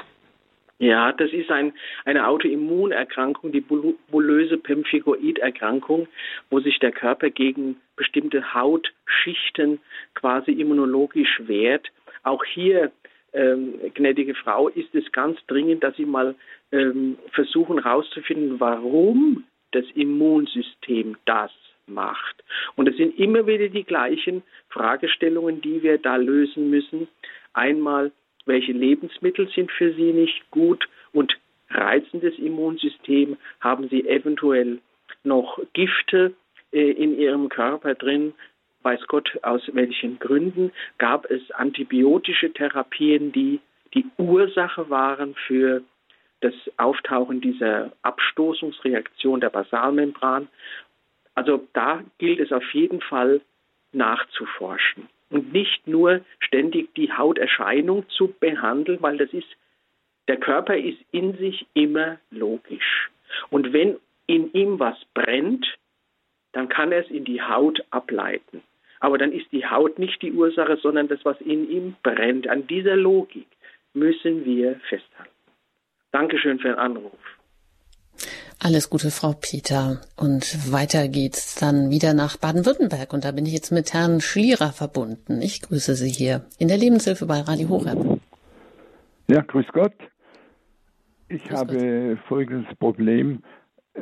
Ja, 0.79 1.11
das 1.11 1.31
ist 1.31 1.49
ein, 1.51 1.73
eine 2.03 2.27
Autoimmunerkrankung, 2.27 3.51
die 3.51 3.61
bullöse 3.61 4.57
Pemphigoid-Erkrankung, 4.57 6.07
wo 6.49 6.59
sich 6.59 6.79
der 6.79 6.91
Körper 6.91 7.29
gegen 7.29 7.77
bestimmte 7.95 8.53
Hautschichten 8.53 9.79
quasi 10.15 10.51
immunologisch 10.51 11.41
wehrt. 11.45 11.89
Auch 12.23 12.43
hier, 12.43 12.91
ähm, 13.33 13.75
gnädige 13.93 14.35
Frau, 14.35 14.67
ist 14.67 14.93
es 14.93 15.11
ganz 15.11 15.39
dringend, 15.47 15.83
dass 15.83 15.95
Sie 15.95 16.05
mal 16.05 16.35
ähm, 16.71 17.17
versuchen 17.31 17.83
herauszufinden, 17.83 18.59
warum 18.59 19.43
das 19.71 19.85
Immunsystem 19.95 21.17
das 21.25 21.51
macht. 21.87 22.43
Und 22.75 22.87
es 22.87 22.97
sind 22.97 23.17
immer 23.19 23.45
wieder 23.45 23.69
die 23.69 23.83
gleichen 23.83 24.43
Fragestellungen, 24.69 25.61
die 25.61 25.83
wir 25.83 25.97
da 25.97 26.15
lösen 26.15 26.69
müssen. 26.69 27.07
Einmal, 27.53 28.11
welche 28.45 28.71
Lebensmittel 28.71 29.49
sind 29.49 29.71
für 29.71 29.93
Sie 29.93 30.13
nicht 30.13 30.49
gut 30.51 30.87
und 31.11 31.33
reizendes 31.69 32.37
Immunsystem? 32.37 33.37
Haben 33.59 33.89
Sie 33.89 34.07
eventuell 34.07 34.79
noch 35.23 35.59
Gifte 35.73 36.33
äh, 36.71 36.91
in 36.91 37.17
Ihrem 37.17 37.49
Körper 37.49 37.95
drin? 37.95 38.33
Weiß 38.81 39.07
Gott 39.07 39.39
aus 39.43 39.61
welchen 39.73 40.19
Gründen? 40.19 40.71
Gab 40.97 41.29
es 41.31 41.51
antibiotische 41.51 42.51
Therapien, 42.51 43.31
die 43.31 43.61
die 43.93 44.05
Ursache 44.17 44.89
waren 44.89 45.35
für 45.47 45.83
das 46.41 46.53
Auftauchen 46.77 47.39
dieser 47.39 47.93
Abstoßungsreaktion 48.01 49.39
der 49.39 49.49
Basalmembran. 49.49 50.49
Also 51.35 51.65
da 51.73 52.03
gilt 52.17 52.39
es 52.39 52.51
auf 52.51 52.73
jeden 52.73 52.99
Fall 52.99 53.39
nachzuforschen 53.93 55.07
und 55.33 55.51
nicht 55.51 55.87
nur 55.87 56.21
ständig 56.39 56.93
die 56.93 57.11
Hauterscheinung 57.11 58.07
zu 58.09 58.33
behandeln, 58.39 59.01
weil 59.01 59.17
das 59.17 59.33
ist, 59.33 59.47
der 60.27 60.37
Körper 60.37 60.77
ist 60.77 60.99
in 61.11 61.35
sich 61.37 61.65
immer 61.73 62.19
logisch. 62.29 63.09
Und 63.49 63.73
wenn 63.73 63.97
in 64.27 64.53
ihm 64.53 64.79
was 64.79 64.95
brennt, 65.15 65.65
dann 66.51 66.69
kann 66.69 66.91
er 66.91 66.99
es 66.99 67.09
in 67.09 67.25
die 67.25 67.41
Haut 67.41 67.83
ableiten. 67.89 68.61
Aber 68.99 69.17
dann 69.17 69.31
ist 69.33 69.51
die 69.51 69.65
Haut 69.65 69.97
nicht 69.97 70.21
die 70.21 70.31
Ursache, 70.31 70.77
sondern 70.77 71.07
das, 71.07 71.25
was 71.25 71.41
in 71.41 71.69
ihm 71.69 71.95
brennt. 72.03 72.47
An 72.47 72.67
dieser 72.67 72.95
Logik 72.95 73.47
müssen 73.93 74.45
wir 74.45 74.79
festhalten. 74.87 75.31
Dankeschön 76.11 76.59
für 76.59 76.69
den 76.69 76.77
Anruf. 76.77 77.19
Alles 78.65 78.89
Gute, 78.89 79.11
Frau 79.11 79.33
Peter. 79.33 79.99
Und 80.15 80.71
weiter 80.71 81.09
geht's 81.09 81.59
dann 81.59 81.89
wieder 81.89 82.13
nach 82.13 82.37
Baden-Württemberg. 82.37 83.11
Und 83.11 83.25
da 83.25 83.33
bin 83.33 83.45
ich 83.45 83.51
jetzt 83.51 83.73
mit 83.73 83.93
Herrn 83.93 84.21
Schlierer 84.21 84.71
verbunden. 84.71 85.41
Ich 85.41 85.61
grüße 85.61 85.95
Sie 85.95 86.09
hier 86.09 86.45
in 86.59 86.69
der 86.69 86.77
Lebenshilfe 86.77 87.25
bei 87.25 87.41
Radio 87.41 87.67
Horeb. 87.67 88.21
Ja, 89.27 89.41
grüß 89.41 89.65
Gott. 89.73 89.91
Ich 91.27 91.43
grüß 91.43 91.57
habe 91.57 92.15
Gott. 92.15 92.19
folgendes 92.29 92.73
Problem, 92.77 93.43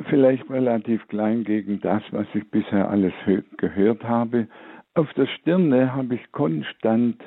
vielleicht 0.08 0.48
relativ 0.48 1.08
klein 1.08 1.42
gegen 1.42 1.80
das, 1.80 2.04
was 2.12 2.28
ich 2.32 2.48
bisher 2.48 2.88
alles 2.88 3.14
gehört 3.56 4.04
habe. 4.04 4.46
Auf 4.94 5.12
der 5.14 5.26
Stirne 5.26 5.92
habe 5.92 6.14
ich 6.14 6.30
konstant 6.30 7.20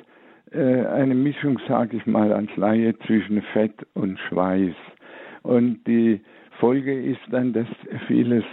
äh, 0.52 0.86
eine 0.86 1.14
Mischung, 1.14 1.60
sage 1.68 1.98
ich 1.98 2.06
mal, 2.06 2.32
als 2.32 2.48
Laie 2.56 2.98
zwischen 3.00 3.42
Fett 3.52 3.86
und 3.92 4.18
Schweiß. 4.20 4.74
Und 5.42 5.86
die 5.86 6.22
Folge 6.58 7.00
ist 7.02 7.20
dann, 7.30 7.52
dass 7.52 7.66
vieles 8.06 8.44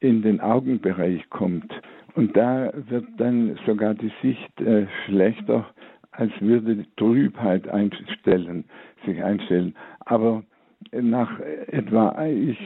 in 0.00 0.22
den 0.22 0.40
Augenbereich 0.40 1.28
kommt. 1.30 1.72
Und 2.14 2.36
da 2.36 2.72
wird 2.74 3.06
dann 3.18 3.58
sogar 3.66 3.94
die 3.94 4.12
Sicht 4.22 4.60
äh, 4.60 4.86
schlechter, 5.04 5.66
als 6.12 6.32
würde 6.40 6.76
die 6.76 6.96
Trübheit 6.96 7.68
einstellen, 7.68 8.64
sich 9.06 9.22
einstellen. 9.22 9.74
Aber 10.06 10.42
nach 10.92 11.38
etwa, 11.68 12.26
ich 12.26 12.58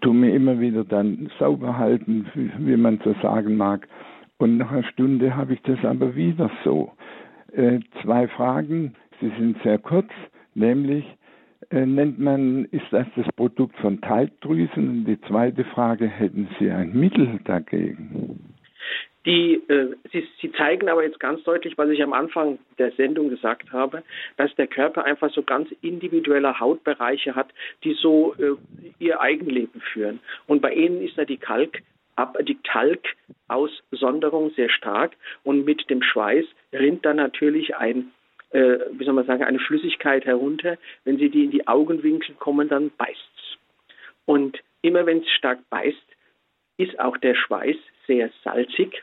tue 0.00 0.14
mir 0.14 0.34
immer 0.34 0.58
wieder 0.60 0.84
dann 0.84 1.30
sauber 1.38 1.78
halten, 1.78 2.26
wie 2.34 2.76
man 2.76 3.00
so 3.04 3.14
sagen 3.22 3.56
mag. 3.56 3.86
Und 4.38 4.56
nach 4.56 4.72
einer 4.72 4.82
Stunde 4.84 5.36
habe 5.36 5.54
ich 5.54 5.62
das 5.62 5.84
aber 5.84 6.16
wieder 6.16 6.50
so. 6.64 6.92
Äh, 7.52 7.80
zwei 8.02 8.26
Fragen, 8.28 8.94
sie 9.20 9.30
sind 9.38 9.62
sehr 9.62 9.78
kurz, 9.78 10.08
nämlich 10.54 11.04
nennt 11.70 12.18
man, 12.18 12.64
ist 12.66 12.86
das 12.90 13.06
das 13.16 13.26
Produkt 13.36 13.76
von 13.78 14.00
Talgdrüsen? 14.00 14.88
Und 14.88 15.04
die 15.04 15.20
zweite 15.22 15.64
Frage, 15.64 16.06
hätten 16.06 16.48
Sie 16.58 16.70
ein 16.70 16.92
Mittel 16.92 17.40
dagegen? 17.44 18.54
Die, 19.26 19.56
äh, 19.68 19.94
sie, 20.12 20.26
sie, 20.40 20.50
zeigen 20.52 20.88
aber 20.88 21.04
jetzt 21.04 21.20
ganz 21.20 21.42
deutlich, 21.42 21.76
was 21.76 21.90
ich 21.90 22.02
am 22.02 22.14
Anfang 22.14 22.58
der 22.78 22.90
Sendung 22.92 23.28
gesagt 23.28 23.70
habe, 23.70 24.02
dass 24.38 24.54
der 24.54 24.66
Körper 24.66 25.04
einfach 25.04 25.30
so 25.30 25.42
ganz 25.42 25.68
individuelle 25.82 26.58
Hautbereiche 26.58 27.34
hat, 27.34 27.48
die 27.84 27.92
so 27.92 28.34
äh, 28.38 28.56
ihr 28.98 29.20
Eigenleben 29.20 29.82
führen. 29.92 30.20
Und 30.46 30.62
bei 30.62 30.72
ihnen 30.72 31.02
ist 31.02 31.18
da 31.18 31.26
die 31.26 31.36
Kalk 31.36 31.82
die 32.42 32.58
Talgaussonderung 32.64 34.50
sehr 34.50 34.68
stark 34.68 35.12
und 35.42 35.64
mit 35.64 35.88
dem 35.88 36.02
Schweiß 36.02 36.44
rinnt 36.72 37.04
dann 37.06 37.16
natürlich 37.16 37.76
ein, 37.76 38.12
äh, 38.50 38.78
wie 38.92 39.04
soll 39.04 39.14
man 39.14 39.26
sagen, 39.26 39.44
eine 39.44 39.58
Flüssigkeit 39.58 40.24
herunter. 40.24 40.76
Wenn 41.04 41.18
sie 41.18 41.30
die 41.30 41.44
in 41.44 41.50
die 41.50 41.66
Augenwinkel 41.66 42.34
kommen, 42.36 42.68
dann 42.68 42.90
beißt's. 42.96 43.58
Und 44.26 44.58
immer 44.82 45.06
wenn 45.06 45.18
es 45.18 45.30
stark 45.30 45.58
beißt, 45.70 45.96
ist 46.76 46.98
auch 46.98 47.16
der 47.18 47.34
Schweiß 47.34 47.76
sehr 48.06 48.30
salzig. 48.42 49.02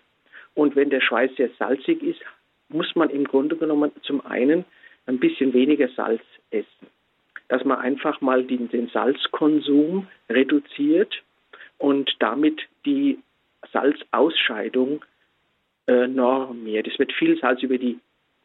Und 0.55 0.75
wenn 0.75 0.89
der 0.89 1.01
Schweiß 1.01 1.35
sehr 1.35 1.49
salzig 1.59 2.01
ist, 2.01 2.21
muss 2.69 2.95
man 2.95 3.09
im 3.09 3.25
Grunde 3.25 3.55
genommen 3.55 3.91
zum 4.01 4.25
einen 4.25 4.65
ein 5.05 5.19
bisschen 5.19 5.53
weniger 5.53 5.87
Salz 5.89 6.21
essen. 6.51 6.87
Dass 7.47 7.63
man 7.63 7.79
einfach 7.79 8.19
mal 8.19 8.43
den, 8.43 8.69
den 8.69 8.89
Salzkonsum 8.89 10.07
reduziert 10.29 11.23
und 11.77 12.13
damit 12.19 12.61
die 12.85 13.19
Salzausscheidung 13.71 15.05
äh, 15.87 16.07
normiert. 16.07 16.87
Es 16.87 16.99
wird 16.99 17.13
viel 17.13 17.37
Salz 17.39 17.63
über 17.63 17.77
die 17.77 17.99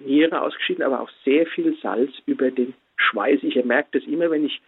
Niere 0.06 0.40
ausgeschieden, 0.40 0.84
aber 0.84 1.00
auch 1.00 1.10
sehr 1.24 1.46
viel 1.46 1.76
Salz 1.80 2.12
über 2.26 2.50
den 2.50 2.74
Schweiß. 2.96 3.40
Ich 3.42 3.62
merke 3.64 3.98
das 3.98 4.08
immer, 4.08 4.30
wenn 4.30 4.44
ich 4.44 4.60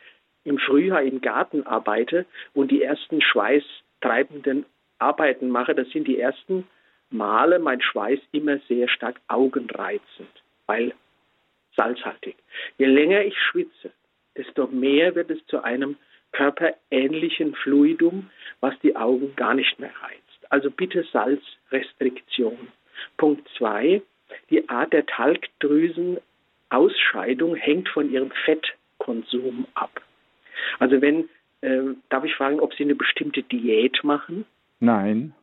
im 0.45 0.59
Frühjahr 0.59 1.03
im 1.03 1.21
Garten 1.21 1.67
arbeite 1.67 2.27
und 2.53 2.71
die 2.71 2.83
ersten 2.83 3.21
schweißtreibenden 3.21 4.67
Arbeiten 4.99 5.49
mache. 5.49 5.75
Das 5.75 5.89
sind 5.91 6.07
die 6.07 6.19
ersten 6.19 6.67
Male 7.11 7.59
mein 7.59 7.81
Schweiß 7.81 8.21
immer 8.33 8.59
sehr 8.69 8.89
stark 8.89 9.21
augenreizend, 9.29 10.43
weil 10.67 10.93
salzhaltig. 11.77 12.37
Je 12.79 12.87
länger 12.87 13.23
ich 13.23 13.39
schwitze, 13.39 13.93
desto 14.37 14.67
mehr 14.67 15.15
wird 15.15 15.31
es 15.31 15.45
zu 15.47 15.63
einem 15.63 15.97
körperähnlichen 16.33 17.55
Fluidum, 17.55 18.31
was 18.61 18.79
die 18.81 18.97
Augen 18.97 19.35
gar 19.37 19.55
nicht 19.55 19.79
mehr 19.79 19.93
reizt. 20.03 20.51
Also 20.51 20.71
bitte 20.71 21.05
Salzrestriktion. 21.13 22.69
Punkt 23.17 23.49
zwei, 23.57 24.03
die 24.51 24.69
Art 24.69 24.93
der 24.93 25.07
Talgdrüsenausscheidung 25.07 27.57
hängt 27.57 27.89
von 27.89 28.11
ihrem 28.11 28.31
Fettkonsum 28.45 29.67
ab. 29.75 30.03
Also 30.79 31.01
wenn, 31.01 31.29
äh, 31.61 31.81
darf 32.09 32.25
ich 32.25 32.35
fragen, 32.35 32.61
ob 32.61 32.75
Sie 32.75 32.85
eine 32.85 32.95
bestimmte 32.95 33.43
Diät 33.43 34.05
machen? 34.05 34.45
Nein. 34.81 35.35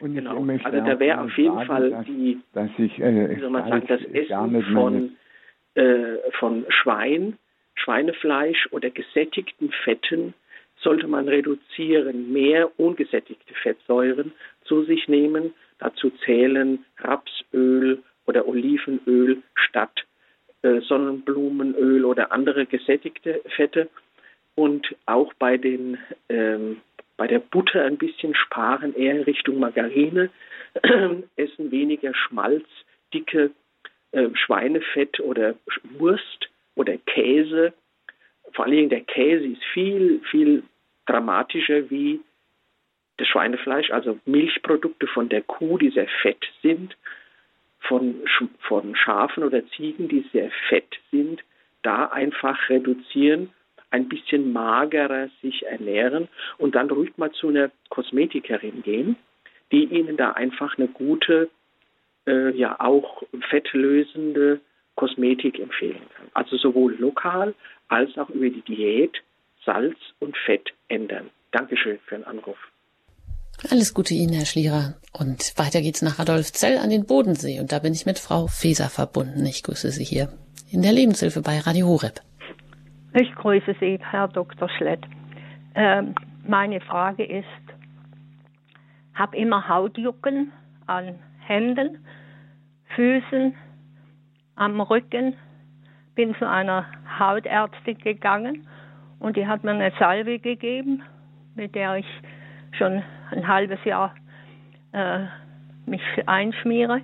Und 0.00 0.14
genau. 0.14 0.42
Also 0.64 0.80
da 0.80 0.98
wäre 0.98 1.20
auf 1.20 1.36
jeden 1.36 1.54
sagen, 1.54 1.66
Fall 1.66 1.90
dass, 1.90 2.06
die, 2.06 2.40
dass 2.54 2.70
ich, 2.78 2.98
äh, 2.98 3.36
wie 3.36 3.40
soll 3.40 3.50
man 3.50 3.68
sagen, 3.68 3.86
das 3.86 4.02
Essen 4.02 4.62
von, 4.72 5.16
äh, 5.74 6.16
von 6.38 6.64
Schwein, 6.68 7.36
Schweinefleisch 7.74 8.68
oder 8.72 8.90
gesättigten 8.90 9.70
Fetten 9.84 10.34
sollte 10.82 11.06
man 11.06 11.28
reduzieren, 11.28 12.32
mehr 12.32 12.70
ungesättigte 12.78 13.54
Fettsäuren 13.54 14.32
zu 14.64 14.84
sich 14.84 15.08
nehmen. 15.08 15.52
Dazu 15.80 16.10
zählen 16.24 16.84
Rapsöl 16.98 18.02
oder 18.26 18.46
Olivenöl 18.46 19.42
statt 19.54 20.04
äh, 20.62 20.80
Sonnenblumenöl 20.82 22.04
oder 22.04 22.32
andere 22.32 22.66
gesättigte 22.66 23.40
Fette. 23.56 23.88
Und 24.54 24.94
auch 25.06 25.32
bei, 25.34 25.56
den, 25.56 25.98
ähm, 26.28 26.82
bei 27.16 27.26
der 27.26 27.38
Butter 27.38 27.84
ein 27.84 27.96
bisschen 27.96 28.34
sparen, 28.34 28.94
eher 28.94 29.26
Richtung 29.26 29.58
Margarine, 29.58 30.30
essen 31.36 31.70
weniger 31.70 32.14
Schmalz, 32.14 32.66
dicke 33.14 33.50
äh, 34.12 34.28
Schweinefett 34.34 35.18
oder 35.20 35.54
Wurst 35.98 36.50
oder 36.74 36.96
Käse. 37.06 37.72
Vor 38.52 38.66
allen 38.66 38.76
Dingen 38.76 38.90
der 38.90 39.02
Käse 39.02 39.46
ist 39.46 39.64
viel, 39.72 40.20
viel 40.30 40.62
dramatischer 41.06 41.88
wie 41.90 42.20
das 43.20 43.28
Schweinefleisch, 43.28 43.90
also 43.90 44.18
Milchprodukte 44.24 45.06
von 45.06 45.28
der 45.28 45.42
Kuh, 45.42 45.78
die 45.78 45.90
sehr 45.90 46.08
fett 46.22 46.44
sind, 46.62 46.96
von, 47.80 48.16
von 48.60 48.96
Schafen 48.96 49.44
oder 49.44 49.66
Ziegen, 49.70 50.08
die 50.08 50.24
sehr 50.32 50.50
fett 50.68 50.98
sind, 51.10 51.42
da 51.82 52.06
einfach 52.06 52.68
reduzieren, 52.68 53.50
ein 53.90 54.08
bisschen 54.08 54.52
magerer 54.52 55.28
sich 55.42 55.66
ernähren 55.66 56.28
und 56.58 56.74
dann 56.74 56.90
ruhig 56.90 57.16
mal 57.16 57.32
zu 57.32 57.48
einer 57.48 57.70
Kosmetikerin 57.88 58.82
gehen, 58.82 59.16
die 59.72 59.84
ihnen 59.84 60.16
da 60.16 60.32
einfach 60.32 60.78
eine 60.78 60.88
gute, 60.88 61.50
äh, 62.26 62.50
ja 62.56 62.78
auch 62.78 63.22
fettlösende 63.48 64.60
Kosmetik 64.94 65.58
empfehlen 65.58 66.02
kann. 66.16 66.28
Also 66.34 66.56
sowohl 66.56 66.94
lokal 66.98 67.54
als 67.88 68.16
auch 68.18 68.30
über 68.30 68.50
die 68.50 68.62
Diät 68.62 69.20
Salz 69.64 69.98
und 70.20 70.36
Fett 70.36 70.72
ändern. 70.88 71.30
Dankeschön 71.50 71.98
für 72.06 72.16
den 72.16 72.24
Anruf. 72.24 72.69
Alles 73.68 73.92
Gute 73.92 74.14
Ihnen, 74.14 74.32
Herr 74.32 74.46
Schlierer. 74.46 74.94
Und 75.12 75.52
weiter 75.58 75.82
geht's 75.82 76.00
nach 76.00 76.18
Adolfzell 76.18 76.78
an 76.78 76.88
den 76.88 77.04
Bodensee. 77.04 77.60
Und 77.60 77.72
da 77.72 77.78
bin 77.78 77.92
ich 77.92 78.06
mit 78.06 78.18
Frau 78.18 78.46
Feser 78.46 78.88
verbunden. 78.88 79.44
Ich 79.44 79.62
grüße 79.62 79.90
Sie 79.90 80.04
hier 80.04 80.30
in 80.70 80.80
der 80.80 80.92
Lebenshilfe 80.92 81.42
bei 81.42 81.58
Radio 81.58 81.86
Horeb. 81.88 82.20
Ich 83.12 83.30
grüße 83.34 83.74
Sie, 83.78 83.98
Herr 84.00 84.28
Dr. 84.28 84.68
Schlett. 84.78 85.00
Ähm, 85.74 86.14
meine 86.46 86.80
Frage 86.80 87.24
ist, 87.24 87.44
habe 89.14 89.36
immer 89.36 89.68
Hautjucken 89.68 90.52
an 90.86 91.18
Händen, 91.40 91.98
Füßen, 92.94 93.54
am 94.54 94.80
Rücken. 94.80 95.34
Bin 96.14 96.34
zu 96.38 96.48
einer 96.48 96.86
Hautärztin 97.18 97.98
gegangen 97.98 98.66
und 99.18 99.36
die 99.36 99.46
hat 99.46 99.64
mir 99.64 99.72
eine 99.72 99.92
Salbe 99.98 100.38
gegeben, 100.38 101.02
mit 101.54 101.74
der 101.74 101.96
ich 101.96 102.06
schon 102.80 103.02
ein 103.30 103.46
halbes 103.46 103.78
Jahr 103.84 104.14
äh, 104.92 105.20
mich 105.86 106.02
einschmiere. 106.26 107.02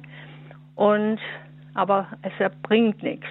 Und, 0.75 1.21
aber 1.75 2.09
es 2.23 2.33
bringt 2.63 3.03
nichts. 3.03 3.27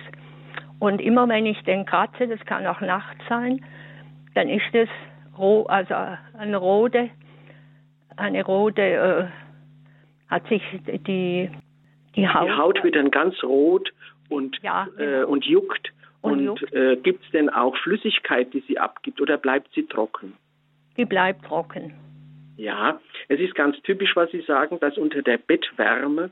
Und 0.79 1.01
immer 1.01 1.27
wenn 1.27 1.45
ich 1.45 1.61
den 1.63 1.85
kratze, 1.85 2.27
das 2.27 2.39
kann 2.45 2.65
auch 2.67 2.81
nachts 2.81 3.19
sein, 3.27 3.65
dann 4.35 4.49
ist 4.49 4.73
es 4.73 4.89
ro 5.37 5.63
also 5.63 5.95
eine 6.37 6.57
rote, 6.57 7.09
eine 8.15 8.43
rote, 8.43 8.81
äh, 8.81 9.25
hat 10.29 10.47
sich 10.47 10.61
die, 10.85 11.49
die 12.15 12.29
Haut. 12.29 12.47
Die 12.47 12.51
Haut 12.51 12.83
wird 12.83 12.95
dann 12.95 13.11
ganz 13.11 13.41
rot 13.43 13.91
und, 14.29 14.57
ja, 14.61 14.87
äh, 14.97 15.05
genau. 15.05 15.27
und 15.29 15.45
juckt. 15.45 15.91
Und, 16.21 16.49
und 16.49 16.73
äh, 16.73 16.95
gibt 16.97 17.23
es 17.23 17.31
denn 17.31 17.49
auch 17.49 17.75
Flüssigkeit, 17.77 18.51
die 18.53 18.63
sie 18.67 18.79
abgibt 18.79 19.21
oder 19.21 19.37
bleibt 19.37 19.71
sie 19.73 19.85
trocken? 19.85 20.33
Die 20.97 21.05
bleibt 21.05 21.45
trocken. 21.45 21.93
Ja, 22.57 22.99
es 23.27 23.39
ist 23.39 23.55
ganz 23.55 23.81
typisch, 23.81 24.15
was 24.15 24.31
Sie 24.31 24.41
sagen, 24.41 24.79
dass 24.79 24.97
unter 24.97 25.21
der 25.21 25.37
Bettwärme 25.37 26.31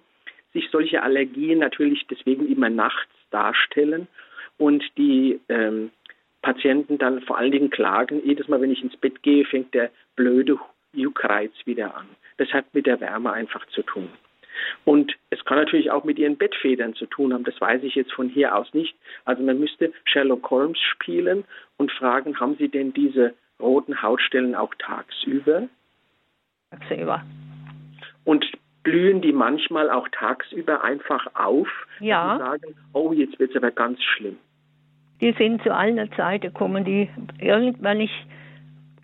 sich 0.54 0.70
solche 0.72 1.02
Allergien 1.02 1.60
natürlich 1.60 2.06
deswegen 2.10 2.48
immer 2.48 2.70
nachts 2.70 3.12
darstellen 3.32 4.08
und 4.58 4.84
die 4.98 5.40
ähm, 5.50 5.92
Patienten 6.42 6.98
dann 6.98 7.22
vor 7.22 7.38
allen 7.38 7.52
Dingen 7.52 7.70
klagen, 7.70 8.22
jedes 8.24 8.48
Mal, 8.48 8.62
wenn 8.62 8.72
ich 8.72 8.84
ins 8.84 8.98
Bett 8.98 9.24
gehe, 9.24 9.46
fängt 9.46 9.74
der 9.74 9.90
blöde 10.16 10.58
Juckreiz 10.94 11.52
wieder 11.66 11.96
an. 11.96 12.08
Das 12.38 12.52
hat 12.54 12.66
mit 12.74 12.86
der 12.86 13.00
Wärme 13.02 13.32
einfach 13.34 13.66
zu 13.68 13.82
tun. 13.82 14.10
Und 14.86 15.14
es 15.30 15.44
kann 15.46 15.58
natürlich 15.58 15.90
auch 15.92 16.04
mit 16.04 16.20
ihren 16.20 16.38
Bettfedern 16.38 16.94
zu 16.94 17.06
tun 17.08 17.34
haben. 17.34 17.44
Das 17.44 17.60
weiß 17.60 17.84
ich 17.84 17.96
jetzt 17.96 18.14
von 18.14 18.30
hier 18.30 18.56
aus 18.56 18.74
nicht. 18.74 18.96
Also 19.26 19.42
man 19.42 19.60
müsste 19.60 19.92
Sherlock 20.06 20.50
Holmes 20.52 20.80
spielen 20.80 21.44
und 21.78 21.92
fragen, 21.92 22.40
haben 22.40 22.56
Sie 22.58 22.70
denn 22.70 22.94
diese 22.94 23.34
roten 23.60 24.02
Hautstellen 24.02 24.56
auch 24.56 24.74
tagsüber? 24.76 25.68
Tagsüber. 26.80 27.24
Und 28.24 28.46
blühen 28.84 29.22
die 29.22 29.34
manchmal 29.34 29.90
auch 29.90 30.08
tagsüber 30.10 30.84
einfach 30.84 31.28
auf? 31.36 31.68
Ja. 32.00 32.34
Und 32.34 32.40
sagen, 32.40 32.76
oh, 32.94 33.14
jetzt 33.14 33.40
wird 33.40 33.52
es 33.52 33.58
aber 33.58 33.72
ganz 33.72 34.02
schlimm. 34.04 34.38
Die 35.22 35.32
sind 35.34 35.64
zu 35.64 35.74
allen 35.74 36.12
Zeiten 36.14 36.54
kommen, 36.54 36.84
die 36.84 37.10
irgendwann 37.40 38.02
ich 38.02 38.12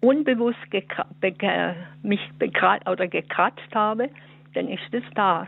unbewusst 0.02 0.58
mich 2.04 2.20
bekrat 2.38 2.90
oder 2.90 3.08
gekratzt 3.08 3.74
habe, 3.74 4.10
dann 4.54 4.68
ist 4.68 4.94
es 4.94 5.04
da. 5.16 5.48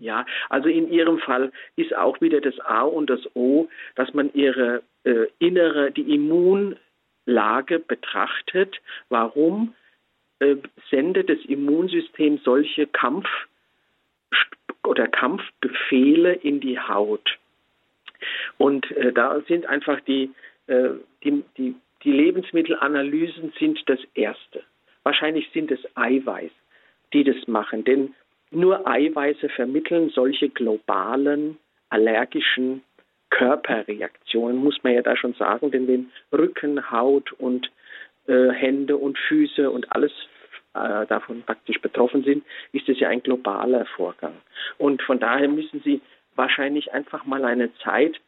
Ja, 0.00 0.26
also 0.48 0.68
in 0.68 0.90
Ihrem 0.90 1.18
Fall 1.18 1.52
ist 1.76 1.96
auch 1.96 2.20
wieder 2.20 2.40
das 2.40 2.58
A 2.60 2.82
und 2.82 3.08
das 3.08 3.20
O, 3.34 3.68
dass 3.94 4.12
man 4.12 4.32
Ihre 4.34 4.82
äh, 5.04 5.26
innere, 5.38 5.92
die 5.92 6.14
Immunlage 6.14 7.78
betrachtet. 7.78 8.80
Warum 9.08 9.74
sendet 10.90 11.28
das 11.28 11.38
Immunsystem 11.46 12.38
solche 12.44 12.86
Kampf- 12.86 13.46
oder 14.84 15.08
Kampfbefehle 15.08 16.34
in 16.34 16.60
die 16.60 16.78
Haut? 16.78 17.38
Und 18.58 18.90
äh, 18.92 19.12
da 19.12 19.40
sind 19.48 19.66
einfach 19.66 20.00
die, 20.00 20.30
äh, 20.66 20.90
die, 21.24 21.42
die, 21.56 21.74
die 22.04 22.12
Lebensmittelanalysen 22.12 23.52
sind 23.58 23.80
das 23.86 24.00
Erste. 24.14 24.62
Wahrscheinlich 25.02 25.50
sind 25.52 25.70
es 25.70 25.80
Eiweiß, 25.96 26.50
die 27.12 27.24
das 27.24 27.48
machen, 27.48 27.84
denn 27.84 28.14
nur 28.50 28.86
Eiweiße 28.86 29.48
vermitteln 29.48 30.10
solche 30.10 30.48
globalen 30.48 31.58
allergischen 31.88 32.82
Körperreaktionen, 33.30 34.56
muss 34.56 34.78
man 34.82 34.94
ja 34.94 35.02
da 35.02 35.16
schon 35.16 35.34
sagen, 35.34 35.70
denn 35.70 35.88
wenn 35.88 36.10
Rücken, 36.32 36.90
Haut 36.90 37.32
und 37.32 37.70
äh, 38.26 38.50
Hände 38.50 38.96
und 38.96 39.18
Füße 39.18 39.70
und 39.70 39.90
alles 39.94 40.12
äh, 40.74 41.06
davon 41.06 41.42
praktisch 41.42 41.80
betroffen 41.80 42.24
sind, 42.24 42.44
ist 42.72 42.88
es 42.88 42.98
ja 43.00 43.08
ein 43.08 43.22
globaler 43.22 43.86
Vorgang. 43.96 44.34
Und 44.78 45.02
von 45.02 45.18
daher 45.18 45.48
müssen 45.48 45.80
Sie 45.84 46.00
wahrscheinlich 46.34 46.92
einfach 46.92 47.24
mal 47.26 47.44
eine 47.44 47.74
Zeit 47.78 48.20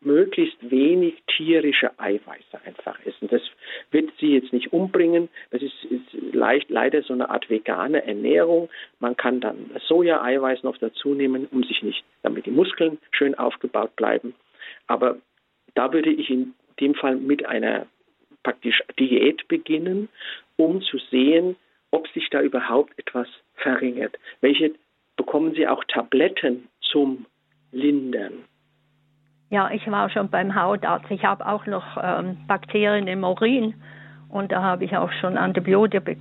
möglichst 0.00 0.70
wenig 0.70 1.22
tierische 1.26 1.98
Eiweiße 1.98 2.60
einfach 2.64 2.98
essen. 3.04 3.28
Das 3.28 3.42
wird 3.90 4.12
sie 4.20 4.34
jetzt 4.34 4.52
nicht 4.52 4.72
umbringen. 4.72 5.28
Das 5.50 5.62
ist, 5.62 5.84
ist 5.84 6.34
leicht, 6.34 6.70
leider 6.70 7.02
so 7.02 7.14
eine 7.14 7.30
Art 7.30 7.48
vegane 7.48 8.06
Ernährung. 8.06 8.68
Man 9.00 9.16
kann 9.16 9.40
dann 9.40 9.70
Soja-Eiweiß 9.88 10.62
noch 10.62 10.76
dazu 10.78 11.14
nehmen, 11.14 11.46
um 11.50 11.64
sich 11.64 11.82
nicht, 11.82 12.04
damit 12.22 12.46
die 12.46 12.50
Muskeln 12.50 12.98
schön 13.10 13.34
aufgebaut 13.34 13.96
bleiben. 13.96 14.34
Aber 14.86 15.16
da 15.74 15.92
würde 15.92 16.10
ich 16.10 16.30
in 16.30 16.54
dem 16.78 16.94
Fall 16.94 17.16
mit 17.16 17.46
einer 17.46 17.86
praktisch 18.42 18.82
Diät 18.98 19.48
beginnen, 19.48 20.08
um 20.56 20.82
zu 20.82 20.98
sehen, 21.10 21.56
ob 21.96 22.06
sich 22.08 22.28
da 22.28 22.42
überhaupt 22.42 22.92
etwas 22.98 23.26
verringert. 23.54 24.14
Welche 24.42 24.72
bekommen 25.16 25.54
Sie 25.54 25.66
auch 25.66 25.82
Tabletten 25.84 26.68
zum 26.82 27.24
Lindern? 27.72 28.44
Ja, 29.48 29.70
ich 29.70 29.90
war 29.90 30.10
schon 30.10 30.28
beim 30.28 30.54
Hautarzt. 30.54 31.10
Ich 31.10 31.24
habe 31.24 31.46
auch 31.46 31.64
noch 31.66 31.96
ähm, 32.02 32.36
Bakterien 32.46 33.06
im 33.06 33.24
Urin 33.24 33.74
und 34.28 34.52
da 34.52 34.62
habe 34.62 34.84
ich 34.84 34.94
auch 34.94 35.10
schon 35.20 35.38
Antibiotika, 35.38 36.12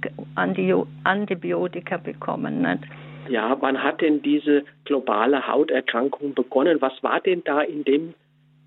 Antibiotika 1.04 1.98
bekommen. 1.98 2.62
Nicht? 2.62 2.84
Ja, 3.28 3.58
wann 3.60 3.84
hat 3.84 4.00
denn 4.00 4.22
diese 4.22 4.64
globale 4.86 5.46
Hauterkrankung 5.46 6.36
begonnen? 6.36 6.78
Was 6.80 7.04
war 7.04 7.20
denn 7.20 7.44
da 7.44 7.62
in 7.62 7.84
dem, 7.84 8.14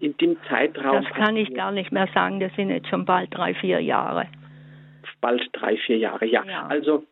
in 0.00 0.14
dem 0.18 0.36
Zeitraum? 0.48 1.04
Das 1.04 1.14
kann 1.14 1.36
ich 1.36 1.54
gar 1.54 1.72
nicht 1.72 1.90
mehr 1.90 2.08
sagen. 2.12 2.40
Das 2.40 2.52
sind 2.54 2.68
jetzt 2.68 2.88
schon 2.88 3.06
bald 3.06 3.34
drei, 3.34 3.54
vier 3.54 3.80
Jahre. 3.80 4.26
Bald 5.20 5.48
drei, 5.52 5.76
vier 5.76 5.98
Jahre, 5.98 6.26
ja. 6.26 6.44
ja. 6.44 6.66
Also 6.66 7.04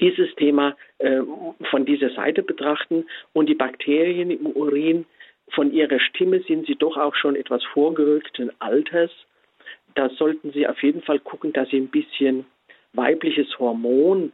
dieses 0.00 0.34
Thema 0.34 0.76
äh, 0.98 1.20
von 1.70 1.84
dieser 1.84 2.10
Seite 2.10 2.42
betrachten 2.42 3.06
und 3.32 3.48
die 3.48 3.54
Bakterien 3.54 4.30
im 4.30 4.46
Urin 4.46 5.06
von 5.50 5.72
ihrer 5.72 6.00
Stimme 6.00 6.40
sind 6.40 6.66
sie 6.66 6.76
doch 6.76 6.96
auch 6.96 7.14
schon 7.14 7.36
etwas 7.36 7.62
vorgerückten 7.64 8.50
Alters. 8.58 9.10
Da 9.94 10.08
sollten 10.10 10.52
Sie 10.52 10.66
auf 10.66 10.82
jeden 10.82 11.02
Fall 11.02 11.18
gucken, 11.18 11.52
dass 11.52 11.68
Sie 11.68 11.76
ein 11.76 11.88
bisschen 11.88 12.46
weibliches 12.94 13.58
Hormon 13.58 14.32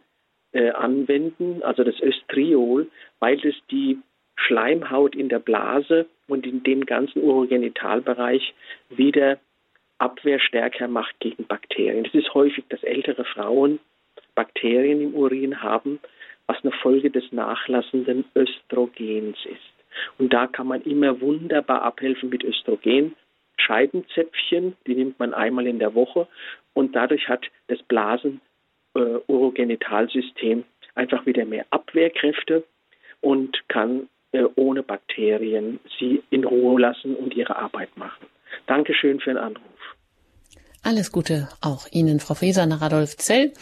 äh, 0.52 0.70
anwenden, 0.70 1.62
also 1.62 1.84
das 1.84 2.00
Östriol, 2.00 2.88
weil 3.18 3.44
es 3.44 3.54
die 3.70 3.98
Schleimhaut 4.36 5.16
in 5.16 5.28
der 5.28 5.40
Blase 5.40 6.06
und 6.28 6.46
in 6.46 6.62
dem 6.62 6.86
ganzen 6.86 7.22
Urogenitalbereich 7.22 8.54
wieder 8.88 9.38
abwehrstärker 9.98 10.88
macht 10.88 11.20
gegen 11.20 11.46
Bakterien. 11.46 12.06
Es 12.06 12.14
ist 12.14 12.34
häufig, 12.34 12.64
dass 12.68 12.82
ältere 12.82 13.24
Frauen 13.24 13.78
Bakterien 14.34 15.00
im 15.00 15.14
Urin 15.14 15.62
haben, 15.62 16.00
was 16.46 16.58
eine 16.62 16.72
Folge 16.72 17.10
des 17.10 17.32
nachlassenden 17.32 18.24
Östrogens 18.34 19.38
ist. 19.44 19.60
Und 20.18 20.32
da 20.32 20.46
kann 20.46 20.68
man 20.68 20.80
immer 20.82 21.20
wunderbar 21.20 21.82
abhelfen 21.82 22.30
mit 22.30 22.44
Östrogen. 22.44 23.16
Scheidenzäpfchen, 23.56 24.76
die 24.86 24.94
nimmt 24.94 25.18
man 25.18 25.34
einmal 25.34 25.66
in 25.66 25.80
der 25.80 25.94
Woche 25.94 26.28
und 26.72 26.94
dadurch 26.94 27.28
hat 27.28 27.44
das 27.66 27.82
Blasen-Urogenitalsystem 27.82 30.60
äh, 30.60 30.64
einfach 30.94 31.26
wieder 31.26 31.44
mehr 31.44 31.66
Abwehrkräfte 31.70 32.62
und 33.20 33.68
kann 33.68 34.08
äh, 34.32 34.44
ohne 34.54 34.84
Bakterien 34.84 35.80
sie 35.98 36.22
in 36.30 36.44
Ruhe 36.44 36.80
lassen 36.80 37.16
und 37.16 37.34
ihre 37.34 37.56
Arbeit 37.56 37.96
machen. 37.96 38.28
Dankeschön 38.66 39.20
für 39.20 39.30
den 39.30 39.38
Anruf. 39.38 39.62
Alles 40.82 41.12
Gute 41.12 41.48
auch 41.60 41.86
Ihnen, 41.90 42.20
Frau 42.20 42.34
Feser, 42.34 42.66
nach 42.66 42.80
Adolf 42.80 43.16
Zell. 43.16 43.52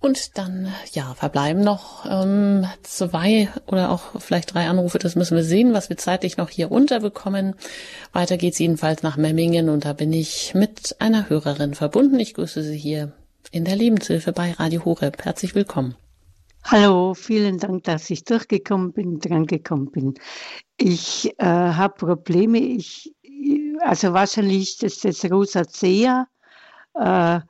Und 0.00 0.36
dann, 0.36 0.70
ja, 0.92 1.14
verbleiben 1.14 1.62
noch 1.62 2.04
ähm, 2.04 2.66
zwei 2.82 3.48
oder 3.66 3.90
auch 3.90 4.20
vielleicht 4.20 4.52
drei 4.52 4.68
Anrufe. 4.68 4.98
Das 4.98 5.16
müssen 5.16 5.34
wir 5.34 5.44
sehen, 5.44 5.72
was 5.72 5.88
wir 5.88 5.96
zeitlich 5.96 6.36
noch 6.36 6.50
hier 6.50 6.70
unterbekommen. 6.70 7.54
Weiter 8.12 8.36
geht's 8.36 8.58
jedenfalls 8.58 9.02
nach 9.02 9.16
Memmingen 9.16 9.70
und 9.70 9.86
da 9.86 9.94
bin 9.94 10.12
ich 10.12 10.52
mit 10.54 10.96
einer 10.98 11.30
Hörerin 11.30 11.72
verbunden. 11.72 12.20
Ich 12.20 12.34
grüße 12.34 12.62
Sie 12.62 12.76
hier 12.76 13.12
in 13.50 13.64
der 13.64 13.76
Lebenshilfe 13.76 14.32
bei 14.32 14.52
Radio 14.52 14.84
Horeb. 14.84 15.24
Herzlich 15.24 15.54
willkommen. 15.54 15.96
Hallo, 16.64 17.14
vielen 17.14 17.58
Dank, 17.58 17.84
dass 17.84 18.10
ich 18.10 18.24
durchgekommen 18.24 18.92
bin, 18.92 19.20
drangekommen 19.20 19.90
bin. 19.90 20.14
Ich 20.78 21.32
äh, 21.38 21.44
habe 21.44 21.94
Probleme. 21.94 22.58
Ich, 22.58 23.14
also 23.84 24.12
wahrscheinlich 24.12 24.82
ist 24.82 24.82
das 24.82 25.00
das 25.00 25.30
Rosacea. 25.30 26.26
Äh, 26.94 27.40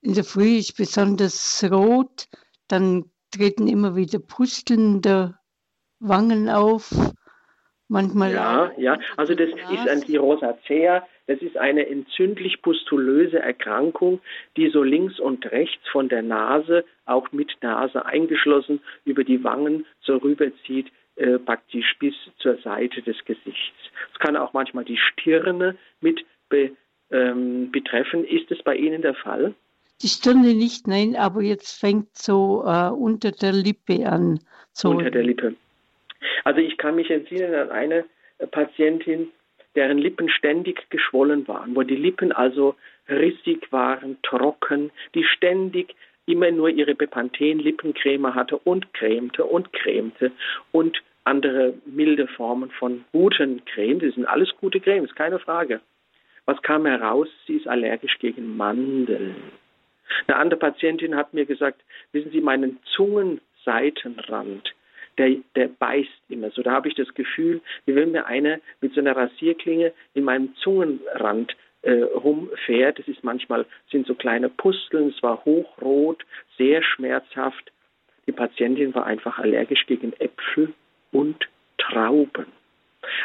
in 0.00 0.14
der 0.14 0.24
Früh 0.24 0.58
ist 0.58 0.76
besonders 0.76 1.64
rot, 1.70 2.28
dann 2.68 3.10
treten 3.30 3.66
immer 3.66 3.96
wieder 3.96 4.18
Pusteln 4.18 5.02
der 5.02 5.38
Wangen 6.00 6.48
auf. 6.48 6.90
Manchmal 7.88 8.32
ja, 8.34 8.70
ja, 8.76 8.98
also 9.16 9.34
das 9.34 9.48
ist 9.48 9.88
ein 9.88 10.02
die 10.02 10.16
Rosacea, 10.16 11.06
Das 11.26 11.40
ist 11.40 11.56
eine 11.56 11.86
entzündlich-pustulöse 11.88 13.38
Erkrankung, 13.38 14.20
die 14.58 14.68
so 14.68 14.82
links 14.82 15.18
und 15.18 15.50
rechts 15.50 15.88
von 15.90 16.10
der 16.10 16.22
Nase, 16.22 16.84
auch 17.06 17.32
mit 17.32 17.50
Nase 17.62 18.04
eingeschlossen, 18.04 18.80
über 19.06 19.24
die 19.24 19.42
Wangen 19.42 19.86
so 20.02 20.16
rüberzieht, 20.16 20.92
äh, 21.18 21.38
praktisch 21.38 21.96
bis 21.98 22.14
zur 22.38 22.58
Seite 22.58 23.02
des 23.02 23.16
Gesichts. 23.24 23.76
Es 24.12 24.18
kann 24.18 24.36
auch 24.36 24.52
manchmal 24.52 24.84
die 24.84 24.96
Stirne 24.98 25.76
mit 26.00 26.24
be, 26.48 26.70
ähm, 27.10 27.70
betreffen. 27.70 28.24
Ist 28.24 28.50
es 28.50 28.62
bei 28.62 28.76
Ihnen 28.76 29.02
der 29.02 29.14
Fall? 29.14 29.54
Die 30.02 30.08
Stirne 30.08 30.54
nicht, 30.54 30.86
nein, 30.86 31.16
aber 31.16 31.42
jetzt 31.42 31.80
fängt 31.80 32.16
so 32.16 32.62
äh, 32.64 32.90
unter 32.90 33.32
der 33.32 33.52
Lippe 33.52 34.06
an. 34.06 34.38
So. 34.72 34.90
Unter 34.90 35.10
der 35.10 35.24
Lippe. 35.24 35.54
Also 36.44 36.60
ich 36.60 36.78
kann 36.78 36.94
mich 36.94 37.10
entsinnen 37.10 37.54
an 37.54 37.70
eine 37.70 38.04
Patientin, 38.52 39.28
deren 39.74 39.98
Lippen 39.98 40.28
ständig 40.28 40.88
geschwollen 40.90 41.46
waren, 41.48 41.74
wo 41.74 41.82
die 41.82 41.96
Lippen 41.96 42.32
also 42.32 42.76
rissig 43.08 43.72
waren, 43.72 44.18
trocken, 44.22 44.90
die 45.14 45.24
ständig 45.24 45.94
immer 46.28 46.50
nur 46.50 46.68
ihre 46.68 46.94
Bepanthen-Lippencreme 46.94 48.34
hatte 48.34 48.58
und 48.58 48.92
cremte 48.94 49.44
und 49.44 49.72
cremte 49.72 50.30
und 50.72 51.02
andere 51.24 51.74
milde 51.84 52.26
Formen 52.26 52.70
von 52.70 53.04
guten 53.12 53.64
Cremes. 53.66 54.02
Das 54.02 54.14
sind 54.14 54.26
alles 54.26 54.50
gute 54.60 54.80
Cremes, 54.80 55.14
keine 55.14 55.38
Frage. 55.38 55.80
Was 56.46 56.60
kam 56.62 56.86
heraus? 56.86 57.28
Sie 57.46 57.56
ist 57.56 57.68
allergisch 57.68 58.18
gegen 58.18 58.56
Mandeln. 58.56 59.36
Eine 60.26 60.38
andere 60.38 60.58
Patientin 60.58 61.14
hat 61.14 61.34
mir 61.34 61.44
gesagt, 61.44 61.82
wissen 62.12 62.30
Sie, 62.30 62.40
meinen 62.40 62.78
Zungenseitenrand, 62.96 64.74
der, 65.18 65.36
der 65.54 65.68
beißt 65.68 66.08
immer 66.30 66.50
so. 66.50 66.62
Da 66.62 66.72
habe 66.72 66.88
ich 66.88 66.94
das 66.94 67.12
Gefühl, 67.12 67.60
wie 67.84 67.94
wenn 67.94 68.12
mir 68.12 68.26
einer 68.26 68.60
mit 68.80 68.94
so 68.94 69.00
einer 69.00 69.14
Rasierklinge 69.14 69.92
in 70.14 70.24
meinem 70.24 70.54
Zungenrand 70.56 71.54
äh, 71.82 72.02
rumfährt. 72.02 72.98
Es 72.98 73.08
ist 73.08 73.24
manchmal 73.24 73.66
sind 73.90 74.06
so 74.06 74.14
kleine 74.14 74.48
Pusteln, 74.48 75.08
es 75.08 75.22
war 75.22 75.44
hochrot, 75.44 76.24
sehr 76.56 76.82
schmerzhaft. 76.82 77.72
Die 78.26 78.32
Patientin 78.32 78.94
war 78.94 79.06
einfach 79.06 79.38
allergisch 79.38 79.86
gegen 79.86 80.12
Äpfel 80.14 80.74
und 81.12 81.48
Trauben. 81.78 82.46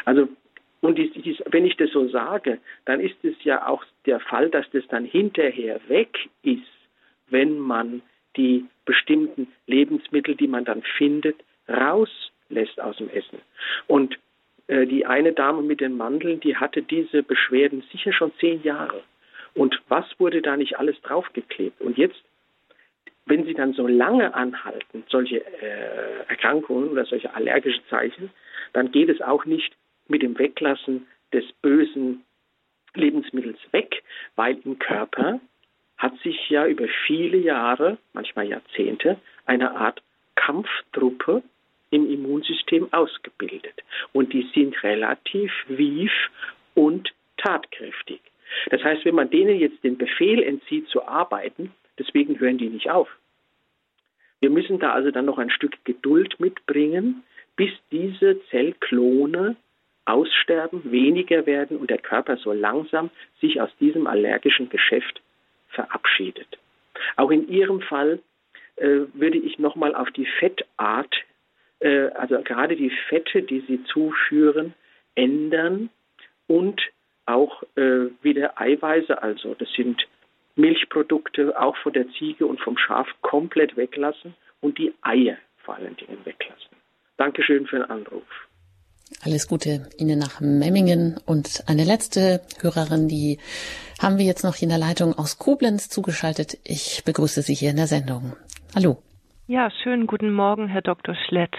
Also 0.04 0.28
und 0.80 0.98
dies, 0.98 1.12
dies, 1.14 1.42
wenn 1.46 1.64
ich 1.64 1.76
das 1.78 1.90
so 1.92 2.08
sage, 2.08 2.58
dann 2.84 3.00
ist 3.00 3.16
es 3.24 3.34
ja 3.42 3.66
auch 3.66 3.82
der 4.04 4.20
Fall, 4.20 4.50
dass 4.50 4.68
das 4.70 4.86
dann 4.88 5.06
hinterher 5.06 5.80
weg 5.88 6.28
ist, 6.42 6.60
wenn 7.28 7.58
man 7.58 8.02
die 8.36 8.66
bestimmten 8.84 9.48
Lebensmittel, 9.66 10.34
die 10.34 10.46
man 10.46 10.66
dann 10.66 10.82
findet, 10.82 11.36
rauslässt 11.68 12.80
aus 12.82 12.98
dem 12.98 13.08
Essen. 13.08 13.38
Und 13.86 14.18
die 14.68 15.06
eine 15.06 15.32
Dame 15.32 15.62
mit 15.62 15.80
den 15.80 15.96
Mandeln, 15.96 16.40
die 16.40 16.56
hatte 16.56 16.82
diese 16.82 17.22
Beschwerden 17.22 17.82
sicher 17.92 18.12
schon 18.12 18.32
zehn 18.40 18.62
Jahre. 18.62 19.02
Und 19.54 19.80
was 19.88 20.04
wurde 20.18 20.42
da 20.42 20.56
nicht 20.56 20.78
alles 20.78 21.00
draufgeklebt? 21.02 21.80
Und 21.80 21.96
jetzt, 21.96 22.20
wenn 23.26 23.44
sie 23.44 23.54
dann 23.54 23.72
so 23.72 23.86
lange 23.86 24.34
anhalten, 24.34 25.04
solche 25.08 25.44
äh, 25.44 26.26
Erkrankungen 26.28 26.88
oder 26.88 27.04
solche 27.04 27.34
allergische 27.34 27.86
Zeichen, 27.88 28.30
dann 28.72 28.90
geht 28.90 29.08
es 29.08 29.20
auch 29.20 29.44
nicht 29.44 29.74
mit 30.08 30.22
dem 30.22 30.38
Weglassen 30.38 31.06
des 31.32 31.44
bösen 31.62 32.24
Lebensmittels 32.94 33.58
weg, 33.72 34.02
weil 34.36 34.58
im 34.64 34.78
Körper 34.78 35.40
hat 35.96 36.16
sich 36.18 36.50
ja 36.50 36.66
über 36.66 36.86
viele 37.06 37.38
Jahre, 37.38 37.98
manchmal 38.12 38.48
Jahrzehnte, 38.48 39.18
eine 39.46 39.76
Art 39.76 40.02
Kampftruppe 40.34 41.42
im 41.94 42.10
Immunsystem 42.10 42.92
ausgebildet. 42.92 43.82
Und 44.12 44.32
die 44.32 44.48
sind 44.54 44.82
relativ 44.82 45.52
wief 45.68 46.12
und 46.74 47.12
tatkräftig. 47.36 48.20
Das 48.70 48.82
heißt, 48.82 49.04
wenn 49.04 49.14
man 49.14 49.30
denen 49.30 49.58
jetzt 49.58 49.82
den 49.84 49.96
Befehl 49.96 50.42
entzieht 50.42 50.88
zu 50.88 51.06
arbeiten, 51.06 51.72
deswegen 51.98 52.38
hören 52.38 52.58
die 52.58 52.68
nicht 52.68 52.90
auf. 52.90 53.08
Wir 54.40 54.50
müssen 54.50 54.78
da 54.78 54.92
also 54.92 55.10
dann 55.10 55.24
noch 55.24 55.38
ein 55.38 55.50
Stück 55.50 55.84
Geduld 55.84 56.38
mitbringen, 56.38 57.22
bis 57.56 57.70
diese 57.90 58.40
Zellklone 58.50 59.56
aussterben, 60.04 60.90
weniger 60.90 61.46
werden 61.46 61.78
und 61.78 61.88
der 61.88 61.98
Körper 61.98 62.36
so 62.36 62.52
langsam 62.52 63.10
sich 63.40 63.60
aus 63.60 63.70
diesem 63.80 64.06
allergischen 64.06 64.68
Geschäft 64.68 65.22
verabschiedet. 65.68 66.58
Auch 67.16 67.30
in 67.30 67.48
Ihrem 67.48 67.80
Fall 67.80 68.20
äh, 68.76 69.00
würde 69.14 69.38
ich 69.38 69.58
nochmal 69.58 69.94
auf 69.94 70.10
die 70.10 70.26
Fettart, 70.26 71.14
äh, 71.84 72.08
also 72.14 72.40
gerade 72.42 72.76
die 72.76 72.90
Fette, 73.08 73.42
die 73.42 73.60
Sie 73.68 73.84
zuführen, 73.84 74.74
ändern 75.14 75.90
und 76.46 76.80
auch 77.26 77.62
äh, 77.76 78.06
wieder 78.22 78.60
Eiweiße, 78.60 79.22
also 79.22 79.54
das 79.54 79.68
sind 79.76 80.06
Milchprodukte, 80.56 81.60
auch 81.60 81.76
von 81.78 81.92
der 81.92 82.08
Ziege 82.18 82.46
und 82.46 82.60
vom 82.60 82.78
Schaf 82.78 83.06
komplett 83.20 83.76
weglassen 83.76 84.34
und 84.60 84.78
die 84.78 84.94
Eier 85.02 85.36
vor 85.58 85.76
allen 85.76 85.96
Dingen 85.96 86.18
weglassen. 86.24 86.76
Dankeschön 87.16 87.66
für 87.66 87.76
den 87.76 87.90
Anruf. 87.90 88.24
Alles 89.22 89.46
Gute 89.46 89.88
Ihnen 89.98 90.18
nach 90.18 90.40
Memmingen. 90.40 91.20
Und 91.26 91.64
eine 91.66 91.84
letzte 91.84 92.40
Hörerin, 92.60 93.08
die 93.08 93.38
haben 94.00 94.18
wir 94.18 94.24
jetzt 94.24 94.44
noch 94.44 94.60
in 94.60 94.70
der 94.70 94.78
Leitung 94.78 95.14
aus 95.14 95.38
Koblenz 95.38 95.88
zugeschaltet. 95.88 96.58
Ich 96.64 97.02
begrüße 97.04 97.42
Sie 97.42 97.54
hier 97.54 97.70
in 97.70 97.76
der 97.76 97.86
Sendung. 97.86 98.34
Hallo. 98.74 99.02
Ja, 99.46 99.70
schönen 99.70 100.06
guten 100.06 100.32
Morgen, 100.32 100.68
Herr 100.68 100.80
Dr. 100.80 101.14
Schlett. 101.14 101.54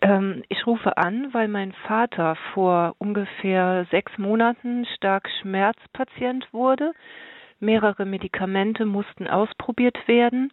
Ähm, 0.00 0.42
ich 0.48 0.66
rufe 0.66 0.96
an, 0.96 1.32
weil 1.32 1.46
mein 1.46 1.72
Vater 1.86 2.34
vor 2.52 2.96
ungefähr 2.98 3.86
sechs 3.92 4.10
Monaten 4.18 4.84
stark 4.96 5.28
Schmerzpatient 5.40 6.52
wurde. 6.52 6.94
Mehrere 7.60 8.06
Medikamente 8.06 8.86
mussten 8.86 9.28
ausprobiert 9.28 9.96
werden. 10.08 10.52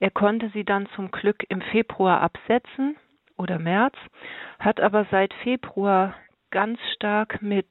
Er 0.00 0.10
konnte 0.10 0.50
sie 0.52 0.64
dann 0.64 0.88
zum 0.96 1.12
Glück 1.12 1.44
im 1.48 1.60
Februar 1.60 2.22
absetzen 2.22 2.96
oder 3.38 3.60
März, 3.60 3.94
hat 4.58 4.80
aber 4.80 5.06
seit 5.12 5.32
Februar 5.44 6.16
ganz 6.50 6.80
stark 6.96 7.40
mit 7.40 7.68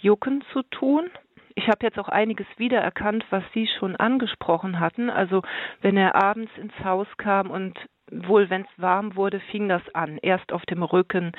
Jucken 0.00 0.42
zu 0.54 0.62
tun. 0.62 1.10
Ich 1.58 1.68
habe 1.68 1.84
jetzt 1.84 1.98
auch 1.98 2.08
einiges 2.08 2.46
wiedererkannt, 2.56 3.24
was 3.30 3.42
Sie 3.52 3.66
schon 3.66 3.96
angesprochen 3.96 4.78
hatten. 4.78 5.10
Also 5.10 5.42
wenn 5.82 5.96
er 5.96 6.14
abends 6.14 6.56
ins 6.56 6.72
Haus 6.84 7.08
kam 7.16 7.50
und 7.50 7.76
wohl 8.12 8.48
wenn 8.48 8.60
es 8.60 8.68
warm 8.76 9.16
wurde, 9.16 9.40
fing 9.40 9.68
das 9.68 9.82
an. 9.92 10.18
Erst 10.22 10.52
auf 10.52 10.64
dem 10.66 10.84
Rücken, 10.84 11.32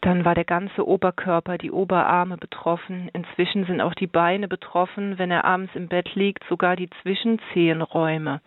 dann 0.00 0.24
war 0.24 0.34
der 0.34 0.44
ganze 0.44 0.84
Oberkörper, 0.84 1.58
die 1.58 1.70
Oberarme 1.70 2.38
betroffen. 2.38 3.08
Inzwischen 3.12 3.64
sind 3.64 3.80
auch 3.80 3.94
die 3.94 4.08
Beine 4.08 4.48
betroffen. 4.48 5.20
Wenn 5.20 5.30
er 5.30 5.44
abends 5.44 5.76
im 5.76 5.86
Bett 5.86 6.12
liegt, 6.16 6.42
sogar 6.48 6.74
die 6.74 6.90
Zwischenzehenräume. 7.02 8.40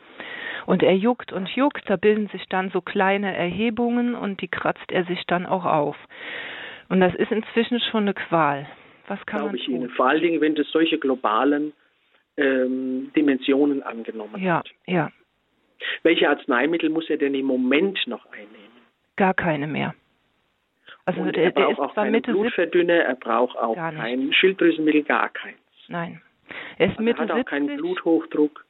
Und 0.66 0.84
er 0.84 0.98
juckt 0.98 1.32
und 1.32 1.48
juckt, 1.48 1.90
da 1.90 1.96
bilden 1.96 2.28
sich 2.28 2.46
dann 2.50 2.72
so 2.72 2.82
kleine 2.82 3.34
Erhebungen 3.34 4.16
und 4.16 4.42
die 4.42 4.50
kratzt 4.50 4.92
er 4.92 5.06
sich 5.06 5.26
dann 5.28 5.46
auch 5.46 5.64
auf. 5.64 5.96
Und 6.90 7.00
das 7.00 7.16
ist 7.16 7.32
inzwischen 7.32 7.80
schon 7.80 8.04
eine 8.04 8.14
Qual. 8.14 8.68
Was 9.08 9.24
kann 9.26 9.40
Glaube 9.40 9.52
man 9.52 9.56
ich 9.58 9.66
tun? 9.66 9.76
Ihnen. 9.76 9.90
Vor 9.92 10.08
allen 10.08 10.22
Dingen, 10.22 10.42
wenn 10.42 10.56
das 10.56 10.68
solche 10.72 10.98
globalen 10.98 11.74
ähm, 12.38 13.12
Dimensionen 13.16 13.84
angenommen 13.84 14.42
Ja, 14.42 14.60
hat. 14.60 14.70
ja, 14.88 15.12
Welche 16.04 16.30
Arzneimittel 16.30 16.90
muss 16.90 17.10
er 17.10 17.18
denn 17.18 17.34
im 17.36 17.46
Moment 17.46 18.00
noch 18.08 18.26
einnehmen? 18.32 18.66
gar 19.18 19.34
keine 19.34 19.68
mehr. 19.68 19.94
Also 21.06 21.22
Und 21.22 21.36
der, 21.36 21.46
er 21.46 21.52
braucht 21.52 21.80
auch 21.80 21.96
keinen 21.96 22.12
Mitte 22.12 22.32
70, 22.34 22.42
Blutverdünner, 22.56 22.94
er 22.96 23.16
braucht 23.16 23.56
auch 23.58 23.76
kein 23.76 24.34
Schilddrüsenmittel, 24.34 25.04
gar 25.04 25.30
keins. 25.30 25.58
nein. 25.88 26.22
Er 26.78 26.88
ist 26.88 26.92
Also 26.98 27.02
er 27.02 27.04
Mitte 27.04 27.22
hat 27.22 27.32
auch 27.32 27.36
70. 27.38 27.50
keinen 27.50 27.78
Bluthochdruck. 27.78 28.66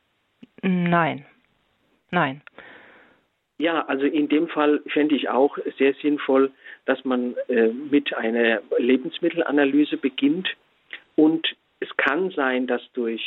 Nein. 0.62 1.26
Nein. 2.12 2.42
Ja, 3.58 3.86
also 3.86 4.06
in 4.06 4.28
dem 4.28 4.48
Fall 4.50 4.82
fände 4.88 5.16
ich 5.16 5.30
auch 5.30 5.58
sehr 5.78 5.94
sinnvoll, 6.02 6.52
dass 6.86 7.04
man 7.06 7.36
äh, 7.48 7.68
mit 7.68 8.14
einer 8.14 8.62
Lebensmittelanalyse 8.78 9.98
beginnt. 9.98 10.50
Und 11.16 11.48
es 11.80 11.90
kann 11.98 12.32
sein, 12.32 12.68
dass 12.68 12.82
durch 12.94 13.22